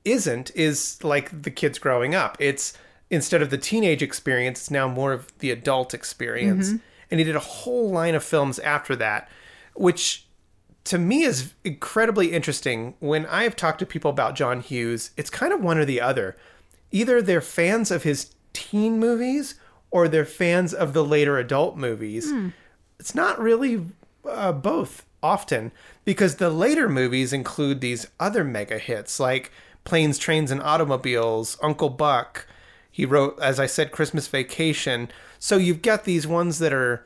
isn't, 0.05 0.51
is 0.55 1.03
like 1.03 1.41
the 1.43 1.51
kids 1.51 1.79
growing 1.79 2.15
up. 2.15 2.37
It's 2.39 2.73
instead 3.09 3.41
of 3.41 3.49
the 3.49 3.57
teenage 3.57 4.01
experience, 4.01 4.59
it's 4.59 4.71
now 4.71 4.87
more 4.87 5.13
of 5.13 5.37
the 5.39 5.51
adult 5.51 5.93
experience. 5.93 6.71
And 7.11 7.19
he 7.19 7.23
did 7.23 7.35
a 7.35 7.39
whole 7.39 7.89
line 7.91 8.15
of 8.15 8.23
films 8.23 8.57
after 8.59 8.95
that, 8.95 9.29
which 9.75 10.25
to 10.85 10.97
me 10.97 11.23
is 11.23 11.53
incredibly 11.63 12.31
interesting. 12.31 12.95
When 12.99 13.25
I've 13.27 13.55
talked 13.55 13.79
to 13.79 13.85
people 13.85 14.11
about 14.11 14.35
John 14.35 14.61
Hughes, 14.61 15.11
it's 15.17 15.29
kind 15.29 15.51
of 15.53 15.61
one 15.61 15.77
or 15.77 15.85
the 15.85 16.01
other. 16.01 16.35
Either 16.91 17.21
they're 17.21 17.41
fans 17.41 17.91
of 17.91 18.03
his 18.03 18.33
teen 18.53 18.99
movies 18.99 19.55
or 19.91 20.07
they're 20.07 20.25
fans 20.25 20.73
of 20.73 20.93
the 20.93 21.03
later 21.03 21.37
adult 21.37 21.77
movies. 21.77 22.31
It's 22.99 23.15
not 23.15 23.39
really 23.39 23.85
uh, 24.29 24.51
both 24.51 25.05
often 25.21 25.71
because 26.05 26.35
the 26.35 26.49
later 26.49 26.87
movies 26.87 27.33
include 27.33 27.81
these 27.81 28.07
other 28.19 28.43
mega 28.43 28.77
hits 28.77 29.19
like 29.19 29.51
Planes, 29.85 30.17
Trains, 30.17 30.51
and 30.51 30.61
Automobiles, 30.61 31.57
Uncle 31.63 31.89
Buck. 31.89 32.47
He 32.91 33.05
wrote, 33.05 33.39
as 33.41 33.59
I 33.59 33.65
said, 33.65 33.91
Christmas 33.91 34.27
Vacation. 34.27 35.09
So 35.39 35.57
you've 35.57 35.81
got 35.81 36.03
these 36.03 36.27
ones 36.27 36.59
that 36.59 36.73
are 36.73 37.05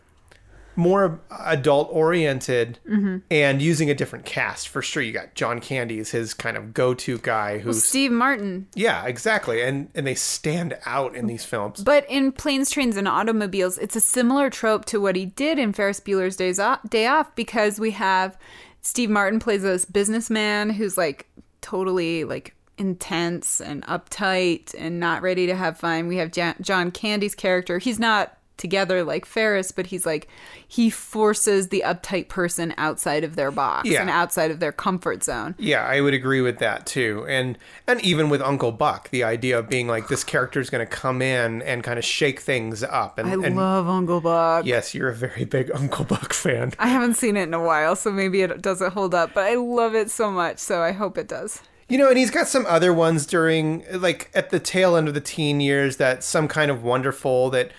more 0.80 1.20
adult 1.42 1.90
oriented 1.92 2.80
mm-hmm. 2.88 3.18
and 3.30 3.62
using 3.62 3.90
a 3.90 3.94
different 3.94 4.26
cast 4.26 4.70
for 4.70 4.82
sure. 4.82 5.04
You 5.04 5.12
got 5.12 5.36
John 5.36 5.60
Candy 5.60 6.00
is 6.00 6.12
his 6.12 6.34
kind 6.34 6.58
of 6.58 6.74
go 6.74 6.94
to 6.94 7.18
guy 7.20 7.60
who's 7.60 7.84
Steve 7.84 8.12
Martin. 8.12 8.68
yeah, 8.74 9.06
exactly. 9.06 9.62
And 9.62 9.90
and 9.94 10.08
they 10.08 10.16
stand 10.16 10.78
out 10.86 11.16
in 11.16 11.28
these 11.28 11.46
films. 11.46 11.84
But 11.84 12.06
in 12.10 12.32
Planes, 12.32 12.72
Trains, 12.72 12.98
and 12.98 13.08
Automobiles, 13.08 13.78
it's 13.78 13.96
a 13.96 14.02
similar 14.02 14.50
trope 14.50 14.86
to 14.86 15.02
what 15.02 15.16
he 15.16 15.26
did 15.26 15.60
in 15.60 15.74
Ferris 15.74 16.00
Bueller's 16.00 16.38
Days 16.38 16.60
Off, 16.60 16.80
Day 16.90 17.08
Off 17.08 17.36
because 17.36 17.80
we 17.80 17.92
have 17.92 18.38
Steve 18.82 19.10
Martin 19.10 19.40
plays 19.40 19.62
this 19.62 19.86
businessman 19.86 20.70
who's 20.70 20.98
like 20.98 21.28
totally 21.62 22.24
like 22.24 22.56
intense 22.80 23.62
and 23.62 23.84
uptight 23.86 24.74
and 24.78 25.00
not 25.00 25.22
ready 25.22 25.46
to 25.48 25.56
have 25.56 25.78
fun. 25.78 26.08
We 26.08 26.18
have 26.18 26.36
Ja- 26.36 26.54
John 26.62 26.92
Candy's 26.92 27.36
character. 27.36 27.78
He's 27.80 28.00
not 28.00 28.36
together 28.58 29.06
like 29.06 29.26
Ferris, 29.26 29.72
but 29.72 29.86
he's 29.86 30.06
like 30.06 30.28
he 30.68 30.90
forces 30.90 31.70
the 31.70 31.82
uptight 31.86 32.28
person 32.28 32.74
outside 32.78 33.24
of 33.24 33.38
their 33.38 33.52
box 33.52 33.88
Yeah. 33.88 34.02
and 34.02 34.10
outside 34.10 34.52
of 34.52 34.60
their 34.60 34.74
comfort 34.74 35.24
zone. 35.24 35.56
Yeah, 35.58 35.86
I 35.86 36.02
would 36.02 36.14
agree 36.14 36.42
with 36.42 36.60
that 36.60 36.86
too. 36.86 37.26
And 37.30 37.58
and 37.88 38.02
even 38.02 38.28
with 38.30 38.42
Uncle 38.42 38.74
Buck, 38.74 39.12
the 39.12 39.24
idea 39.24 39.58
of 39.58 39.70
being 39.70 39.88
like 39.88 40.10
this 40.10 40.26
character 40.26 40.60
is 40.60 40.70
going 40.70 40.86
to 40.86 40.92
come 40.94 41.22
in 41.22 41.62
and 41.62 41.86
kind 41.86 41.98
of 41.98 42.04
shake 42.04 42.42
things 42.42 42.84
up. 42.84 43.18
And, 43.18 43.30
I 43.30 43.48
and 43.48 43.56
love 43.56 43.88
Uncle 43.88 44.20
Buck. 44.20 44.66
yes, 44.66 44.94
you're 44.94 45.08
a 45.10 45.16
very 45.16 45.46
big 45.46 45.72
Uncle 45.74 46.04
Buck 46.04 46.34
fan. 46.34 46.74
I 46.80 46.90
haven't 46.90 47.14
seen 47.14 47.38
it 47.38 47.44
in 47.44 47.54
a 47.54 47.64
while, 47.64 47.96
so 47.96 48.12
maybe 48.12 48.42
it 48.42 48.62
doesn't 48.62 48.92
hold 48.92 49.16
up, 49.16 49.34
but 49.34 49.46
I 49.46 49.56
love 49.56 49.96
it 49.96 50.12
so 50.12 50.30
much, 50.32 50.58
so 50.60 50.82
I 50.82 50.92
hope 50.92 51.18
it 51.18 51.30
does. 51.30 51.62
You 51.90 51.98
know, 51.98 52.08
and 52.08 52.18
he's 52.18 52.32
got 52.32 52.48
some 52.48 52.66
other 52.68 52.94
ones 52.94 53.26
during 53.26 53.84
like 53.92 54.30
at 54.34 54.52
the 54.52 54.60
tail 54.60 54.96
end 54.96 55.08
of 55.08 55.14
the 55.14 55.22
teen 55.22 55.60
years 55.60 55.98
that 55.98 56.24
some 56.24 56.48
kind 56.48 56.70
of 56.72 56.84
wonderful 56.84 57.50
that 57.50 57.72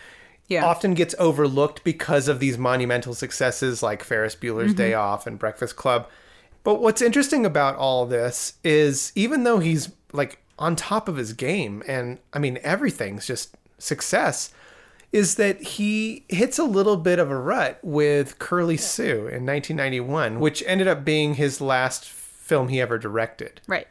Yeah. 0.49 0.65
often 0.65 0.95
gets 0.95 1.15
overlooked 1.19 1.85
because 1.85 2.27
of 2.29 2.41
these 2.41 2.59
monumental 2.59 3.15
successes 3.15 3.83
like 3.83 4.03
Ferris 4.03 4.35
Bueller's 4.35 4.75
Day 4.75 4.91
mm-hmm. 4.91 5.01
Off 5.01 5.27
and 5.27 5.39
Breakfast 5.39 5.77
Club. 5.77 6.09
But 6.65 6.81
what's 6.83 7.01
interesting 7.01 7.47
about 7.47 7.77
all 7.77 8.05
this 8.05 8.55
is 8.65 9.13
even 9.15 9.45
though 9.45 9.61
he's 9.61 9.91
like 10.13 10.39
on 10.59 10.77
top 10.77 11.09
of 11.09 11.17
his 11.17 11.33
game 11.33 11.83
and 11.87 12.19
I 12.33 12.39
mean 12.39 12.59
everything's 12.63 13.27
just 13.27 13.57
success 13.79 14.53
is 15.13 15.37
that 15.37 15.61
he 15.63 16.25
hits 16.29 16.59
a 16.59 16.65
little 16.65 16.97
bit 16.97 17.19
of 17.19 17.31
a 17.31 17.37
rut 17.39 17.79
with 17.83 18.39
Curly 18.39 18.77
Sue 18.77 19.27
in 19.27 19.45
1991, 19.45 20.39
which 20.39 20.63
ended 20.67 20.87
up 20.87 21.05
being 21.05 21.35
his 21.35 21.61
last 21.61 22.09
film 22.09 22.69
he 22.69 22.81
ever 22.81 22.99
directed 22.99 23.61
Right. 23.67 23.87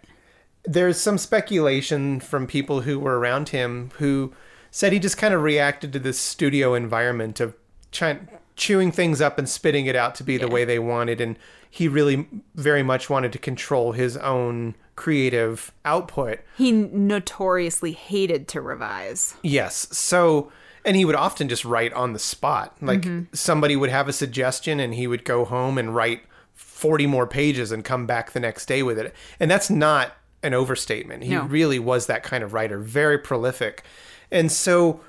There's 0.64 1.00
some 1.00 1.18
speculation 1.18 2.20
from 2.20 2.48
people 2.48 2.82
who 2.82 3.00
were 3.00 3.20
around 3.20 3.50
him 3.50 3.92
who 3.98 4.34
said 4.72 4.94
he 4.94 5.00
just 5.00 5.18
kind 5.18 5.34
of 5.34 5.42
reacted 5.42 5.94
to 5.94 6.00
this 6.00 6.20
studio 6.20 6.74
environment 6.74 7.40
of 7.40 7.56
trying 7.92 8.28
chewing 8.56 8.92
things 8.92 9.22
up 9.22 9.40
and 9.40 9.48
spitting 9.48 9.86
it 9.86 9.96
out 9.96 10.14
to 10.16 10.24
be 10.24 10.38
the 10.38 10.48
way 10.48 10.66
they 10.66 10.80
wanted 10.80 11.22
and 11.22 11.38
he 11.70 11.88
really 11.88 12.28
very 12.56 12.84
much 12.84 13.10
wanted 13.10 13.32
to 13.32 13.40
control 13.40 13.94
his 13.94 14.18
own 14.18 14.76
creative 14.96 15.72
output 15.86 16.40
He 16.58 16.74
notoriously 16.74 17.94
hated 17.94 18.50
to 18.50 18.60
revise. 18.60 19.36
Yes. 19.44 19.88
So, 19.98 20.52
and 20.84 20.98
he 20.98 21.06
would 21.06 21.16
often 21.16 21.48
just 21.48 21.64
write 21.64 21.94
on 21.94 22.12
the 22.12 22.20
spot. 22.20 22.76
Like 22.82 23.02
mm-hmm. 23.02 23.34
somebody 23.34 23.78
would 23.78 23.90
have 23.90 24.10
a 24.10 24.14
suggestion 24.14 24.82
and 24.82 24.94
he 24.94 25.08
would 25.08 25.24
go 25.24 25.46
home 25.46 25.78
and 25.78 25.96
write 25.96 26.24
40 26.54 27.08
more 27.08 27.28
pages 27.28 27.72
and 27.72 27.86
come 27.86 28.06
back 28.06 28.32
the 28.32 28.42
next 28.42 28.66
day 28.66 28.84
with 28.84 29.00
it. 29.00 29.16
And 29.40 29.50
that's 29.50 29.70
not 29.70 30.14
an 30.44 30.54
overstatement. 30.54 31.24
He 31.24 31.34
No. 31.36 31.44
really 31.44 31.80
was 31.80 32.06
that 32.08 32.24
kind 32.24 32.44
of 32.44 32.54
writer, 32.54 32.80
very 32.80 33.18
prolific. 33.18 33.84
And 34.32 34.52
so 34.52 35.02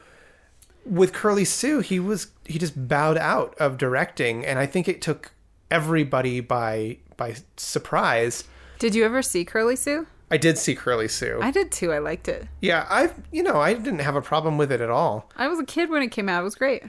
with 0.85 1.13
Curly 1.13 1.45
Sue, 1.45 1.81
he 1.81 2.01
was 2.01 2.29
he 2.45 2.59
just 2.59 2.89
bowed 2.89 3.19
out 3.19 3.55
of 3.59 3.79
directing 3.79 4.45
and 4.45 4.59
I 4.59 4.67
think 4.67 4.89
it 4.89 5.01
took 5.03 5.33
everybody 5.71 6.41
by 6.41 6.99
by 7.17 7.37
surprise. 7.57 8.45
Did 8.79 8.95
you 8.95 9.05
ever 9.05 9.23
see 9.23 9.45
Curly 9.45 9.77
Sue? 9.77 10.07
I 10.33 10.37
did 10.37 10.59
see 10.59 10.75
Curly 10.75 11.09
Sue. 11.09 11.39
I 11.43 11.51
did 11.51 11.71
too. 11.73 11.93
I 11.93 11.99
liked 11.99 12.29
it. 12.29 12.47
yeah, 12.61 12.87
I 12.89 13.11
you 13.31 13.43
know, 13.43 13.61
I 13.61 13.75
didn't 13.75 13.99
have 14.01 14.17
a 14.17 14.23
problem 14.23 14.59
with 14.59 14.73
it 14.73 14.81
at 14.81 14.91
all. 14.91 15.31
I 15.37 15.49
was 15.49 15.59
a 15.61 15.65
kid 15.65 15.91
when 15.91 16.03
it 16.03 16.09
came 16.13 16.29
out. 16.29 16.41
It 16.41 16.45
was 16.45 16.55
great. 16.55 16.85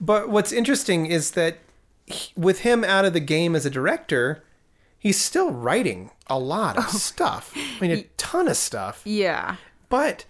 But 0.00 0.28
what's 0.28 0.52
interesting 0.52 1.06
is 1.06 1.30
that 1.32 1.58
he, 2.06 2.32
with 2.36 2.60
him 2.60 2.84
out 2.84 3.04
of 3.06 3.12
the 3.14 3.20
game 3.20 3.56
as 3.56 3.64
a 3.64 3.70
director, 3.70 4.42
he's 5.06 5.20
still 5.20 5.52
writing 5.52 6.10
a 6.26 6.36
lot 6.36 6.76
of 6.76 6.84
oh. 6.88 6.98
stuff. 6.98 7.52
I 7.56 7.80
mean, 7.80 7.90
a 7.92 8.02
ton 8.16 8.48
of 8.48 8.56
stuff. 8.56 9.02
Yeah. 9.04 9.56
But 9.88 10.24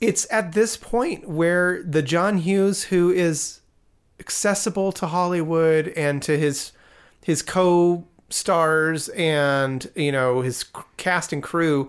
it's 0.00 0.26
at 0.28 0.52
this 0.54 0.76
point 0.76 1.28
where 1.28 1.84
the 1.84 2.02
John 2.02 2.38
Hughes 2.38 2.84
who 2.84 3.10
is 3.12 3.60
accessible 4.18 4.90
to 4.92 5.06
Hollywood 5.06 5.88
and 5.96 6.20
to 6.22 6.36
his 6.36 6.72
his 7.24 7.42
co-stars 7.42 9.08
and 9.10 9.88
you 9.94 10.10
know 10.10 10.40
his 10.40 10.64
cast 10.96 11.32
and 11.32 11.42
crew 11.42 11.88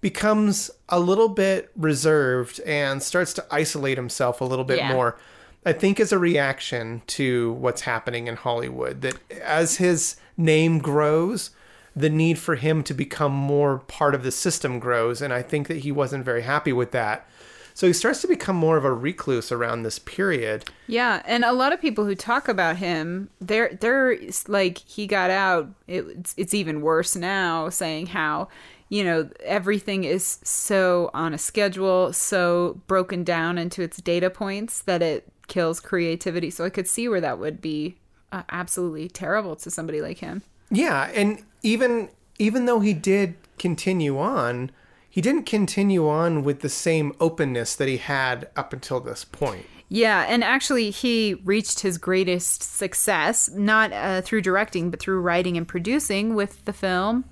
becomes 0.00 0.72
a 0.88 0.98
little 0.98 1.28
bit 1.28 1.70
reserved 1.76 2.58
and 2.66 3.00
starts 3.00 3.32
to 3.34 3.46
isolate 3.50 3.96
himself 3.96 4.40
a 4.40 4.44
little 4.44 4.64
bit 4.64 4.78
Yeah. 4.78 4.92
more. 4.92 5.18
I 5.64 5.72
think 5.72 6.00
as 6.00 6.10
a 6.12 6.18
reaction 6.18 7.02
to 7.06 7.52
what's 7.52 7.82
happening 7.82 8.26
in 8.26 8.34
Hollywood 8.36 9.00
that 9.02 9.14
as 9.40 9.76
his 9.76 10.16
name 10.36 10.78
grows, 10.78 11.50
the 11.96 12.10
need 12.10 12.38
for 12.38 12.56
him 12.56 12.82
to 12.82 12.94
become 12.94 13.32
more 13.32 13.78
part 13.78 14.14
of 14.14 14.22
the 14.22 14.32
system 14.32 14.78
grows 14.78 15.22
and 15.22 15.32
I 15.32 15.42
think 15.42 15.68
that 15.68 15.78
he 15.78 15.92
wasn't 15.92 16.24
very 16.24 16.42
happy 16.42 16.72
with 16.72 16.90
that. 16.92 17.28
So 17.74 17.88
he 17.88 17.92
starts 17.92 18.20
to 18.22 18.28
become 18.28 18.54
more 18.54 18.76
of 18.76 18.84
a 18.84 18.92
recluse 18.92 19.50
around 19.50 19.82
this 19.82 19.98
period. 19.98 20.64
Yeah, 20.86 21.22
and 21.26 21.44
a 21.44 21.52
lot 21.52 21.72
of 21.72 21.80
people 21.80 22.04
who 22.04 22.14
talk 22.14 22.46
about 22.46 22.76
him, 22.76 23.30
they're 23.40 23.76
they're 23.80 24.16
like 24.46 24.78
he 24.78 25.08
got 25.08 25.30
out. 25.30 25.68
It, 25.88 26.06
it's 26.06 26.34
it's 26.36 26.54
even 26.54 26.82
worse 26.82 27.16
now, 27.16 27.68
saying 27.70 28.06
how 28.06 28.48
you 28.88 29.02
know 29.02 29.28
everything 29.42 30.04
is 30.04 30.38
so 30.44 31.10
on 31.12 31.34
a 31.34 31.38
schedule, 31.38 32.12
so 32.12 32.80
broken 32.86 33.24
down 33.24 33.58
into 33.58 33.82
its 33.82 33.96
data 33.96 34.30
points 34.30 34.82
that 34.82 35.02
it 35.02 35.26
kills 35.48 35.80
creativity. 35.80 36.50
So 36.50 36.64
I 36.64 36.70
could 36.70 36.86
see 36.86 37.08
where 37.08 37.20
that 37.20 37.40
would 37.40 37.60
be 37.60 37.96
uh, 38.34 38.42
absolutely 38.50 39.08
terrible 39.08 39.54
to 39.56 39.70
somebody 39.70 40.00
like 40.00 40.18
him. 40.18 40.42
Yeah, 40.70 41.10
and 41.14 41.42
even 41.62 42.08
even 42.38 42.66
though 42.66 42.80
he 42.80 42.92
did 42.92 43.36
continue 43.58 44.18
on, 44.18 44.72
he 45.08 45.20
didn't 45.20 45.44
continue 45.44 46.08
on 46.08 46.42
with 46.42 46.60
the 46.60 46.68
same 46.68 47.12
openness 47.20 47.76
that 47.76 47.86
he 47.86 47.98
had 47.98 48.48
up 48.56 48.72
until 48.72 48.98
this 48.98 49.24
point. 49.24 49.66
Yeah, 49.88 50.22
and 50.28 50.42
actually, 50.42 50.90
he 50.90 51.34
reached 51.44 51.80
his 51.80 51.98
greatest 51.98 52.62
success 52.62 53.48
not 53.50 53.92
uh, 53.92 54.22
through 54.22 54.42
directing, 54.42 54.90
but 54.90 54.98
through 54.98 55.20
writing 55.20 55.56
and 55.56 55.68
producing 55.68 56.34
with 56.34 56.64
the 56.64 56.72
film 56.72 57.24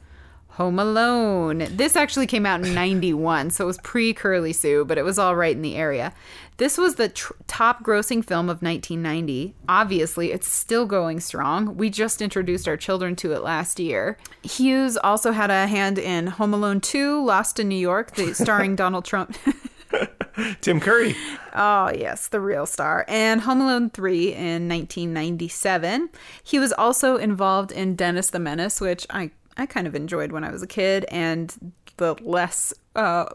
Home 0.62 0.78
Alone. 0.78 1.66
This 1.72 1.96
actually 1.96 2.28
came 2.28 2.46
out 2.46 2.64
in 2.64 2.72
91, 2.72 3.50
so 3.50 3.64
it 3.64 3.66
was 3.66 3.78
pre 3.78 4.14
Curly 4.14 4.52
Sue, 4.52 4.84
but 4.84 4.96
it 4.96 5.02
was 5.02 5.18
all 5.18 5.34
right 5.34 5.56
in 5.56 5.60
the 5.60 5.74
area. 5.74 6.14
This 6.58 6.78
was 6.78 6.94
the 6.94 7.08
tr- 7.08 7.32
top 7.48 7.82
grossing 7.82 8.24
film 8.24 8.48
of 8.48 8.62
1990. 8.62 9.56
Obviously, 9.68 10.30
it's 10.30 10.46
still 10.46 10.86
going 10.86 11.18
strong. 11.18 11.76
We 11.76 11.90
just 11.90 12.22
introduced 12.22 12.68
our 12.68 12.76
children 12.76 13.16
to 13.16 13.32
it 13.32 13.42
last 13.42 13.80
year. 13.80 14.16
Hughes 14.44 14.96
also 14.96 15.32
had 15.32 15.50
a 15.50 15.66
hand 15.66 15.98
in 15.98 16.28
Home 16.28 16.54
Alone 16.54 16.80
2, 16.80 17.24
Lost 17.24 17.58
in 17.58 17.66
New 17.68 17.74
York, 17.74 18.14
the, 18.14 18.32
starring 18.34 18.76
Donald 18.76 19.04
Trump. 19.04 19.36
Tim 20.60 20.78
Curry. 20.78 21.16
Oh, 21.56 21.90
yes, 21.90 22.28
the 22.28 22.40
real 22.40 22.66
star. 22.66 23.04
And 23.08 23.40
Home 23.40 23.62
Alone 23.62 23.90
3 23.90 24.32
in 24.32 24.68
1997. 24.68 26.08
He 26.44 26.60
was 26.60 26.72
also 26.72 27.16
involved 27.16 27.72
in 27.72 27.96
Dennis 27.96 28.30
the 28.30 28.38
Menace, 28.38 28.80
which 28.80 29.08
I, 29.10 29.32
I 29.56 29.66
kind 29.66 29.86
of 29.86 29.94
enjoyed 29.94 30.32
when 30.32 30.44
I 30.44 30.50
was 30.50 30.62
a 30.62 30.66
kid, 30.66 31.04
and 31.10 31.74
the 31.96 32.14
less 32.22 32.72
uh, 32.96 33.26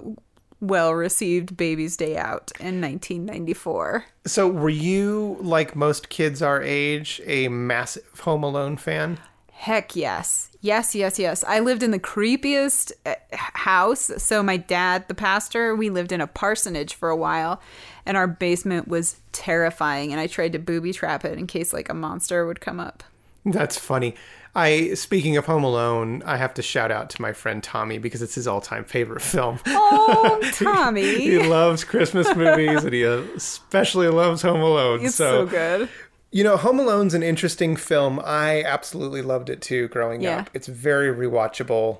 well 0.60 0.94
received 0.94 1.56
Baby's 1.56 1.98
Day 1.98 2.18
Out 2.18 2.52
in 2.60 2.82
1994. 2.82 4.06
So, 4.26 4.48
were 4.48 4.70
you, 4.70 5.38
like 5.42 5.76
most 5.76 6.10
kids 6.10 6.42
our 6.42 6.62
age, 6.62 7.22
a 7.26 7.48
massive 7.48 8.20
Home 8.22 8.44
Alone 8.44 8.78
fan? 8.78 9.20
Heck 9.52 9.96
yes. 9.96 10.52
Yes, 10.62 10.94
yes, 10.94 11.18
yes. 11.18 11.44
I 11.48 11.60
lived 11.60 11.82
in 11.82 11.92
the 11.92 12.00
creepiest 12.00 12.92
uh, 13.06 13.16
house. 13.32 14.12
So, 14.18 14.44
my 14.44 14.58
dad, 14.58 15.08
the 15.08 15.16
pastor, 15.16 15.76
we 15.76 15.90
lived 15.90 16.12
in 16.12 16.22
a 16.22 16.28
parsonage 16.28 16.94
for 16.94 17.10
a 17.10 17.16
while, 17.16 17.62
and 18.06 18.18
our 18.18 18.28
basement 18.28 18.88
was 18.88 19.18
terrifying. 19.32 20.12
And 20.12 20.20
I 20.20 20.28
tried 20.28 20.54
to 20.54 20.60
booby 20.60 20.94
trap 20.94 21.26
it 21.26 21.38
in 21.38 21.48
case 21.48 21.74
like 21.74 21.90
a 21.90 21.94
monster 21.94 22.46
would 22.46 22.62
come 22.62 22.80
up. 22.80 23.04
That's 23.46 23.78
funny. 23.78 24.16
I 24.58 24.96
speaking 24.96 25.38
of 25.38 25.46
Home 25.46 25.64
Alone, 25.64 26.24
I 26.26 26.38
have 26.38 26.54
to 26.56 26.64
shout 26.64 26.92
out 26.92 27.12
to 27.12 27.22
my 27.22 27.32
friend 27.32 27.64
Tommy 27.64 28.00
because 28.00 28.24
it's 28.24 28.34
his 28.34 28.48
all-time 28.48 28.84
favorite 28.86 29.22
film. 29.22 29.60
Oh, 29.68 30.40
Tommy. 30.54 31.20
he 31.20 31.38
loves 31.38 31.84
Christmas 31.84 32.28
movies 32.36 32.84
and 32.84 32.92
he 32.92 33.04
especially 33.04 34.08
loves 34.08 34.42
Home 34.42 34.62
Alone. 34.62 35.06
it's 35.06 35.14
so, 35.16 35.46
good. 35.46 35.88
You 36.32 36.44
know, 36.44 36.58
Home 36.58 36.80
Alone's 36.80 37.14
an 37.14 37.22
interesting 37.22 37.76
film. 37.76 38.20
I 38.26 38.64
absolutely 38.64 39.22
loved 39.22 39.50
it 39.52 39.62
too 39.62 39.88
growing 39.90 40.22
Yeah. 40.22 40.40
up. 40.40 40.50
It's 40.56 40.68
very 40.68 41.14
rewatchable. 41.16 42.00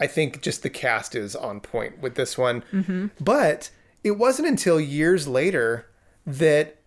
I 0.00 0.06
think 0.06 0.40
just 0.40 0.62
the 0.62 0.70
cast 0.70 1.14
is 1.14 1.36
on 1.36 1.60
point 1.60 2.00
with 2.00 2.14
this 2.14 2.38
one. 2.38 2.64
Mm-hmm. 2.72 3.08
But 3.20 3.70
it 4.02 4.12
wasn't 4.12 4.48
until 4.48 4.80
years 4.80 5.28
later 5.28 5.86
that 6.26 6.77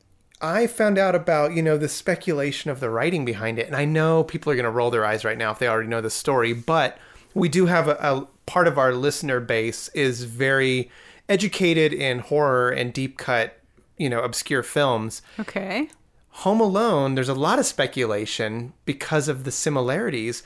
I 0.42 0.68
found 0.68 0.98
out 0.98 1.16
about, 1.16 1.54
you 1.54 1.62
know, 1.62 1.78
the 1.78 1.90
speculation 1.90 2.72
of 2.72 2.80
the 2.80 2.90
writing 2.90 3.26
behind 3.26 3.60
it. 3.60 3.68
And 3.68 3.76
I 3.76 3.86
know 3.86 4.24
people 4.24 4.52
are 4.52 4.56
going 4.56 4.66
to 4.66 4.72
roll 4.72 4.90
their 4.90 5.06
eyes 5.06 5.24
right 5.24 5.38
now 5.38 5.52
if 5.52 5.60
they 5.60 5.68
already 5.68 5.90
know 5.90 6.02
the 6.02 6.10
story, 6.10 6.54
but 6.54 6.98
we 7.34 7.48
do 7.48 7.68
have 7.68 7.88
a, 7.88 7.98
a 8.02 8.28
part 8.46 8.68
of 8.68 8.78
our 8.78 8.94
listener 8.94 9.40
base 9.40 9.88
is 9.90 10.24
very 10.24 10.90
educated 11.30 11.94
in 11.94 12.20
horror 12.20 12.70
and 12.70 12.94
deep 12.94 13.18
cut, 13.18 13.60
you 13.98 14.10
know, 14.10 14.22
obscure 14.22 14.64
films. 14.64 15.22
Okay. 15.40 15.90
Home 16.30 16.60
Alone, 16.60 17.16
there's 17.16 17.30
a 17.30 17.34
lot 17.34 17.60
of 17.60 17.66
speculation 17.66 18.74
because 18.86 19.28
of 19.28 19.44
the 19.44 19.52
similarities 19.52 20.44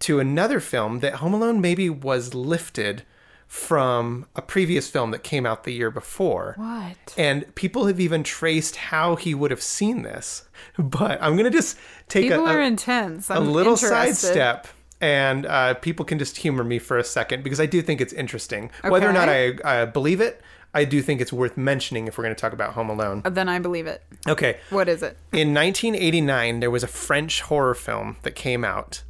to 0.00 0.20
another 0.20 0.60
film 0.60 1.00
that 1.00 1.14
Home 1.14 1.34
Alone 1.34 1.60
maybe 1.60 1.88
was 1.88 2.34
lifted 2.34 3.04
from 3.46 4.26
a 4.34 4.42
previous 4.42 4.88
film 4.90 5.10
that 5.12 5.22
came 5.22 5.46
out 5.46 5.64
the 5.64 5.72
year 5.72 5.90
before. 5.90 6.54
What? 6.56 7.14
And 7.16 7.52
people 7.54 7.86
have 7.86 8.00
even 8.00 8.22
traced 8.22 8.76
how 8.76 9.16
he 9.16 9.34
would 9.34 9.50
have 9.50 9.62
seen 9.62 10.02
this. 10.02 10.44
But 10.78 11.22
I'm 11.22 11.32
going 11.36 11.50
to 11.50 11.56
just 11.56 11.78
take 12.08 12.28
People 12.28 12.46
a, 12.46 12.50
are 12.54 12.60
a, 12.60 12.66
intense. 12.66 13.30
a 13.30 13.38
little 13.40 13.74
interested. 13.74 13.88
sidestep. 14.24 14.68
And 15.00 15.44
uh, 15.46 15.74
people 15.74 16.04
can 16.06 16.18
just 16.18 16.38
humor 16.38 16.64
me 16.64 16.78
for 16.78 16.96
a 16.98 17.04
second 17.04 17.44
because 17.44 17.60
I 17.60 17.66
do 17.66 17.82
think 17.82 18.00
it's 18.00 18.12
interesting. 18.14 18.70
Whether 18.82 19.08
or 19.08 19.12
not 19.12 19.28
I, 19.28 19.54
I 19.64 19.84
believe 19.84 20.20
it, 20.22 20.40
I 20.74 20.84
do 20.84 21.00
think 21.02 21.20
it's 21.20 21.32
worth 21.32 21.56
mentioning 21.56 22.06
if 22.08 22.16
we're 22.18 22.24
going 22.24 22.34
to 22.34 22.40
talk 22.40 22.52
about 22.54 22.72
Home 22.72 22.88
Alone. 22.90 23.22
Uh, 23.24 23.30
Then 23.30 23.48
I 23.48 23.58
believe 23.58 23.86
it. 23.86 24.02
Okay. 24.26 24.58
What 24.70 24.88
is 24.88 25.02
it? 25.02 25.16
In 25.32 25.54
1989, 25.54 26.60
there 26.60 26.70
was 26.70 26.82
a 26.82 26.86
French 26.88 27.42
horror 27.42 27.74
film 27.74 28.16
that 28.22 28.34
came 28.34 28.64
out. 28.64 29.02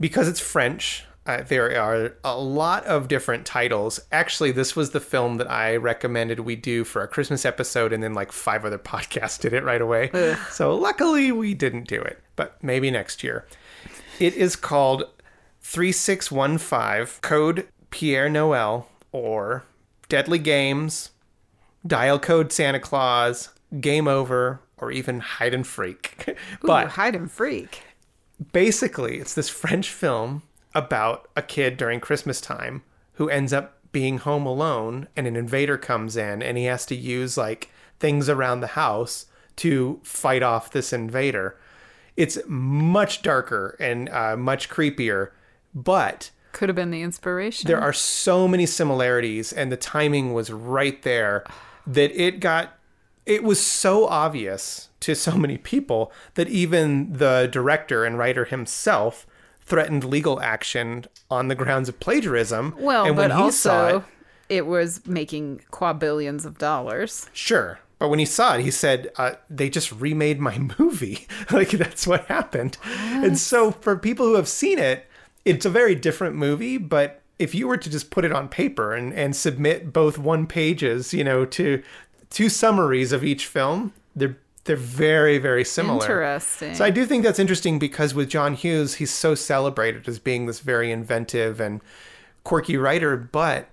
Because 0.00 0.28
it's 0.28 0.40
French, 0.40 1.04
uh, 1.28 1.42
there 1.46 1.78
are 1.78 2.14
a 2.24 2.38
lot 2.38 2.86
of 2.86 3.06
different 3.06 3.44
titles. 3.44 4.00
Actually, 4.10 4.50
this 4.50 4.74
was 4.74 4.92
the 4.92 5.00
film 5.00 5.36
that 5.36 5.50
I 5.50 5.76
recommended 5.76 6.40
we 6.40 6.56
do 6.56 6.84
for 6.84 7.02
a 7.02 7.08
Christmas 7.08 7.44
episode, 7.44 7.92
and 7.92 8.02
then 8.02 8.14
like 8.14 8.32
five 8.32 8.64
other 8.64 8.78
podcasts 8.78 9.38
did 9.38 9.52
it 9.52 9.62
right 9.62 9.82
away. 9.82 10.10
So 10.50 10.74
luckily, 10.74 11.30
we 11.30 11.52
didn't 11.52 11.86
do 11.86 12.00
it, 12.00 12.18
but 12.34 12.56
maybe 12.64 12.90
next 12.90 13.22
year. 13.22 13.46
It 14.18 14.34
is 14.36 14.56
called 14.56 15.04
3615 15.60 17.20
Code 17.20 17.68
Pierre 17.90 18.30
Noel 18.30 18.88
or 19.12 19.64
Deadly 20.08 20.38
Games, 20.38 21.10
Dial 21.86 22.18
Code 22.18 22.52
Santa 22.52 22.80
Claus, 22.80 23.50
Game 23.80 24.08
Over, 24.08 24.60
or 24.78 24.90
even 24.90 25.20
Hide 25.20 25.52
and 25.52 25.66
Freak. 25.66 26.24
Ooh, 26.28 26.34
but 26.62 26.88
hide 26.88 27.14
and 27.14 27.30
freak. 27.30 27.82
basically, 28.52 29.18
it's 29.18 29.34
this 29.34 29.50
French 29.50 29.90
film 29.90 30.42
about 30.74 31.28
a 31.36 31.42
kid 31.42 31.76
during 31.76 32.00
Christmas 32.00 32.40
time 32.40 32.82
who 33.14 33.28
ends 33.28 33.52
up 33.52 33.78
being 33.90 34.18
home 34.18 34.46
alone, 34.46 35.08
and 35.16 35.26
an 35.26 35.34
invader 35.34 35.78
comes 35.78 36.16
in, 36.16 36.42
and 36.42 36.58
he 36.58 36.64
has 36.64 36.84
to 36.86 36.94
use 36.94 37.36
like 37.36 37.70
things 37.98 38.28
around 38.28 38.60
the 38.60 38.68
house 38.68 39.26
to 39.56 39.98
fight 40.04 40.42
off 40.42 40.70
this 40.70 40.92
invader. 40.92 41.56
It's 42.16 42.38
much 42.46 43.22
darker 43.22 43.76
and 43.80 44.08
uh, 44.10 44.36
much 44.36 44.68
creepier, 44.68 45.30
but 45.74 46.30
Could 46.52 46.68
have 46.68 46.76
been 46.76 46.90
the 46.90 47.02
inspiration. 47.02 47.66
there 47.66 47.80
are 47.80 47.92
so 47.92 48.46
many 48.46 48.66
similarities 48.66 49.52
and 49.52 49.72
the 49.72 49.76
timing 49.76 50.32
was 50.34 50.50
right 50.50 51.00
there 51.02 51.44
that 51.86 52.10
it 52.20 52.40
got 52.40 52.74
it 53.24 53.44
was 53.44 53.60
so 53.60 54.06
obvious 54.06 54.88
to 55.00 55.14
so 55.14 55.36
many 55.36 55.58
people 55.58 56.10
that 56.34 56.48
even 56.48 57.12
the 57.12 57.48
director 57.52 58.04
and 58.04 58.18
writer 58.18 58.46
himself 58.46 59.26
threatened 59.68 60.04
legal 60.04 60.40
action 60.40 61.04
on 61.30 61.48
the 61.48 61.54
grounds 61.54 61.88
of 61.88 62.00
plagiarism 62.00 62.74
well, 62.78 63.04
and 63.04 63.14
but 63.16 63.30
when 63.30 63.44
he 63.44 63.50
saw 63.50 63.84
also 63.84 63.98
it 63.98 64.04
it 64.48 64.66
was 64.66 65.06
making 65.06 65.62
quadrillions 65.70 66.44
of 66.44 66.58
dollars. 66.58 67.28
Sure. 67.32 67.78
But 67.98 68.08
when 68.08 68.18
he 68.18 68.24
saw 68.24 68.54
it, 68.54 68.62
he 68.62 68.70
said, 68.70 69.10
uh, 69.16 69.32
they 69.50 69.68
just 69.68 69.92
remade 69.92 70.40
my 70.40 70.58
movie. 70.78 71.26
like, 71.50 71.70
that's 71.70 72.06
what 72.06 72.26
happened. 72.26 72.78
And 72.86 73.38
so, 73.38 73.72
for 73.72 73.96
people 73.96 74.26
who 74.26 74.34
have 74.34 74.48
seen 74.48 74.78
it, 74.78 75.06
it's 75.44 75.66
a 75.66 75.70
very 75.70 75.94
different 75.94 76.36
movie. 76.36 76.78
But 76.78 77.22
if 77.38 77.54
you 77.54 77.68
were 77.68 77.76
to 77.76 77.90
just 77.90 78.10
put 78.10 78.24
it 78.24 78.32
on 78.32 78.48
paper 78.48 78.94
and, 78.94 79.12
and 79.12 79.34
submit 79.34 79.92
both 79.92 80.18
one 80.18 80.46
pages, 80.46 81.12
you 81.12 81.24
know, 81.24 81.44
to 81.44 81.82
two 82.30 82.48
summaries 82.48 83.12
of 83.12 83.24
each 83.24 83.46
film, 83.46 83.92
they're 84.14 84.38
they're 84.68 84.76
very, 84.76 85.38
very 85.38 85.64
similar. 85.64 86.02
Interesting. 86.02 86.76
So 86.76 86.84
I 86.84 86.90
do 86.90 87.04
think 87.04 87.24
that's 87.24 87.40
interesting 87.40 87.80
because 87.80 88.14
with 88.14 88.28
John 88.28 88.54
Hughes, 88.54 88.94
he's 88.94 89.10
so 89.10 89.34
celebrated 89.34 90.06
as 90.06 90.20
being 90.20 90.46
this 90.46 90.60
very 90.60 90.92
inventive 90.92 91.58
and 91.60 91.80
quirky 92.44 92.76
writer, 92.76 93.16
but 93.16 93.68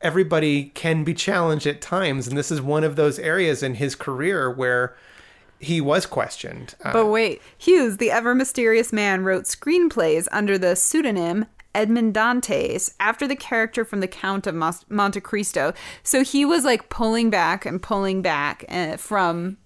everybody 0.00 0.72
can 0.74 1.04
be 1.04 1.14
challenged 1.14 1.66
at 1.66 1.80
times, 1.80 2.26
and 2.26 2.36
this 2.36 2.50
is 2.50 2.60
one 2.60 2.82
of 2.82 2.96
those 2.96 3.18
areas 3.18 3.62
in 3.62 3.74
his 3.74 3.94
career 3.94 4.50
where 4.50 4.96
he 5.58 5.80
was 5.80 6.06
questioned. 6.06 6.74
Uh, 6.84 6.92
But 6.92 7.06
wait, 7.06 7.40
Hughes, 7.56 7.98
the 7.98 8.10
ever 8.10 8.34
mysterious 8.34 8.92
man, 8.92 9.22
wrote 9.24 9.44
screenplays 9.44 10.26
under 10.32 10.58
the 10.58 10.76
pseudonym 10.76 11.46
Edmond 11.74 12.14
Dantes 12.14 12.94
after 12.98 13.28
the 13.28 13.36
character 13.36 13.84
from 13.84 14.00
The 14.00 14.08
Count 14.08 14.46
of 14.46 14.54
Monte 14.88 15.20
Cristo. 15.20 15.74
So 16.02 16.24
he 16.24 16.44
was 16.44 16.64
like 16.64 16.88
pulling 16.88 17.30
back 17.30 17.66
and 17.66 17.82
pulling 17.82 18.22
back 18.22 18.64
uh, 18.68 18.96
from 18.96 19.58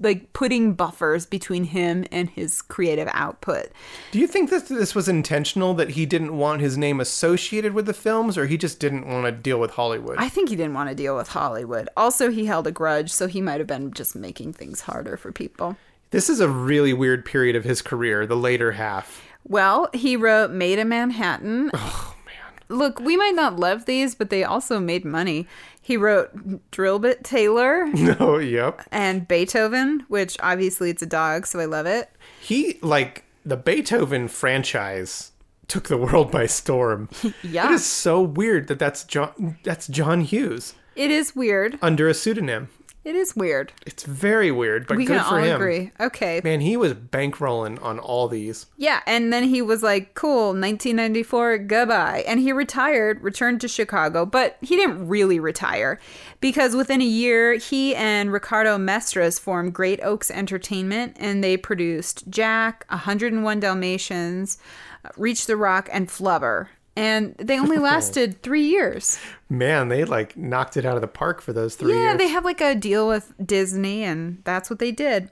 like 0.00 0.32
putting 0.32 0.74
buffers 0.74 1.24
between 1.26 1.64
him 1.64 2.04
and 2.10 2.28
his 2.30 2.60
creative 2.62 3.08
output. 3.12 3.68
do 4.10 4.18
you 4.18 4.26
think 4.26 4.50
that 4.50 4.66
this 4.66 4.94
was 4.94 5.08
intentional 5.08 5.74
that 5.74 5.90
he 5.90 6.04
didn't 6.04 6.36
want 6.36 6.60
his 6.60 6.76
name 6.76 7.00
associated 7.00 7.72
with 7.74 7.86
the 7.86 7.94
films, 7.94 8.36
or 8.36 8.46
he 8.46 8.56
just 8.56 8.80
didn't 8.80 9.06
want 9.06 9.24
to 9.26 9.32
deal 9.32 9.60
with 9.60 9.72
Hollywood? 9.72 10.16
I 10.18 10.28
think 10.28 10.48
he 10.48 10.56
didn't 10.56 10.74
want 10.74 10.88
to 10.88 10.94
deal 10.94 11.16
with 11.16 11.28
Hollywood. 11.28 11.88
Also, 11.96 12.30
he 12.30 12.46
held 12.46 12.66
a 12.66 12.72
grudge, 12.72 13.12
so 13.12 13.26
he 13.26 13.40
might 13.40 13.60
have 13.60 13.66
been 13.68 13.92
just 13.92 14.16
making 14.16 14.52
things 14.52 14.82
harder 14.82 15.16
for 15.16 15.30
people. 15.32 15.76
this 16.10 16.28
is 16.28 16.40
a 16.40 16.48
really 16.48 16.92
weird 16.92 17.24
period 17.24 17.56
of 17.56 17.64
his 17.64 17.82
career, 17.82 18.26
the 18.26 18.36
later 18.36 18.72
half. 18.72 19.22
Well, 19.46 19.90
he 19.92 20.16
wrote 20.16 20.50
Maid 20.50 20.78
in 20.78 20.88
Manhattan. 20.88 21.70
Oh 21.74 22.14
man. 22.24 22.34
Look, 22.68 22.98
we 22.98 23.16
might 23.16 23.34
not 23.34 23.58
love 23.58 23.84
these, 23.84 24.14
but 24.14 24.30
they 24.30 24.42
also 24.42 24.80
made 24.80 25.04
money. 25.04 25.46
He 25.84 25.96
wrote 25.98 26.34
Drillbit 26.72 27.22
Taylor 27.22 27.86
No, 27.92 28.38
yep. 28.38 28.80
and 28.90 29.28
Beethoven, 29.28 30.04
which 30.08 30.36
obviously 30.40 30.88
it's 30.90 31.02
a 31.02 31.06
dog, 31.06 31.46
so 31.46 31.60
I 31.60 31.66
love 31.66 31.84
it. 31.86 32.10
He 32.40 32.78
like 32.80 33.24
the 33.44 33.58
Beethoven 33.58 34.26
franchise 34.28 35.32
took 35.68 35.88
the 35.88 35.98
world 35.98 36.30
by 36.30 36.46
storm. 36.46 37.08
Yeah. 37.42 37.66
It 37.68 37.72
is 37.74 37.84
so 37.84 38.20
weird 38.22 38.68
that 38.68 38.78
that's 38.78 39.04
John 39.04 39.58
that's 39.62 39.86
John 39.86 40.22
Hughes 40.22 40.74
It 40.96 41.10
is 41.10 41.36
weird. 41.36 41.78
under 41.82 42.08
a 42.08 42.14
pseudonym. 42.14 42.68
It 43.04 43.14
is 43.14 43.36
weird. 43.36 43.72
It's 43.84 44.02
very 44.04 44.50
weird, 44.50 44.86
but 44.86 44.96
We 44.96 45.04
good 45.04 45.18
can 45.20 45.28
for 45.28 45.36
all 45.36 45.42
him. 45.44 45.56
agree. 45.56 45.90
Okay. 46.00 46.40
Man, 46.42 46.60
he 46.60 46.74
was 46.76 46.94
bankrolling 46.94 47.82
on 47.82 47.98
all 47.98 48.28
these. 48.28 48.64
Yeah, 48.78 49.00
and 49.06 49.30
then 49.30 49.44
he 49.44 49.60
was 49.60 49.82
like, 49.82 50.14
cool, 50.14 50.54
1994, 50.54 51.58
goodbye. 51.58 52.24
And 52.26 52.40
he 52.40 52.50
retired, 52.50 53.20
returned 53.22 53.60
to 53.60 53.68
Chicago, 53.68 54.24
but 54.24 54.56
he 54.62 54.74
didn't 54.76 55.06
really 55.06 55.38
retire 55.38 56.00
because 56.40 56.74
within 56.74 57.02
a 57.02 57.04
year, 57.04 57.54
he 57.54 57.94
and 57.94 58.32
Ricardo 58.32 58.78
Mestres 58.78 59.38
formed 59.38 59.74
Great 59.74 60.00
Oaks 60.02 60.30
Entertainment 60.30 61.16
and 61.20 61.44
they 61.44 61.58
produced 61.58 62.30
Jack, 62.30 62.86
101 62.88 63.60
Dalmatians, 63.60 64.56
uh, 65.04 65.10
Reach 65.18 65.46
the 65.46 65.56
Rock, 65.58 65.90
and 65.92 66.08
Flubber. 66.08 66.68
And 66.96 67.34
they 67.38 67.58
only 67.58 67.78
lasted 67.90 68.42
three 68.42 68.66
years. 68.66 69.18
Man, 69.48 69.88
they 69.88 70.04
like 70.04 70.36
knocked 70.36 70.76
it 70.76 70.84
out 70.84 70.94
of 70.96 71.00
the 71.00 71.08
park 71.08 71.40
for 71.40 71.52
those 71.52 71.74
three 71.76 71.92
Yeah, 71.92 72.10
years. 72.10 72.18
they 72.18 72.28
have 72.28 72.44
like 72.44 72.60
a 72.60 72.74
deal 72.74 73.08
with 73.08 73.32
Disney, 73.44 74.04
and 74.04 74.40
that's 74.44 74.70
what 74.70 74.78
they 74.78 74.92
did. 74.92 75.30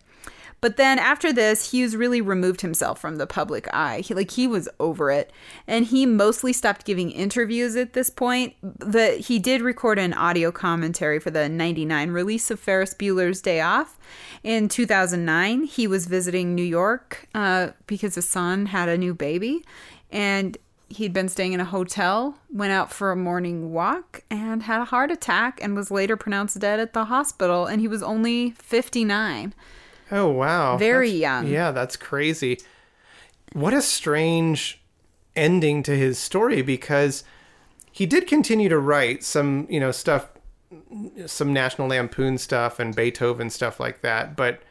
But 0.61 0.77
then 0.77 1.01
after 1.01 1.33
this, 1.33 1.73
Hughes 1.73 1.97
really 1.97 2.21
removed 2.21 2.61
himself 2.61 3.01
from 3.01 3.17
the 3.17 3.27
public 3.27 3.67
eye. 3.75 3.99
He, 3.99 4.15
like 4.15 4.31
he 4.31 4.47
was 4.47 4.69
over 4.79 5.11
it, 5.11 5.33
and 5.67 5.85
he 5.87 6.07
mostly 6.07 6.53
stopped 6.53 6.85
giving 6.87 7.11
interviews 7.11 7.75
at 7.75 7.95
this 7.95 8.09
point. 8.11 8.55
The 8.63 9.13
he 9.17 9.41
did 9.41 9.61
record 9.61 9.99
an 9.99 10.15
audio 10.15 10.53
commentary 10.53 11.19
for 11.19 11.33
the 11.33 11.49
'99 11.49 12.13
release 12.13 12.49
of 12.49 12.61
Ferris 12.61 12.95
Bueller's 12.95 13.41
Day 13.41 13.61
Off. 13.61 13.99
In 14.45 14.69
2009, 14.69 15.65
he 15.65 15.89
was 15.89 16.07
visiting 16.07 16.55
New 16.55 16.63
York 16.63 17.27
uh, 17.35 17.71
because 17.89 18.15
his 18.15 18.29
son 18.29 18.67
had 18.67 18.89
a 18.89 18.97
new 18.97 19.15
baby, 19.15 19.65
and 20.13 20.57
he'd 20.93 21.13
been 21.13 21.29
staying 21.29 21.53
in 21.53 21.61
a 21.61 21.65
hotel, 21.65 22.39
went 22.51 22.73
out 22.73 22.93
for 22.93 23.11
a 23.13 23.17
morning 23.17 23.73
walk, 23.73 24.23
and 24.31 24.63
had 24.65 24.81
a 24.81 24.85
heart 24.87 25.11
attack 25.11 25.59
and 25.63 25.75
was 25.77 25.91
later 25.91 26.17
pronounced 26.17 26.59
dead 26.59 26.79
at 26.81 26.93
the 26.93 27.07
hospital. 27.07 27.67
And 27.67 27.81
he 27.81 27.89
was 27.89 28.03
only 28.03 28.51
59. 28.53 29.55
oh 30.11 30.29
wow. 30.29 30.77
Very 30.77 31.09
That's- 31.09 31.21
young. 31.21 31.47
Yeah, 31.49 31.71
that's 31.71 31.97
crazy. 31.97 32.59
What 33.53 33.75
a 33.75 33.83
strange 33.83 34.81
ending 35.37 35.83
to 35.85 35.97
his 35.97 36.19
story 36.19 36.63
because 36.63 37.25
he 37.91 38.07
did 38.07 38.27
continue 38.27 38.69
to 38.69 38.79
write 38.79 39.25
some, 39.25 39.67
you 39.71 39.81
know, 39.81 39.91
stuff 39.91 40.29
some 41.27 41.53
National 41.53 41.89
Lampoon 41.89 42.39
stuff 42.39 42.79
and 42.79 42.97
Beethoven 42.97 43.51
stuff 43.51 43.79
like 43.79 44.01
that, 44.01 44.37
but 44.37 44.63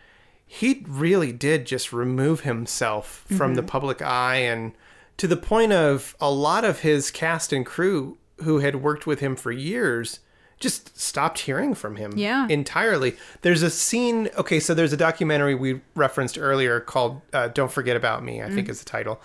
he 0.48 0.84
really 0.88 1.32
did 1.32 1.66
just 1.66 1.94
remove 1.94 2.42
himself 2.42 3.24
from 3.28 3.38
Mm-hmm. 3.52 3.54
the 3.54 3.64
public 3.64 4.02
eye 4.02 4.38
and 4.38 4.74
to 5.22 5.28
the 5.28 5.38
point 5.38 5.72
of 5.72 6.16
a 6.20 6.32
lot 6.32 6.66
of 6.66 6.80
his 6.80 7.12
cast 7.12 7.54
and 7.54 7.64
crew 7.64 8.18
who 8.38 8.58
had 8.58 8.78
worked 8.78 9.06
with 9.06 9.20
him 9.20 9.36
for 9.36 9.52
years 9.52 10.20
just 10.60 11.00
stopped 11.00 11.38
hearing 11.42 11.76
from 11.76 11.98
him 11.98 12.12
Yeah. 12.18 12.48
entirely. 12.50 13.16
There's 13.44 13.62
a 13.62 13.70
scene, 13.70 14.30
okay, 14.36 14.60
so 14.60 14.74
there's 14.74 14.94
a 14.94 14.98
documentary 14.98 15.54
we 15.54 15.82
referenced 15.94 16.40
earlier 16.40 16.80
called 16.80 17.22
uh, 17.34 17.50
Don't 17.50 17.72
Forget 17.72 17.96
About 17.96 18.24
Me, 18.24 18.42
I 18.42 18.50
think 18.50 18.68
is 18.68 18.80
the 18.80 18.86
title, 18.90 19.22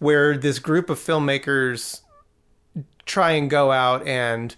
where 0.00 0.36
this 0.36 0.58
group 0.58 0.90
of 0.90 0.98
filmmakers 0.98 2.00
try 3.06 3.30
and 3.30 3.48
go 3.48 3.70
out 3.70 4.04
and 4.08 4.56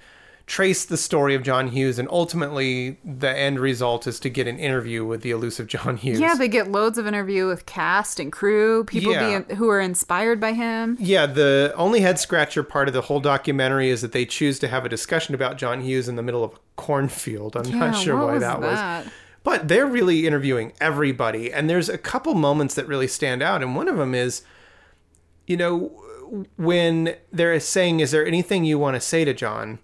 trace 0.52 0.84
the 0.84 0.98
story 0.98 1.34
of 1.34 1.42
John 1.42 1.68
Hughes, 1.68 1.98
and 1.98 2.06
ultimately 2.10 2.98
the 3.02 3.30
end 3.34 3.58
result 3.58 4.06
is 4.06 4.20
to 4.20 4.28
get 4.28 4.46
an 4.46 4.58
interview 4.58 5.02
with 5.02 5.22
the 5.22 5.30
elusive 5.30 5.66
John 5.66 5.96
Hughes. 5.96 6.20
Yeah, 6.20 6.34
they 6.34 6.46
get 6.46 6.70
loads 6.70 6.98
of 6.98 7.06
interview 7.06 7.46
with 7.46 7.64
cast 7.64 8.20
and 8.20 8.30
crew, 8.30 8.84
people 8.84 9.12
Yeah. 9.12 9.40
being, 9.44 9.56
who 9.56 9.70
are 9.70 9.80
inspired 9.80 10.40
by 10.40 10.52
him. 10.52 10.98
Yeah, 11.00 11.24
the 11.24 11.72
only 11.74 12.00
head 12.00 12.18
scratcher 12.18 12.62
part 12.62 12.86
of 12.86 12.92
the 12.92 13.00
whole 13.00 13.18
documentary 13.18 13.88
is 13.88 14.02
that 14.02 14.12
they 14.12 14.26
choose 14.26 14.58
to 14.58 14.68
have 14.68 14.84
a 14.84 14.90
discussion 14.90 15.34
about 15.34 15.56
John 15.56 15.80
Hughes 15.80 16.06
in 16.06 16.16
the 16.16 16.22
middle 16.22 16.44
of 16.44 16.52
a 16.52 16.56
cornfield. 16.76 17.56
I'm 17.56 17.64
Yeah, 17.64 17.78
not 17.78 17.96
sure 17.96 18.16
why 18.18 18.32
was 18.34 18.42
that, 18.42 18.60
that? 18.60 19.04
was. 19.06 19.12
But 19.44 19.68
they're 19.68 19.86
really 19.86 20.26
interviewing 20.26 20.74
everybody, 20.82 21.50
and 21.50 21.70
there's 21.70 21.88
a 21.88 21.96
couple 21.96 22.34
moments 22.34 22.74
that 22.74 22.86
really 22.86 23.08
stand 23.08 23.42
out, 23.42 23.62
and 23.62 23.74
one 23.74 23.88
of 23.88 23.96
them 23.96 24.14
is, 24.14 24.42
you 25.46 25.56
know, 25.56 25.92
when 26.58 27.14
they're 27.32 27.58
saying, 27.58 28.00
"Is 28.00 28.10
there 28.10 28.26
anything 28.26 28.66
you 28.66 28.78
want 28.78 28.96
to 28.96 29.00
say 29.00 29.24
to 29.24 29.32
John?" 29.32 29.78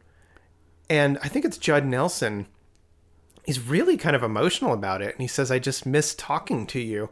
And 0.91 1.19
I 1.23 1.29
think 1.29 1.45
it's 1.45 1.59
Judd 1.59 1.85
Nelson. 1.85 2.47
He's 3.45 3.61
really 3.61 3.97
kind 3.97 4.15
of 4.17 4.23
emotional 4.23 4.73
about 4.73 5.03
it, 5.03 5.15
and 5.15 5.21
he 5.23 5.27
says, 5.29 5.51
"I 5.51 5.59
just 5.59 5.87
miss 5.87 6.15
talking 6.15 6.67
to 6.69 6.81
you." 6.81 7.11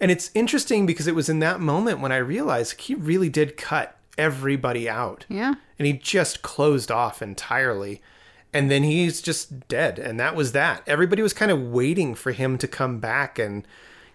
And 0.00 0.10
it's 0.10 0.30
interesting 0.34 0.86
because 0.86 1.06
it 1.06 1.14
was 1.14 1.28
in 1.28 1.40
that 1.40 1.60
moment 1.60 2.00
when 2.00 2.12
I 2.12 2.18
realized 2.18 2.80
he 2.80 2.94
really 2.94 3.28
did 3.28 3.56
cut 3.56 3.96
everybody 4.16 4.88
out 4.88 5.24
Yeah. 5.28 5.54
and 5.78 5.86
he 5.86 5.92
just 5.92 6.42
closed 6.42 6.90
off 6.90 7.22
entirely 7.22 8.00
and 8.52 8.68
then 8.70 8.82
he's 8.82 9.20
just 9.22 9.68
dead 9.68 9.96
and 9.98 10.18
that 10.18 10.34
was 10.34 10.50
that 10.52 10.82
everybody 10.88 11.22
was 11.22 11.32
kind 11.32 11.52
of 11.52 11.60
waiting 11.62 12.16
for 12.16 12.32
him 12.32 12.58
to 12.58 12.66
come 12.66 12.98
back 12.98 13.38
and 13.38 13.64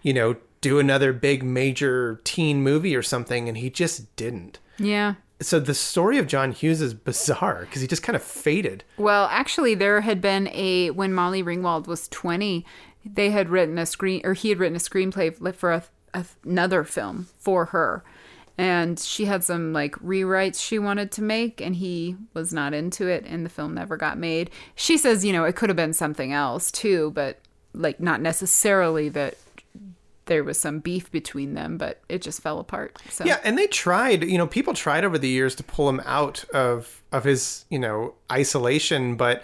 you 0.02 0.12
know 0.12 0.36
do 0.60 0.78
another 0.78 1.14
big 1.14 1.42
major 1.42 2.20
teen 2.24 2.62
movie 2.62 2.94
or 2.94 3.00
something 3.02 3.48
and 3.48 3.56
he 3.58 3.70
just 3.70 4.14
didn't 4.16 4.58
Yeah. 4.78 5.14
So 5.40 5.58
the 5.58 5.74
story 5.74 6.18
of 6.18 6.26
john 6.26 6.52
hughes 6.52 6.80
is 6.80 6.94
bizarre 6.94 7.60
because 7.62 7.82
he 7.82 7.88
just 7.88 8.02
kind 8.02 8.16
of 8.16 8.22
faded 8.22 8.84
Well, 8.96 9.26
actually, 9.30 9.74
there 9.74 10.00
had 10.00 10.20
been 10.20 10.48
a 10.48 10.90
when 10.90 11.12
Molly 11.12 11.42
Ringwald 11.42 11.86
was 11.86 12.08
twenty, 12.08 12.64
they 13.04 13.30
had 13.30 13.48
written 13.48 13.78
a 13.78 13.86
screen 13.86 14.20
or 14.24 14.34
he 14.34 14.48
had 14.48 14.58
written 14.58 14.76
a 14.76 14.80
screenplay 14.80 15.54
for 15.54 15.72
a, 15.72 15.84
a, 16.12 16.24
another 16.44 16.84
film 16.84 17.28
for 17.38 17.66
her, 17.66 18.04
and 18.56 18.98
she 18.98 19.24
had 19.24 19.42
some 19.44 19.72
like 19.72 19.94
rewrites 19.96 20.60
she 20.60 20.78
wanted 20.78 21.10
to 21.12 21.22
make, 21.22 21.60
and 21.60 21.76
he 21.76 22.16
was 22.32 22.52
not 22.52 22.72
into 22.72 23.06
it, 23.08 23.24
and 23.26 23.44
the 23.44 23.50
film 23.50 23.74
never 23.74 23.96
got 23.96 24.18
made. 24.18 24.50
She 24.74 24.96
says, 24.96 25.24
you 25.24 25.32
know, 25.32 25.44
it 25.44 25.56
could 25.56 25.68
have 25.68 25.76
been 25.76 25.94
something 25.94 26.32
else 26.32 26.70
too, 26.70 27.10
but 27.14 27.40
like 27.74 27.98
not 27.98 28.20
necessarily 28.20 29.08
that 29.10 29.36
there 30.26 30.44
was 30.44 30.58
some 30.58 30.78
beef 30.78 31.10
between 31.10 31.54
them, 31.54 31.76
but 31.76 32.00
it 32.08 32.22
just 32.22 32.40
fell 32.40 32.58
apart. 32.58 32.98
So 33.10 33.24
yeah 33.24 33.40
and 33.44 33.58
they 33.58 33.66
tried 33.66 34.24
you 34.24 34.38
know 34.38 34.46
people 34.46 34.74
tried 34.74 35.04
over 35.04 35.18
the 35.18 35.28
years 35.28 35.54
to 35.56 35.62
pull 35.62 35.88
him 35.88 36.00
out 36.04 36.44
of 36.52 37.02
of 37.12 37.24
his 37.24 37.64
you 37.68 37.78
know 37.78 38.14
isolation 38.30 39.16
but 39.16 39.42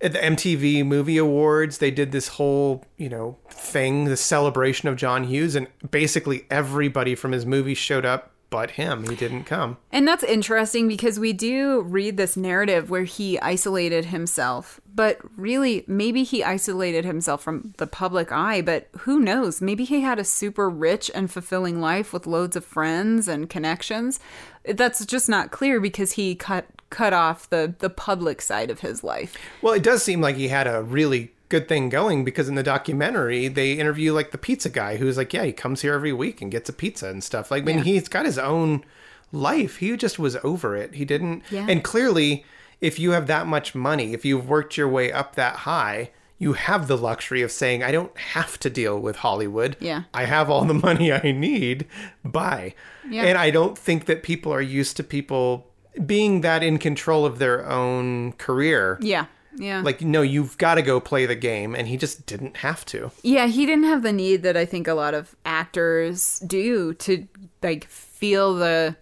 at 0.00 0.12
the 0.12 0.18
MTV 0.18 0.84
Movie 0.84 1.16
Awards, 1.16 1.78
they 1.78 1.90
did 1.90 2.12
this 2.12 2.28
whole, 2.28 2.84
you 2.98 3.08
know, 3.08 3.38
thing, 3.48 4.04
the 4.04 4.16
celebration 4.16 4.88
of 4.88 4.96
John 4.96 5.24
Hughes, 5.24 5.54
and 5.54 5.68
basically 5.90 6.44
everybody 6.50 7.14
from 7.14 7.32
his 7.32 7.46
movie 7.46 7.74
showed 7.74 8.04
up 8.04 8.30
but 8.50 8.72
him. 8.72 9.08
He 9.08 9.16
didn't 9.16 9.44
come. 9.44 9.76
And 9.90 10.06
that's 10.06 10.22
interesting 10.22 10.88
because 10.88 11.18
we 11.18 11.32
do 11.32 11.82
read 11.82 12.16
this 12.16 12.36
narrative 12.36 12.90
where 12.90 13.04
he 13.04 13.38
isolated 13.40 14.06
himself, 14.06 14.80
but 14.94 15.18
really, 15.36 15.84
maybe 15.86 16.22
he 16.22 16.44
isolated 16.44 17.04
himself 17.04 17.42
from 17.42 17.74
the 17.78 17.86
public 17.86 18.32
eye, 18.32 18.62
but 18.62 18.88
who 19.00 19.20
knows? 19.20 19.60
Maybe 19.60 19.84
he 19.84 20.00
had 20.00 20.18
a 20.18 20.24
super 20.24 20.70
rich 20.70 21.10
and 21.14 21.30
fulfilling 21.30 21.80
life 21.80 22.12
with 22.12 22.26
loads 22.26 22.56
of 22.56 22.64
friends 22.64 23.28
and 23.28 23.50
connections. 23.50 24.20
That's 24.64 25.04
just 25.04 25.28
not 25.28 25.50
clear 25.50 25.80
because 25.80 26.12
he 26.12 26.34
cut 26.34 26.66
cut 26.88 27.12
off 27.12 27.50
the 27.50 27.74
the 27.78 27.90
public 27.90 28.40
side 28.40 28.70
of 28.70 28.80
his 28.80 29.02
life. 29.02 29.36
Well, 29.60 29.74
it 29.74 29.82
does 29.82 30.02
seem 30.02 30.20
like 30.20 30.36
he 30.36 30.48
had 30.48 30.66
a 30.66 30.82
really 30.82 31.32
good 31.48 31.68
thing 31.68 31.88
going 31.88 32.24
because 32.24 32.48
in 32.48 32.54
the 32.56 32.62
documentary 32.62 33.48
they 33.48 33.72
interview 33.72 34.12
like 34.12 34.30
the 34.32 34.38
pizza 34.38 34.68
guy 34.68 34.96
who's 34.96 35.16
like, 35.16 35.32
yeah, 35.32 35.44
he 35.44 35.52
comes 35.52 35.82
here 35.82 35.94
every 35.94 36.12
week 36.12 36.42
and 36.42 36.50
gets 36.50 36.68
a 36.68 36.72
pizza 36.72 37.08
and 37.08 37.22
stuff. 37.22 37.50
Like, 37.50 37.62
I 37.62 37.66
mean, 37.66 37.78
Yeah. 37.78 37.84
he's 37.84 38.08
got 38.08 38.26
his 38.26 38.38
own 38.38 38.84
life. 39.32 39.76
He 39.78 39.96
just 39.96 40.18
was 40.18 40.36
over 40.42 40.76
it. 40.76 40.94
He 40.94 41.04
didn't. 41.04 41.42
Yeah. 41.50 41.66
And 41.68 41.82
clearly, 41.84 42.44
if 42.80 42.98
you 42.98 43.12
have 43.12 43.26
that 43.28 43.46
much 43.46 43.74
money, 43.74 44.12
if 44.12 44.24
you've 44.24 44.48
worked 44.48 44.76
your 44.76 44.88
way 44.88 45.10
up 45.12 45.34
that 45.34 45.56
high, 45.58 46.10
you 46.38 46.52
have 46.52 46.86
the 46.86 46.98
luxury 46.98 47.40
of 47.42 47.50
saying, 47.50 47.82
I 47.82 47.90
don't 47.92 48.16
have 48.18 48.58
to 48.60 48.68
deal 48.68 48.98
with 49.00 49.16
Hollywood. 49.16 49.76
Yeah. 49.80 50.02
I 50.12 50.24
have 50.26 50.50
all 50.50 50.64
the 50.64 50.74
money 50.88 51.10
I 51.12 51.32
need. 51.32 51.86
Bye. 52.24 52.74
Yeah. 53.08 53.22
And 53.24 53.38
I 53.38 53.50
don't 53.50 53.78
think 53.78 54.04
that 54.06 54.22
people 54.22 54.52
are 54.52 54.60
used 54.60 54.96
to 54.98 55.04
people 55.04 55.66
being 56.04 56.42
that 56.42 56.62
in 56.62 56.76
control 56.78 57.24
of 57.24 57.38
their 57.38 57.66
own 57.66 58.32
career. 58.32 58.98
Yeah. 59.00 59.26
Yeah. 59.56 59.80
Like, 59.82 60.02
no, 60.02 60.22
you've 60.22 60.58
got 60.58 60.74
to 60.76 60.82
go 60.82 61.00
play 61.00 61.26
the 61.26 61.34
game. 61.34 61.74
And 61.74 61.88
he 61.88 61.96
just 61.96 62.26
didn't 62.26 62.58
have 62.58 62.84
to. 62.86 63.10
Yeah, 63.22 63.46
he 63.46 63.66
didn't 63.66 63.84
have 63.84 64.02
the 64.02 64.12
need 64.12 64.42
that 64.42 64.56
I 64.56 64.64
think 64.64 64.88
a 64.88 64.94
lot 64.94 65.14
of 65.14 65.34
actors 65.44 66.40
do 66.40 66.94
to 66.94 67.26
like 67.62 67.86
feel 67.88 68.54
the 68.54 68.96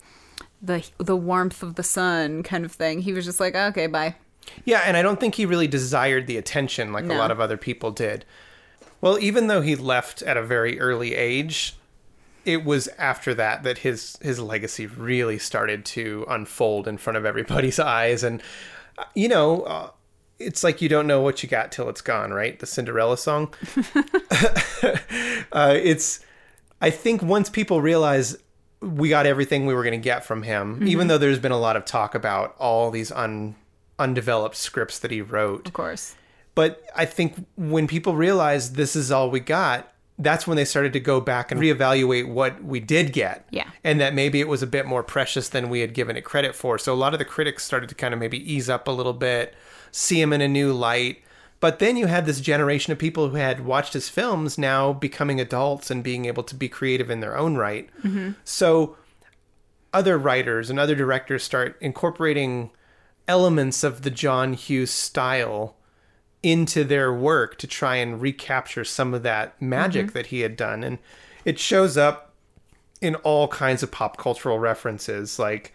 the 0.63 0.89
the 0.99 1.17
warmth 1.17 1.63
of 1.63 1.75
the 1.75 1.83
sun 1.83 2.43
kind 2.43 2.65
of 2.65 2.73
thing. 2.73 3.01
He 3.01 3.13
was 3.13 3.25
just 3.25 3.41
like, 3.41 3.55
okay, 3.55 3.87
bye. 3.87 4.17
Yeah, 4.65 4.83
and 4.85 4.97
I 4.97 5.03
don't 5.03 5.21
think 5.21 5.35
he 5.35 5.47
really 5.47 5.67
desired 5.67 6.27
the 6.27 6.37
attention 6.37 6.93
like 6.93 7.07
a 7.07 7.15
lot 7.15 7.31
of 7.31 7.41
other 7.41 7.57
people 7.57 7.91
did. 7.91 8.25
Well, 9.01 9.19
even 9.19 9.47
though 9.47 9.61
he 9.61 9.77
left 9.77 10.23
at 10.23 10.37
a 10.37 10.43
very 10.43 10.81
early 10.81 11.15
age, 11.15 11.77
it 12.45 12.65
was 12.65 12.89
after 12.99 13.35
that 13.35 13.63
that 13.63 13.79
his 13.79 14.17
his 14.21 14.39
legacy 14.39 14.87
really 14.87 15.39
started 15.39 15.85
to 15.87 16.27
unfold 16.29 16.87
in 16.87 16.99
front 16.99 17.17
of 17.17 17.25
everybody's 17.25 17.79
eyes 17.79 18.23
and 18.23 18.43
uh, 18.97 19.05
you 19.15 19.29
know, 19.29 19.63
uh, 19.63 19.91
it's 20.39 20.65
like 20.65 20.83
you 20.83 20.89
don't 20.89 21.07
know 21.07 21.21
what 21.21 21.43
you 21.43 21.49
got 21.49 21.73
till 21.73 21.89
it's 21.89 22.01
gone, 22.01 22.33
right? 22.33 22.59
The 22.59 22.67
Cinderella 22.67 23.17
song. 23.17 23.55
uh, 25.53 25.79
it's 25.81 26.21
I 26.81 26.91
think 26.91 27.23
once 27.23 27.49
people 27.49 27.81
realize 27.81 28.37
we 28.81 29.09
got 29.09 29.27
everything 29.27 29.67
we 29.67 29.75
were 29.75 29.83
going 29.83 29.99
to 29.99 30.05
get 30.05 30.25
from 30.25 30.43
him, 30.43 30.87
even 30.87 31.07
though 31.07 31.19
there's 31.19 31.39
been 31.39 31.53
a 31.53 31.59
lot 31.59 31.77
of 31.77 31.85
talk 31.85 32.15
about 32.15 32.55
all 32.59 32.91
these 32.91 33.11
un 33.13 33.57
undeveloped 33.99 34.57
scripts 34.57 34.99
that 34.99 35.11
he 35.11 35.23
wrote. 35.23 35.67
Of 35.67 35.73
course. 35.73 36.17
But 36.55 36.83
I 36.95 37.05
think 37.05 37.47
when 37.57 37.87
people 37.87 38.15
realized 38.15 38.77
this 38.77 38.95
is 38.95 39.11
all 39.11 39.31
we 39.31 39.41
got, 39.41 39.93
that's 40.19 40.47
when 40.47 40.57
they 40.57 40.65
started 40.65 40.93
to 40.93 41.01
go 41.01 41.21
back 41.21 41.51
and 41.51 41.61
reevaluate 41.61 42.29
what 42.29 42.63
we 42.63 42.79
did 42.79 43.13
get. 43.13 43.47
Yeah. 43.51 43.69
And 43.83 44.01
that 44.01 44.15
maybe 44.15 44.41
it 44.41 44.49
was 44.49 44.63
a 44.63 44.67
bit 44.67 44.87
more 44.87 45.03
precious 45.03 45.49
than 45.49 45.69
we 45.69 45.81
had 45.81 45.95
given 45.95 46.17
it 46.17 46.23
credit 46.23 46.55
for. 46.55 46.79
So 46.79 46.93
a 46.93 46.95
lot 46.95 47.15
of 47.15 47.19
the 47.19 47.25
critics 47.25 47.65
started 47.65 47.89
to 47.89 47.95
kind 47.95 48.15
of 48.15 48.21
maybe 48.21 48.39
ease 48.53 48.69
up 48.69 48.87
a 48.87 48.93
little 48.93 49.13
bit, 49.13 49.55
see 49.95 50.21
him 50.21 50.33
in 50.33 50.41
a 50.41 50.49
new 50.49 50.73
light. 50.73 51.23
But 51.61 51.79
then 51.79 51.97
you 51.97 52.07
had 52.07 52.27
this 52.27 52.41
generation 52.41 52.93
of 52.93 52.99
people 52.99 53.29
who 53.29 53.37
had 53.37 53.65
watched 53.65 53.93
his 53.93 54.09
films 54.09 54.59
now 54.59 54.93
becoming 54.93 55.41
adults 55.41 55.91
and 55.91 56.03
being 56.03 56.25
able 56.25 56.43
to 56.43 56.55
be 56.55 56.69
creative 56.69 57.11
in 57.11 57.21
their 57.21 57.37
own 57.39 57.57
right. 57.57 57.89
So 58.43 58.97
other 59.93 60.19
writers 60.19 60.69
and 60.69 60.79
other 60.79 60.97
directors 60.97 61.45
start 61.45 61.77
incorporating 61.81 62.71
elements 63.29 63.85
of 63.85 64.03
the 64.03 64.11
John 64.11 64.53
Hughes 64.55 64.91
style 64.91 65.77
into 66.43 66.85
their 66.85 67.15
work 67.15 67.57
to 67.59 67.67
try 67.67 67.97
and 67.97 68.21
recapture 68.21 68.85
some 68.85 69.15
of 69.15 69.23
that 69.23 69.61
magic 69.63 70.13
that 70.13 70.27
he 70.27 70.41
had 70.41 70.57
done. 70.57 70.83
And 70.85 70.99
it 71.45 71.59
shows 71.59 71.97
up 71.97 72.35
in 73.01 73.15
all 73.17 73.49
kinds 73.49 73.83
of 73.83 73.91
pop 73.93 74.17
cultural 74.19 74.59
references. 74.59 75.39
Like, 75.39 75.73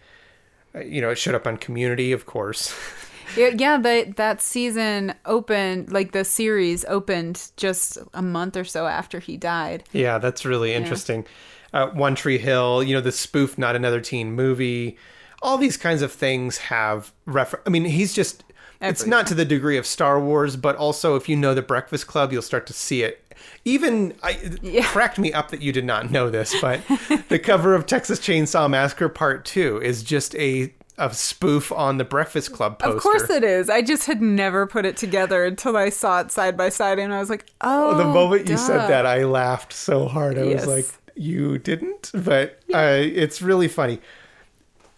uh, 0.74 0.80
you 0.80 1.00
know, 1.00 1.10
it 1.10 1.18
showed 1.18 1.34
up 1.34 1.46
on 1.46 1.56
Community, 1.56 2.12
of 2.12 2.26
course. 2.26 2.72
Yeah, 3.36 3.50
yeah 3.56 3.78
the, 3.78 4.12
that 4.16 4.40
season 4.40 5.14
opened, 5.24 5.92
like 5.92 6.12
the 6.12 6.24
series 6.24 6.84
opened 6.86 7.50
just 7.56 7.98
a 8.14 8.22
month 8.22 8.56
or 8.56 8.64
so 8.64 8.86
after 8.86 9.18
he 9.20 9.36
died. 9.36 9.84
Yeah, 9.92 10.18
that's 10.18 10.44
really 10.44 10.72
interesting. 10.74 11.26
Uh, 11.72 11.88
One 11.88 12.14
Tree 12.14 12.38
Hill, 12.38 12.82
you 12.82 12.94
know, 12.94 13.00
the 13.00 13.12
spoof 13.12 13.56
Not 13.56 13.76
Another 13.76 14.00
Teen 14.00 14.32
Movie, 14.32 14.96
all 15.42 15.56
these 15.56 15.76
kinds 15.76 16.02
of 16.02 16.12
things 16.12 16.58
have 16.58 17.12
refer. 17.26 17.60
I 17.66 17.70
mean, 17.70 17.84
he's 17.84 18.12
just. 18.12 18.44
It's 18.82 19.04
not 19.04 19.26
to 19.26 19.34
the 19.34 19.44
degree 19.44 19.76
of 19.76 19.84
Star 19.86 20.18
Wars, 20.18 20.56
but 20.56 20.74
also 20.76 21.14
if 21.14 21.28
you 21.28 21.36
know 21.36 21.52
the 21.52 21.60
Breakfast 21.60 22.06
Club, 22.06 22.32
you'll 22.32 22.40
start 22.40 22.66
to 22.66 22.72
see 22.72 23.02
it. 23.02 23.22
Even 23.66 24.14
I 24.22 24.38
Yeah. 24.62 24.86
cracked 24.86 25.18
me 25.18 25.34
up 25.34 25.50
that 25.50 25.60
you 25.60 25.70
did 25.70 25.84
not 25.84 26.10
know 26.10 26.30
this, 26.30 26.58
but 26.62 26.80
the 27.28 27.38
cover 27.38 27.74
of 27.74 27.84
Texas 27.84 28.18
Chainsaw 28.18 28.70
Massacre 28.70 29.10
Part 29.10 29.44
Two 29.44 29.78
is 29.82 30.02
just 30.02 30.34
a 30.36 30.72
a 31.00 31.12
spoof 31.14 31.72
on 31.72 31.98
the 31.98 32.04
Breakfast 32.04 32.52
Club 32.52 32.78
poster. 32.78 32.96
Of 32.96 33.02
course 33.02 33.30
it 33.30 33.42
is. 33.42 33.68
I 33.70 33.82
just 33.82 34.06
had 34.06 34.20
never 34.22 34.66
put 34.66 34.84
it 34.84 34.96
together 34.96 35.44
until 35.44 35.76
I 35.76 35.88
saw 35.90 36.20
it 36.20 36.30
side 36.30 36.56
by 36.56 36.68
side 36.68 36.98
and 36.98 37.12
I 37.12 37.18
was 37.18 37.30
like, 37.30 37.46
oh. 37.62 37.96
the 37.96 38.04
moment 38.04 38.48
you 38.48 38.56
said 38.56 38.86
that, 38.88 39.06
I 39.06 39.24
laughed 39.24 39.72
so 39.72 40.06
hard. 40.06 40.38
I 40.38 40.42
Yes. 40.42 40.66
was 40.66 40.76
like, 40.84 40.86
"You 41.16 41.58
didn't," 41.58 42.10
but 42.14 42.60
uh, 42.72 42.98
it's 43.00 43.40
really 43.42 43.68
funny. 43.68 44.00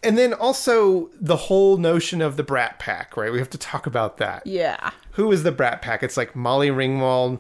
And 0.05 0.19
then 0.19 0.35
also 0.35 1.11
the 1.21 1.37
whole 1.37 1.77
notion 1.77 2.21
of 2.21 2.37
the 2.37 2.43
Brat 2.43 2.79
Pack, 2.81 3.17
right? 3.17 3.31
We 3.33 3.39
have 3.39 3.51
to 3.51 3.59
talk 3.59 3.87
about 3.87 4.17
that. 4.19 4.45
Yeah. 4.47 4.91
Who 5.13 5.31
is 5.31 5.45
the 5.45 5.53
Brat 5.53 5.81
Pack? 5.81 6.03
It's 6.03 6.17
like 6.17 6.35
Molly 6.35 6.71
Ringwald, 6.71 7.39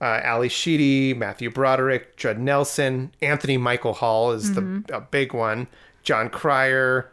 uh, 0.00 0.20
Ally 0.22 0.48
Sheedy, 0.48 1.14
Matthew 1.14 1.50
Broderick, 1.50 2.16
Judd 2.18 2.38
Nelson, 2.38 3.12
Anthony 3.22 3.56
Michael 3.56 3.94
Hall 3.94 4.32
is 4.32 4.50
Mm-hmm. 4.50 4.82
the 4.88 4.96
a 4.96 5.00
big 5.00 5.32
one. 5.32 5.68
Jon 6.02 6.28
Cryer. 6.28 7.10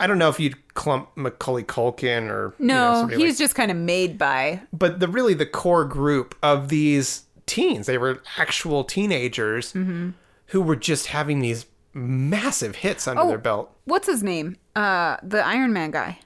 I 0.00 0.06
don't 0.06 0.18
know 0.18 0.28
if 0.28 0.40
you'd 0.40 0.74
clump 0.74 1.10
Macaulay 1.16 1.62
Culkin 1.64 2.28
or 2.30 2.54
you 2.58 2.66
know, 2.66 3.02
No, 3.02 3.08
like 3.08 3.16
he's 3.16 3.38
just 3.38 3.54
kind 3.54 3.70
of 3.70 3.76
made 3.76 4.18
by. 4.18 4.60
but 4.72 5.00
the 5.00 5.08
really 5.08 5.34
the 5.34 5.46
core 5.46 5.84
group 5.84 6.34
of 6.42 6.68
these 6.68 7.24
teens 7.46 7.86
they 7.86 7.98
were 7.98 8.20
actual 8.38 8.84
teenagers 8.84 9.72
Mm-hmm. 9.72 10.10
who 10.46 10.60
were 10.62 10.76
just 10.76 11.06
having 11.08 11.40
these 11.40 11.66
massive 11.92 12.76
hits 12.76 13.06
under 13.06 13.22
Oh. 13.22 13.28
their 13.28 13.38
belt 13.38 13.70
What's 13.84 14.06
his 14.06 14.22
name? 14.22 14.56
Uh, 14.74 15.16
the 15.22 15.44
Iron 15.44 15.72
Man 15.72 15.90
guy. 15.90 16.18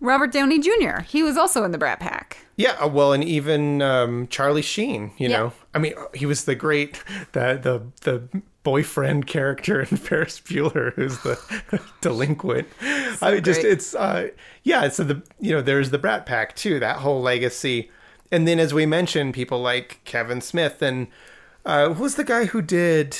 Robert 0.00 0.30
Downey 0.30 0.60
Jr. 0.60 1.00
He 1.06 1.22
was 1.24 1.36
also 1.36 1.64
in 1.64 1.72
the 1.72 1.78
Brat 1.78 1.98
Pack. 1.98 2.36
yeah 2.56 2.72
uh, 2.80 2.86
well 2.88 3.12
and 3.12 3.24
even 3.24 3.82
um, 3.82 4.28
charlie 4.28 4.62
sheen 4.62 5.10
you 5.18 5.28
Yeah. 5.28 5.36
know 5.38 5.52
i 5.74 5.78
mean 5.78 5.94
he 6.14 6.24
was 6.26 6.44
the 6.44 6.54
great 6.54 7.02
the 7.32 7.58
the 7.60 7.82
the 8.02 8.42
boyfriend 8.64 9.26
character 9.26 9.80
in 9.80 9.86
ferris 9.96 10.40
bueller 10.40 10.92
who's 10.94 11.18
the 11.20 11.80
delinquent 12.00 12.68
i 13.22 13.32
mean 13.32 13.42
just 13.42 13.60
great. 13.62 13.72
it's 13.72 13.94
uh 13.94 14.28
yeah 14.62 14.88
so 14.88 15.04
the 15.04 15.22
you 15.40 15.52
know 15.52 15.62
there's 15.62 15.90
the 15.90 15.98
brat 15.98 16.26
pack 16.26 16.54
too 16.56 16.78
that 16.78 16.96
whole 16.96 17.20
legacy 17.22 17.90
and 18.32 18.46
then 18.46 18.58
as 18.58 18.74
we 18.74 18.84
mentioned 18.84 19.32
people 19.32 19.60
like 19.60 20.00
kevin 20.04 20.40
smith 20.40 20.82
and 20.82 21.06
uh 21.64 21.92
who 21.94 22.02
was 22.02 22.16
the 22.16 22.24
guy 22.24 22.44
who 22.46 22.60
did 22.60 23.16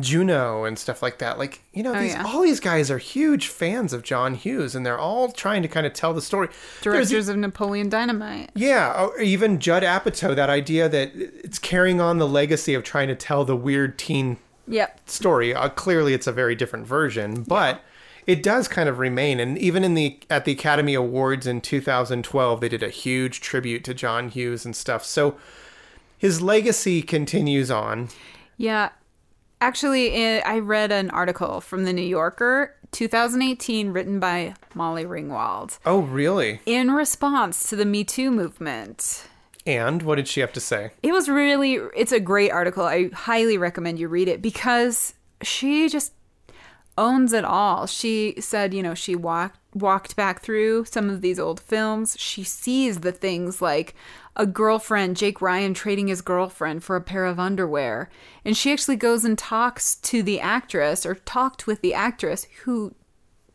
Juno 0.00 0.64
and 0.64 0.76
stuff 0.76 1.02
like 1.02 1.18
that. 1.18 1.38
Like, 1.38 1.62
you 1.72 1.84
know, 1.84 1.94
Oh, 1.94 2.00
these 2.00 2.14
yeah. 2.14 2.24
all 2.24 2.42
these 2.42 2.58
guys 2.58 2.90
are 2.90 2.98
huge 2.98 3.46
fans 3.46 3.92
of 3.92 4.02
John 4.02 4.34
Hughes 4.34 4.74
and 4.74 4.84
they're 4.84 4.98
all 4.98 5.30
trying 5.30 5.62
to 5.62 5.68
kind 5.68 5.86
of 5.86 5.92
tell 5.92 6.12
the 6.12 6.20
story. 6.20 6.48
There's 6.82 7.08
Directors 7.10 7.28
of 7.28 7.36
Napoleon 7.36 7.88
Dynamite. 7.88 8.50
yeah, 8.56 8.92
or 9.04 9.20
even 9.20 9.60
Judd 9.60 9.84
Apatow, 9.84 10.34
that 10.34 10.50
idea 10.50 10.88
that 10.88 11.12
it's 11.14 11.60
carrying 11.60 12.00
on 12.00 12.18
the 12.18 12.26
legacy 12.26 12.74
of 12.74 12.82
trying 12.82 13.06
to 13.06 13.14
tell 13.14 13.44
the 13.44 13.54
weird 13.54 13.96
teen 13.96 14.38
Yep. 14.68 15.00
story. 15.08 15.54
Uh, 15.54 15.68
clearly, 15.68 16.14
it's 16.14 16.26
a 16.26 16.32
very 16.32 16.54
different 16.54 16.86
version, 16.86 17.42
but 17.42 17.82
it 18.26 18.42
does 18.42 18.66
kind 18.68 18.88
of 18.88 18.98
remain. 18.98 19.38
And 19.40 19.58
even 19.58 19.84
in 19.84 19.94
the 19.94 20.18
at 20.30 20.44
the 20.46 20.52
Academy 20.52 20.94
Awards 20.94 21.46
in 21.46 21.60
2012, 21.60 22.60
they 22.60 22.68
did 22.68 22.82
a 22.82 22.88
huge 22.88 23.40
tribute 23.40 23.84
to 23.84 23.94
John 23.94 24.28
Hughes 24.30 24.64
and 24.64 24.74
stuff. 24.74 25.04
So 25.04 25.36
his 26.16 26.40
legacy 26.40 27.02
continues 27.02 27.70
on. 27.70 28.08
Yeah. 28.56 28.90
Actually, 29.60 30.42
I 30.42 30.58
read 30.58 30.92
an 30.92 31.10
article 31.10 31.60
from 31.60 31.84
the 31.84 31.92
New 31.92 32.02
Yorker, 32.02 32.74
2018, 32.92 33.90
written 33.92 34.20
by 34.20 34.54
Molly 34.74 35.04
Ringwald, 35.04 35.78
Oh, 35.86 36.00
really? 36.00 36.60
in 36.66 36.90
response 36.90 37.68
to 37.70 37.76
the 37.76 37.84
Me 37.86 38.04
Too 38.04 38.30
movement. 38.30 39.26
And 39.66 40.02
what 40.02 40.16
did 40.16 40.28
she 40.28 40.40
have 40.40 40.52
to 40.52 40.60
say? 40.60 40.90
It 41.02 41.12
was 41.12 41.28
really, 41.28 41.74
it's 41.96 42.12
a 42.12 42.20
great 42.20 42.50
article. 42.50 42.84
I 42.84 43.08
highly 43.08 43.56
recommend 43.56 43.98
you 43.98 44.08
read 44.08 44.28
it 44.28 44.42
because 44.42 45.14
she 45.42 45.88
just 45.88 46.12
owns 46.96 47.32
it 47.32 47.44
all. 47.44 47.86
She 47.86 48.34
said, 48.40 48.74
you 48.74 48.82
know, 48.82 48.94
she 48.94 49.16
walked 49.16 49.58
walked 49.74 50.14
back 50.14 50.40
through 50.40 50.84
some 50.84 51.10
of 51.10 51.20
these 51.20 51.38
old 51.38 51.58
films. 51.60 52.16
She 52.18 52.44
sees 52.44 53.00
the 53.00 53.10
things 53.10 53.60
like 53.60 53.94
a 54.36 54.46
girlfriend, 54.46 55.16
Jake 55.16 55.42
Ryan 55.42 55.74
trading 55.74 56.06
his 56.06 56.22
girlfriend 56.22 56.84
for 56.84 56.94
a 56.94 57.00
pair 57.00 57.24
of 57.24 57.40
underwear. 57.40 58.08
And 58.44 58.56
she 58.56 58.72
actually 58.72 58.96
goes 58.96 59.24
and 59.24 59.36
talks 59.36 59.96
to 59.96 60.22
the 60.22 60.40
actress 60.40 61.04
or 61.04 61.16
talked 61.16 61.66
with 61.66 61.80
the 61.80 61.94
actress 61.94 62.46
who 62.62 62.94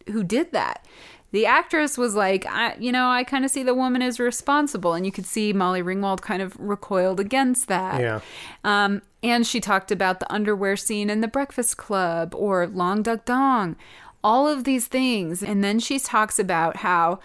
who 0.08 0.24
did 0.24 0.52
that. 0.52 0.86
The 1.32 1.46
actress 1.46 1.98
was 1.98 2.16
like, 2.16 2.46
I, 2.48 2.76
you 2.80 2.92
know, 2.92 3.10
I 3.10 3.24
kind 3.24 3.46
of 3.46 3.52
see 3.52 3.64
the 3.64 3.76
woman 3.76 4.02
as 4.02 4.20
responsible, 4.20 4.94
and 4.94 5.06
you 5.06 5.12
could 5.12 5.26
see 5.26 5.54
Molly 5.54 5.84
Ringwald 5.84 6.22
kind 6.22 6.42
of 6.42 6.60
recoiled 6.60 7.20
against 7.20 7.68
that. 7.68 8.02
Yeah. 8.02 8.20
Um, 8.64 9.02
and 9.22 9.46
she 9.46 9.60
talked 9.60 9.92
about 9.92 10.20
the 10.20 10.32
underwear 10.32 10.76
scene 10.76 11.10
in 11.10 11.22
The 11.22 11.28
Breakfast 11.28 11.78
Club 11.78 12.34
or 12.36 12.66
Long 12.66 13.04
Duck 13.04 13.26
Dong, 13.26 13.76
all 14.24 14.48
of 14.48 14.64
these 14.64 14.88
things. 14.88 15.44
And 15.44 15.64
then 15.64 15.80
she 15.80 16.00
talks 16.00 16.40
about 16.40 16.78
how 16.78 17.20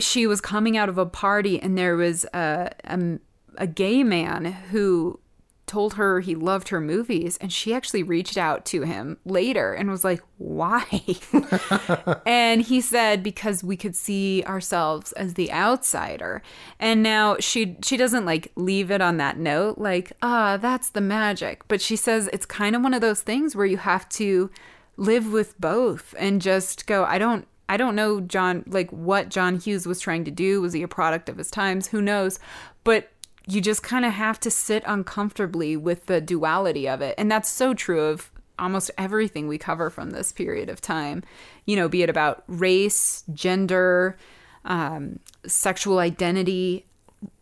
she 0.00 0.26
was 0.26 0.40
coming 0.40 0.76
out 0.76 0.88
of 0.88 0.98
a 0.98 1.06
party 1.06 1.60
and 1.60 1.78
there 1.78 1.96
was 1.96 2.24
a, 2.34 2.72
a, 2.84 3.18
a 3.56 3.66
gay 3.66 4.02
man 4.02 4.44
who 4.44 5.20
told 5.66 5.94
her 5.94 6.20
he 6.20 6.34
loved 6.34 6.68
her 6.68 6.80
movies 6.80 7.36
and 7.40 7.52
she 7.52 7.72
actually 7.72 8.02
reached 8.02 8.36
out 8.36 8.64
to 8.66 8.82
him 8.82 9.16
later 9.24 9.72
and 9.72 9.90
was 9.90 10.04
like 10.04 10.20
why? 10.38 10.84
And 12.26 12.62
he 12.62 12.80
said 12.80 13.22
because 13.22 13.64
we 13.64 13.76
could 13.76 13.96
see 13.96 14.42
ourselves 14.44 15.12
as 15.12 15.34
the 15.34 15.52
outsider. 15.52 16.42
And 16.78 17.02
now 17.02 17.36
she 17.38 17.76
she 17.82 17.96
doesn't 17.96 18.24
like 18.24 18.52
leave 18.56 18.90
it 18.90 19.00
on 19.00 19.16
that 19.18 19.38
note 19.38 19.78
like 19.78 20.12
ah 20.22 20.56
that's 20.56 20.90
the 20.90 21.00
magic. 21.00 21.66
But 21.68 21.80
she 21.80 21.96
says 21.96 22.28
it's 22.32 22.46
kind 22.46 22.76
of 22.76 22.82
one 22.82 22.94
of 22.94 23.00
those 23.00 23.22
things 23.22 23.56
where 23.56 23.66
you 23.66 23.78
have 23.78 24.08
to 24.10 24.50
live 24.96 25.32
with 25.32 25.60
both 25.60 26.14
and 26.16 26.40
just 26.40 26.86
go 26.86 27.04
i 27.04 27.18
don't 27.18 27.48
I 27.68 27.76
don't 27.76 27.96
know 27.96 28.20
John 28.20 28.64
like 28.66 28.90
what 28.90 29.30
John 29.30 29.58
Hughes 29.58 29.86
was 29.86 30.00
trying 30.00 30.24
to 30.24 30.30
do. 30.30 30.60
Was 30.60 30.74
he 30.74 30.82
a 30.82 30.88
product 30.88 31.28
of 31.28 31.38
his 31.38 31.50
times? 31.50 31.88
Who 31.88 32.02
knows? 32.02 32.38
But 32.84 33.10
you 33.46 33.60
just 33.60 33.82
kind 33.82 34.04
of 34.04 34.12
have 34.12 34.40
to 34.40 34.50
sit 34.50 34.82
uncomfortably 34.86 35.76
with 35.76 36.06
the 36.06 36.20
duality 36.20 36.88
of 36.88 37.02
it. 37.02 37.14
And 37.18 37.30
that's 37.30 37.48
so 37.48 37.74
true 37.74 38.00
of 38.00 38.30
almost 38.58 38.90
everything 38.96 39.48
we 39.48 39.58
cover 39.58 39.90
from 39.90 40.10
this 40.10 40.32
period 40.32 40.68
of 40.68 40.80
time. 40.80 41.22
You 41.66 41.76
know 41.76 41.88
be 41.88 42.02
it 42.02 42.10
about 42.10 42.44
race 42.46 43.24
gender 43.32 44.16
um, 44.64 45.18
sexual 45.46 45.98
identity 45.98 46.86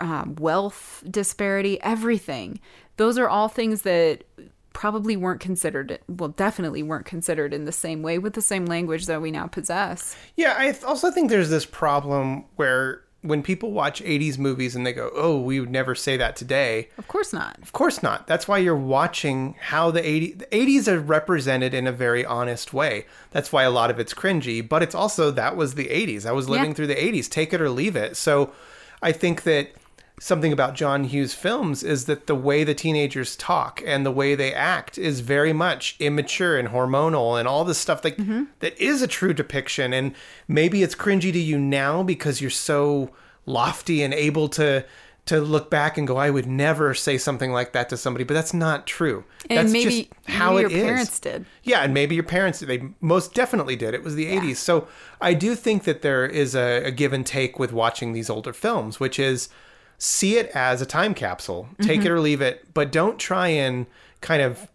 um, 0.01 0.37
wealth 0.37 1.05
disparity 1.09 1.81
everything. 1.83 2.61
Those 2.97 3.19
are 3.19 3.29
all 3.29 3.49
things 3.49 3.83
that 3.83 4.25
probably 4.73 5.19
weren't 5.19 5.41
considered 5.41 5.99
well 6.09 6.31
definitely 6.31 6.83
weren't 6.83 7.05
considered 7.05 7.53
in 7.53 7.67
the 7.67 7.73
same 7.73 8.03
way 8.03 8.19
with 8.19 8.33
the 8.33 8.41
same 8.41 8.65
language 8.65 9.05
that 9.07 9.21
we 9.21 9.31
now 9.31 9.47
possess. 9.47 10.17
Yeah, 10.37 10.55
I 10.57 10.75
also 10.87 11.11
think 11.11 11.29
there's 11.29 11.51
this 11.51 11.67
problem 11.67 12.47
where 12.57 13.02
when 13.23 13.43
people 13.43 13.71
watch 13.73 14.03
80s 14.03 14.37
movies 14.37 14.75
and 14.77 14.85
they 14.85 14.93
go, 14.93 15.11
oh, 15.15 15.41
we 15.41 15.61
would 15.61 15.71
never 15.71 15.95
say 15.95 16.17
that 16.17 16.35
today. 16.37 16.89
of 16.99 17.07
course 17.09 17.33
not 17.33 17.57
Of 17.63 17.73
course 17.73 18.03
not. 18.03 18.27
That's 18.27 18.47
why 18.49 18.59
you're 18.59 18.77
watching 18.77 19.55
how 19.61 19.91
the 19.91 20.01
80s, 20.03 20.39
the 20.41 20.47
80s 20.47 20.89
are 20.89 20.99
represented 21.01 21.73
in 21.73 21.87
a 21.87 21.93
very 21.93 22.25
honest 22.25 22.73
way. 22.75 23.07
That's 23.31 23.53
why 23.53 23.63
a 23.63 23.71
lot 23.71 23.91
of 23.91 24.01
it's 24.01 24.13
cringy, 24.13 24.67
but 24.69 24.83
it's 24.83 24.95
also 24.95 25.31
that 25.31 25.57
was 25.57 25.75
the 25.75 25.87
80s. 25.87 26.27
I 26.27 26.33
was 26.33 26.49
living 26.49 26.71
Yeah. 26.71 26.75
through 26.75 26.89
the 26.89 26.97
80s. 26.97 27.29
Take 27.29 27.53
it 27.53 27.61
or 27.61 27.71
leave 27.71 27.95
it. 27.97 28.17
So 28.17 28.53
I 29.03 29.13
think 29.13 29.45
that 29.45 29.69
something 30.21 30.53
about 30.53 30.75
John 30.75 31.05
Hughes 31.05 31.35
films 31.35 31.83
is 31.83 32.05
that 32.05 32.27
the 32.27 32.35
way 32.35 32.65
the 32.65 32.75
teenagers 32.75 33.35
talk 33.37 33.83
and 33.85 34.07
the 34.07 34.13
way 34.13 34.35
they 34.35 34.55
act 34.55 34.99
is 34.99 35.21
very 35.21 35.53
much 35.53 35.97
immature 35.99 36.59
and 36.59 36.69
hormonal 36.69 37.39
and 37.39 37.49
all 37.49 37.65
this 37.65 37.79
stuff 37.79 38.05
like 38.05 38.17
mm-hmm. 38.17 38.45
that 38.61 38.79
is 38.81 39.03
a 39.03 39.07
true 39.07 39.35
depiction 39.35 39.93
and 39.93 40.15
maybe 40.47 40.83
it's 40.83 40.95
cringy 40.95 41.33
to 41.33 41.39
you 41.39 41.59
now 41.59 42.03
because 42.03 42.41
you're 42.41 42.51
so 42.51 43.11
lofty 43.47 44.03
and 44.03 44.15
able 44.15 44.49
to 44.49 44.85
to 45.25 45.41
look 45.41 45.71
back 45.71 45.97
and 45.97 46.07
go 46.07 46.17
I 46.17 46.31
would 46.31 46.47
never 46.47 46.95
say 46.95 47.17
something 47.17 47.53
like 47.53 47.73
that 47.73 47.89
to 47.91 47.97
somebody 47.97 48.25
but 48.25 48.35
that's 48.35 48.55
not 48.55 48.87
true. 48.87 49.25
And 49.49 49.59
that's 49.59 49.73
maybe, 49.73 50.03
just 50.05 50.31
how 50.31 50.55
maybe 50.55 50.67
it 50.67 50.71
your 50.71 50.81
is. 50.81 50.85
parents 50.85 51.21
did. 51.21 51.47
Yeah, 51.63 51.81
and 51.83 51.95
maybe 51.95 52.15
your 52.15 52.25
parents 52.25 52.59
did. 52.59 52.69
They 52.69 52.89
most 53.01 53.33
definitely 53.35 53.77
did. 53.77 53.95
It 53.95 54.03
was 54.03 54.15
the 54.15 54.27
80s. 54.27 54.57
So 54.57 54.89
I 55.21 55.35
do 55.35 55.55
think 55.55 55.85
that 55.85 56.03
there 56.03 56.27
is 56.27 56.55
a, 56.55 56.85
a 56.85 56.91
give 56.91 57.13
and 57.13 57.25
take 57.25 57.59
with 57.59 57.73
watching 57.73 58.13
these 58.13 58.29
older 58.29 58.53
films, 58.53 58.99
which 58.99 59.19
is 59.19 59.49
see 60.05 60.37
it 60.37 60.51
as 60.53 60.83
a 60.83 60.87
time 60.87 61.15
capsule, 61.15 61.69
take 61.81 62.01
Mm-hmm. 62.01 62.07
it 62.07 62.11
or 62.11 62.19
leave 62.21 62.41
it, 62.41 62.67
but 62.75 62.91
don't 62.91 63.19
try 63.21 63.47
and 63.47 63.87
kind 64.21 64.43
of 64.43 64.67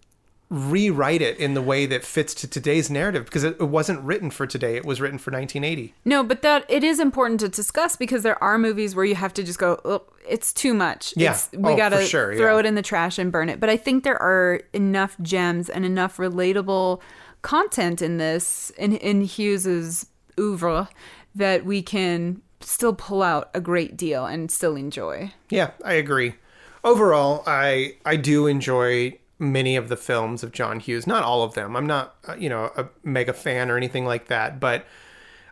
rewrite 0.49 1.21
it 1.21 1.38
in 1.38 1.53
the 1.53 1.61
way 1.61 1.86
that 1.86 2.05
fits 2.05 2.34
to 2.34 2.47
today's 2.47 2.89
narrative 2.89 3.25
because 3.25 3.43
it, 3.43 3.59
wasn't 3.59 3.99
written 3.99 4.32
for 4.32 4.47
today. 4.47 4.78
It 4.78 4.86
was 4.86 5.01
written 5.01 5.17
for 5.19 5.30
1980. 5.30 5.93
No, 6.05 6.23
but 6.23 6.41
that 6.43 6.63
it 6.69 6.86
is 6.86 7.01
important 7.01 7.41
to 7.41 7.49
discuss 7.49 7.97
because 7.97 8.23
there 8.23 8.41
are 8.41 8.57
movies 8.57 8.95
where 8.95 9.03
you 9.03 9.15
have 9.15 9.34
to 9.34 9.43
just 9.43 9.59
go, 9.59 9.82
oh, 9.84 10.03
it's 10.25 10.53
too 10.53 10.73
much. 10.73 11.13
Yeah. 11.17 11.34
It's, 11.34 11.49
we 11.51 11.73
Oh, 11.73 11.75
gotta 11.75 12.05
sure, 12.05 12.34
throw 12.38 12.53
yeah. 12.53 12.59
it 12.61 12.65
in 12.65 12.75
the 12.75 12.82
trash 12.82 13.19
and 13.19 13.30
burn 13.30 13.49
it. 13.49 13.59
But 13.59 13.69
I 13.69 13.75
think 13.75 14.05
there 14.05 14.21
are 14.21 14.61
enough 14.71 15.17
gems 15.21 15.67
and 15.69 15.84
enough 15.84 16.15
relatable 16.15 17.01
content 17.41 18.01
in 18.01 18.15
this 18.17 18.69
in 18.78 18.95
in 18.95 19.21
Hughes's 19.21 20.05
oeuvre 20.39 20.88
that 21.36 21.65
we 21.65 21.82
can 21.82 22.41
still 22.61 22.93
pull 22.93 23.23
out 23.23 23.49
a 23.53 23.61
great 23.61 23.95
deal 23.97 24.25
and 24.25 24.51
still 24.51 24.75
enjoy. 24.75 25.33
Yeah, 25.49 25.71
I 25.83 25.93
agree. 25.93 26.35
Overall, 26.83 27.43
I 27.45 27.95
I 28.05 28.15
do 28.15 28.47
enjoy 28.47 29.17
many 29.39 29.75
of 29.75 29.89
the 29.89 29.97
films 29.97 30.43
of 30.43 30.51
John 30.51 30.79
Hughes. 30.79 31.05
Not 31.05 31.23
all 31.23 31.43
of 31.43 31.53
them. 31.53 31.75
I'm 31.75 31.85
not, 31.85 32.15
uh, 32.27 32.35
you 32.35 32.49
know, 32.49 32.71
a 32.75 32.87
mega 33.03 33.33
fan 33.33 33.69
or 33.69 33.77
anything 33.77 34.05
like 34.05 34.27
that, 34.27 34.59
but 34.59 34.85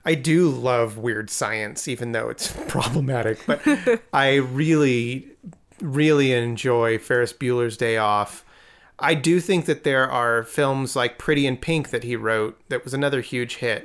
I 0.04 0.16
do 0.16 0.50
love 0.50 0.98
weird 0.98 1.30
science 1.30 1.88
even 1.88 2.12
though 2.12 2.30
it's 2.30 2.52
problematic, 2.68 3.40
but 3.46 3.62
I 4.14 4.36
really 4.36 5.30
really 5.82 6.32
enjoy 6.32 6.98
Ferris 6.98 7.34
Bueller's 7.34 7.76
Day 7.78 7.98
Off. 7.98 8.46
I 8.98 9.14
do 9.14 9.42
think 9.42 9.66
that 9.66 9.84
there 9.84 10.10
are 10.10 10.44
films 10.44 10.96
like 10.96 11.18
Pretty 11.18 11.46
in 11.46 11.58
Pink 11.58 11.90
that 11.90 12.04
he 12.06 12.16
wrote 12.16 12.58
that 12.70 12.86
was 12.86 12.94
another 12.94 13.20
huge 13.20 13.58
hit. 13.58 13.84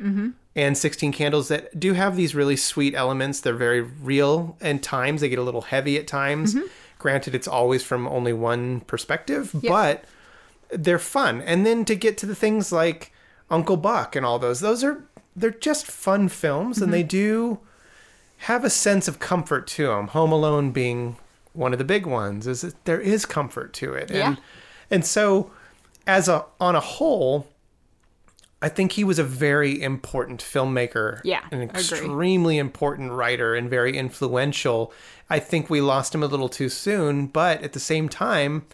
And 0.61 0.77
16 0.77 1.13
Candles 1.13 1.49
that 1.49 1.81
do 1.81 1.95
have 1.95 2.17
these 2.17 2.35
really 2.35 2.57
sweet 2.57 2.95
elements. 2.95 3.41
They're 3.41 3.55
very 3.55 3.81
real 3.81 4.59
and 4.61 4.83
times. 4.83 5.23
They 5.23 5.31
get 5.31 5.39
a 5.39 5.43
little 5.43 5.63
heavy 5.63 5.97
at 5.97 6.07
times. 6.07 6.55
Mm-hmm. 6.55 6.67
Granted, 6.99 7.35
it's 7.35 7.49
always 7.49 7.83
from 7.83 8.07
only 8.07 8.35
one 8.35 8.81
perspective, 8.81 9.55
but 9.67 10.05
they're 10.69 10.99
fun. 10.99 11.41
And 11.41 11.65
then 11.65 11.87
to 11.87 11.95
get 11.95 12.19
to 12.19 12.27
the 12.27 12.35
things 12.35 12.73
like 12.73 13.11
Uncle 13.49 13.79
Buck 13.79 14.15
and 14.15 14.27
all 14.27 14.39
those, 14.39 14.61
those 14.61 14.85
are 14.85 15.03
they're 15.35 15.51
just 15.51 15.87
fun 15.87 16.29
films 16.29 16.83
and 16.83 16.93
they 16.93 17.01
mm-hmm. 17.01 17.09
do 17.09 17.59
have 18.39 18.63
a 18.63 18.71
sense 18.71 19.09
of 19.09 19.19
comfort 19.19 19.67
to 19.69 19.87
them. 19.87 20.09
Home 20.09 20.31
Alone 20.31 20.73
being 20.73 21.17
one 21.55 21.73
of 21.73 21.79
the 21.79 21.85
big 21.87 22.05
ones 22.05 22.47
is 22.47 22.61
that 22.61 22.85
there 22.85 23.01
is 23.01 23.25
comfort 23.25 23.73
to 23.75 23.95
it. 23.95 24.11
Yeah. 24.11 24.27
And 24.29 24.39
and 24.91 25.07
so 25.07 25.51
as 26.07 26.29
a 26.29 26.45
on 26.61 26.77
a 26.77 26.81
whole, 26.81 27.47
I 28.63 28.69
think 28.69 28.93
he 28.93 29.05
was 29.05 29.19
a 29.19 29.25
very 29.25 29.81
important 29.81 30.43
filmmaker. 30.43 31.21
Yeah, 31.25 31.45
An 31.51 31.63
extremely 31.63 32.59
important 32.59 33.13
writer 33.13 33.55
and 33.55 33.71
very 33.71 33.97
influential. 33.97 34.93
I 35.31 35.39
think 35.39 35.71
we 35.71 35.81
lost 35.81 36.15
him 36.15 36.23
a 36.23 36.27
little 36.27 36.49
too 36.51 36.69
soon, 36.69 37.27
but 37.27 37.63
at 37.63 37.73
the 37.73 37.81
same 37.81 38.09
time, 38.09 38.67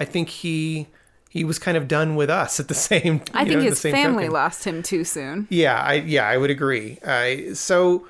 I 0.00 0.04
think 0.04 0.28
he 0.30 0.88
he 1.28 1.42
was 1.44 1.58
kind 1.58 1.76
of 1.76 1.88
done 1.88 2.14
with 2.14 2.30
us 2.30 2.60
at 2.60 2.68
the 2.68 2.74
same 2.90 3.20
time 3.20 3.36
I 3.36 3.44
think 3.44 3.56
know, 3.56 3.64
the 3.64 3.70
his 3.70 3.82
family 3.82 4.24
token. 4.24 4.32
lost 4.32 4.64
him 4.64 4.82
too 4.82 5.04
soon. 5.04 5.46
Yeah, 5.50 5.80
I 5.80 5.94
yeah, 5.94 6.26
I 6.26 6.36
would 6.38 6.50
agree. 6.50 6.98
Uh, 7.04 7.54
so 7.54 8.06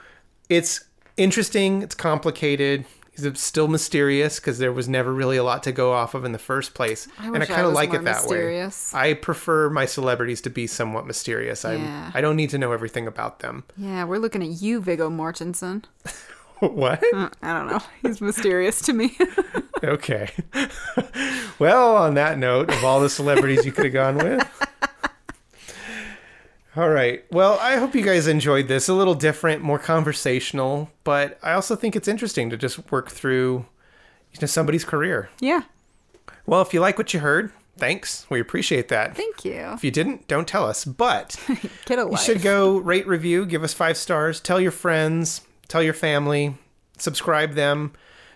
it's 0.49 0.85
interesting. 1.17 1.83
It's 1.83 1.95
complicated. 1.95 2.85
He's 3.17 3.41
still 3.41 3.69
mysterious 3.69 4.41
because 4.41 4.59
there 4.59 4.73
was 4.73 4.89
never 4.89 5.13
really 5.13 5.37
a 5.37 5.45
lot 5.45 5.63
to 5.65 5.73
go 5.73 5.93
off 5.93 6.15
of 6.15 6.25
in 6.25 6.33
the 6.33 6.39
first 6.39 6.75
place, 6.75 7.07
and 7.19 7.29
I 7.29 7.31
wish 7.31 7.43
I 7.51 7.55
kind 7.55 7.67
of 7.67 7.73
like 7.73 7.95
it 7.95 8.03
that 8.05 8.23
mysterious. 8.23 8.93
way. 8.93 9.01
I 9.11 9.15
prefer 9.15 9.71
my 9.71 9.87
celebrities 9.87 10.41
to 10.43 10.51
be 10.51 10.67
somewhat 10.67 11.07
mysterious. 11.07 11.65
I 11.65 11.75
Yeah. 11.77 12.11
I 12.13 12.21
don't 12.21 12.37
need 12.37 12.51
to 12.51 12.59
know 12.59 12.73
everything 12.73 13.07
about 13.07 13.39
them. 13.39 13.65
Yeah, 13.77 14.05
we're 14.05 14.19
looking 14.19 14.43
at 14.43 14.61
you, 14.63 14.81
Viggo 14.81 15.11
Mortensen. 15.11 15.85
what? 16.59 17.03
Uh, 17.15 17.29
I 17.43 17.53
don't 17.53 17.69
know. 17.69 17.81
He's 18.03 18.21
mysterious 18.21 18.81
to 18.83 18.93
me. 18.93 19.17
okay. 19.85 20.31
well, 21.59 21.97
on 21.97 22.15
that 22.15 22.39
note, 22.39 22.71
of 22.71 22.85
all 22.85 23.01
the 23.01 23.11
celebrities 23.11 23.65
you 23.65 23.73
could 23.73 23.85
have 23.85 23.95
gone 23.95 24.17
with. 24.19 24.49
All 26.77 26.89
right. 26.91 27.25
Well, 27.31 27.59
I 27.61 27.77
hope 27.77 27.95
you 27.95 28.03
guys 28.03 28.27
enjoyed 28.27 28.67
this. 28.69 28.89
A 28.89 28.95
little 28.95 29.15
different, 29.15 29.63
more 29.63 29.79
conversational, 29.79 30.91
but 31.05 31.39
I 31.43 31.53
also 31.53 31.77
think 31.77 31.95
it's 31.95 32.09
interesting 32.09 32.51
to 32.51 32.57
just 32.57 32.91
work 32.91 33.11
through 33.11 33.67
you 34.33 34.41
know 34.41 34.47
somebody's 34.47 34.85
career. 34.85 35.31
yeah. 35.41 35.63
Well, 36.47 36.61
if 36.61 36.75
you 36.75 36.81
like 36.81 36.99
what 36.99 37.15
you 37.15 37.21
heard, 37.21 37.53
thanks. 37.79 38.27
We 38.29 38.39
appreciate 38.39 38.89
that. 38.89 39.17
Thank 39.17 39.47
you. 39.47 39.55
If 39.73 39.83
you 39.83 39.91
didn't, 39.91 40.29
don't 40.29 40.47
tell 40.47 40.67
us. 40.67 40.85
But 40.85 41.37
Get 41.87 41.99
a 41.99 42.07
you 42.11 42.17
should 42.19 42.43
go 42.43 42.77
rate, 42.77 43.07
review, 43.07 43.47
give 43.47 43.63
us 43.65 43.73
five 43.73 43.97
stars, 43.97 44.41
tell 44.41 44.61
your 44.61 44.71
friends, 44.71 45.41
tell 45.69 45.83
your 45.83 45.95
family, 45.95 46.57
subscribe 46.99 47.55
them 47.55 47.93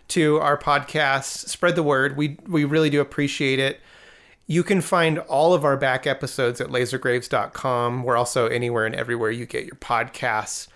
to 0.09 0.39
our 0.39 0.57
podcast, 0.57 1.49
spread 1.49 1.77
the 1.77 1.83
word. 1.83 2.17
We 2.17 2.39
we 2.47 2.65
really 2.65 2.89
do 2.89 3.01
appreciate 3.01 3.59
it. 3.59 3.81
You 4.51 4.65
can 4.65 4.81
find 4.81 5.19
all 5.19 5.53
of 5.53 5.63
our 5.63 5.77
back 5.77 6.07
episodes 6.07 6.59
at 6.59 6.69
lasergraves.com. 6.69 8.03
We're 8.03 8.17
also 8.17 8.47
anywhere 8.47 8.87
and 8.87 8.95
everywhere 8.95 9.31
you 9.31 9.45
get 9.45 9.67
your 9.67 9.77
podcasts. 9.77 10.69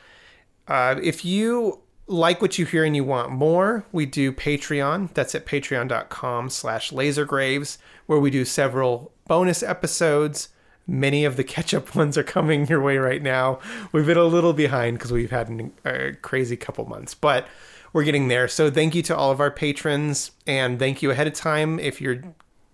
Uh, 0.68 0.96
if 1.02 1.24
you 1.24 1.80
like 2.06 2.42
what 2.42 2.58
you 2.58 2.66
hear 2.66 2.84
and 2.84 2.94
you 2.94 3.02
want 3.02 3.30
more, 3.30 3.86
we 3.90 4.04
do 4.04 4.30
Patreon. 4.30 5.14
That's 5.14 5.34
at 5.34 5.46
patreon.com 5.46 6.50
slash 6.50 6.92
lasergraves, 6.92 7.78
where 8.04 8.18
we 8.18 8.30
do 8.30 8.44
several 8.44 9.10
bonus 9.26 9.62
episodes. 9.62 10.50
Many 10.86 11.24
of 11.24 11.36
the 11.36 11.44
catch-up 11.54 11.94
ones 11.94 12.18
are 12.18 12.22
coming 12.22 12.66
your 12.66 12.82
way 12.82 12.98
right 12.98 13.22
now. 13.22 13.58
We've 13.90 14.04
been 14.04 14.18
a 14.18 14.24
little 14.24 14.52
behind 14.52 14.98
because 14.98 15.12
we've 15.12 15.30
had 15.30 15.72
a 15.86 16.12
crazy 16.12 16.58
couple 16.58 16.84
months, 16.84 17.14
but 17.14 17.48
we're 17.94 18.04
getting 18.04 18.28
there. 18.28 18.48
So 18.48 18.70
thank 18.70 18.94
you 18.94 19.02
to 19.04 19.16
all 19.16 19.30
of 19.30 19.40
our 19.40 19.50
patrons, 19.50 20.32
and 20.46 20.78
thank 20.78 21.00
you 21.00 21.10
ahead 21.10 21.26
of 21.26 21.32
time 21.32 21.78
if 21.78 21.98
you're 21.98 22.22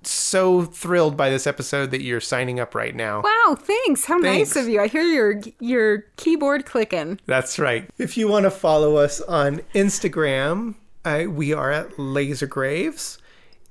so 0.03 0.62
thrilled 0.62 1.16
by 1.16 1.30
this 1.30 1.46
episode 1.46 1.90
that 1.90 2.03
you're 2.03 2.20
signing 2.20 2.61
up 2.61 2.74
right 2.74 2.94
now. 2.94 3.22
Wow, 3.22 3.57
thanks. 3.59 4.05
How 4.05 4.20
Thanks. 4.20 4.55
nice 4.55 4.62
of 4.62 4.68
you. 4.68 4.80
I 4.80 4.88
hear 4.88 5.03
your 5.03 5.40
your 5.61 5.99
keyboard 6.16 6.66
clicking. 6.66 7.20
That's 7.26 7.59
right. 7.59 7.88
If 7.99 8.16
you 8.16 8.28
want 8.28 8.44
to 8.44 8.51
follow 8.51 8.96
us 8.96 9.20
on 9.22 9.61
Instagram, 9.74 10.76
uh, 11.05 11.24
we 11.28 11.53
are 11.53 11.70
at 11.70 11.99
Laser 11.99 12.46
Graves. 12.46 13.18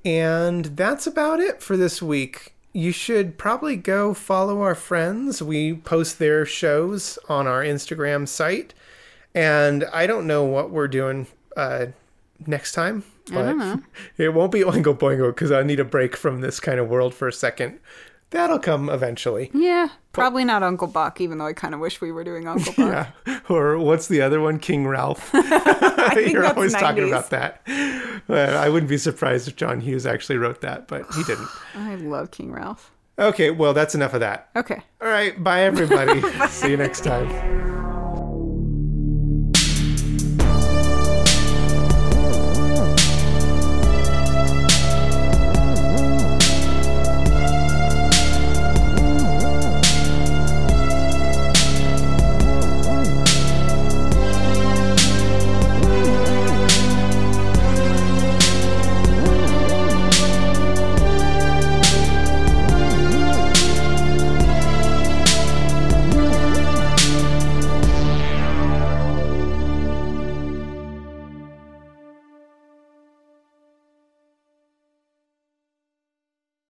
And 0.06 0.66
that's 0.66 1.08
about 1.08 1.40
it 1.40 1.62
for 1.62 1.76
this 1.76 2.02
week. 2.02 2.54
You 2.72 2.92
should 2.92 3.38
probably 3.38 3.76
go 3.76 4.14
follow 4.14 4.62
our 4.62 4.76
friends. 4.76 5.42
We 5.42 5.74
post 5.74 6.20
their 6.20 6.46
shows 6.46 7.18
on 7.28 7.48
our 7.48 7.62
Instagram 7.64 8.28
site. 8.28 8.74
And 9.34 9.86
I 9.92 10.08
don't 10.08 10.28
know 10.28 10.44
what 10.44 10.72
we're 10.72 10.88
doing 10.88 11.28
uh, 11.56 11.88
next 12.46 12.74
time. 12.74 13.04
But 13.32 13.44
don't 13.44 13.58
know. 13.58 13.82
It 14.18 14.34
won't 14.34 14.52
be 14.52 14.62
Oingo 14.62 14.98
Boingo 14.98 15.28
because 15.30 15.52
I 15.52 15.64
need 15.64 15.80
a 15.80 15.86
break 15.86 16.16
from 16.16 16.42
this 16.42 16.60
kind 16.60 16.80
of 16.80 16.88
world 16.88 17.14
for 17.14 17.28
a 17.28 17.34
second. 17.34 17.80
That'll 18.32 18.60
come 18.60 18.90
eventually. 18.90 19.50
Yeah, 19.54 19.88
probably 20.12 20.44
not 20.44 20.62
Uncle 20.62 20.88
Buck, 20.88 21.22
even 21.22 21.38
though 21.38 21.46
I 21.48 21.54
kind 21.54 21.74
of 21.74 21.80
wish 21.80 22.02
we 22.02 22.12
were 22.12 22.26
doing 22.26 22.46
Uncle 22.48 22.74
Buck. 22.78 23.08
Yeah. 23.26 23.40
Or 23.50 23.78
what's 23.80 24.08
the 24.10 24.22
other 24.22 24.42
one? 24.42 24.60
King 24.60 24.86
Ralph. 24.86 25.30
You're 25.34 25.42
that's 25.44 26.58
always 26.58 26.74
talking 26.74 27.08
about 27.08 27.30
that. 27.30 27.62
But 28.28 28.50
I 28.56 28.68
wouldn't 28.68 28.90
be 28.90 28.98
surprised 28.98 29.48
if 29.48 29.56
John 29.56 29.80
Hughes 29.80 30.06
actually 30.06 30.38
wrote 30.38 30.60
that, 30.62 30.88
but 30.90 31.06
he 31.14 31.24
didn't. 31.24 31.48
I 31.76 31.96
love 31.96 32.32
King 32.32 32.52
Ralph. 32.52 32.92
Okay, 33.18 33.52
well, 33.52 33.74
that's 33.74 33.96
enough 33.96 34.14
of 34.14 34.20
that. 34.20 34.50
Okay. 34.58 34.82
All 35.02 35.08
right, 35.08 35.42
bye, 35.42 35.62
everybody. 35.62 36.22
See 36.50 36.72
you 36.72 36.78
next 36.78 37.06
time. 37.06 37.77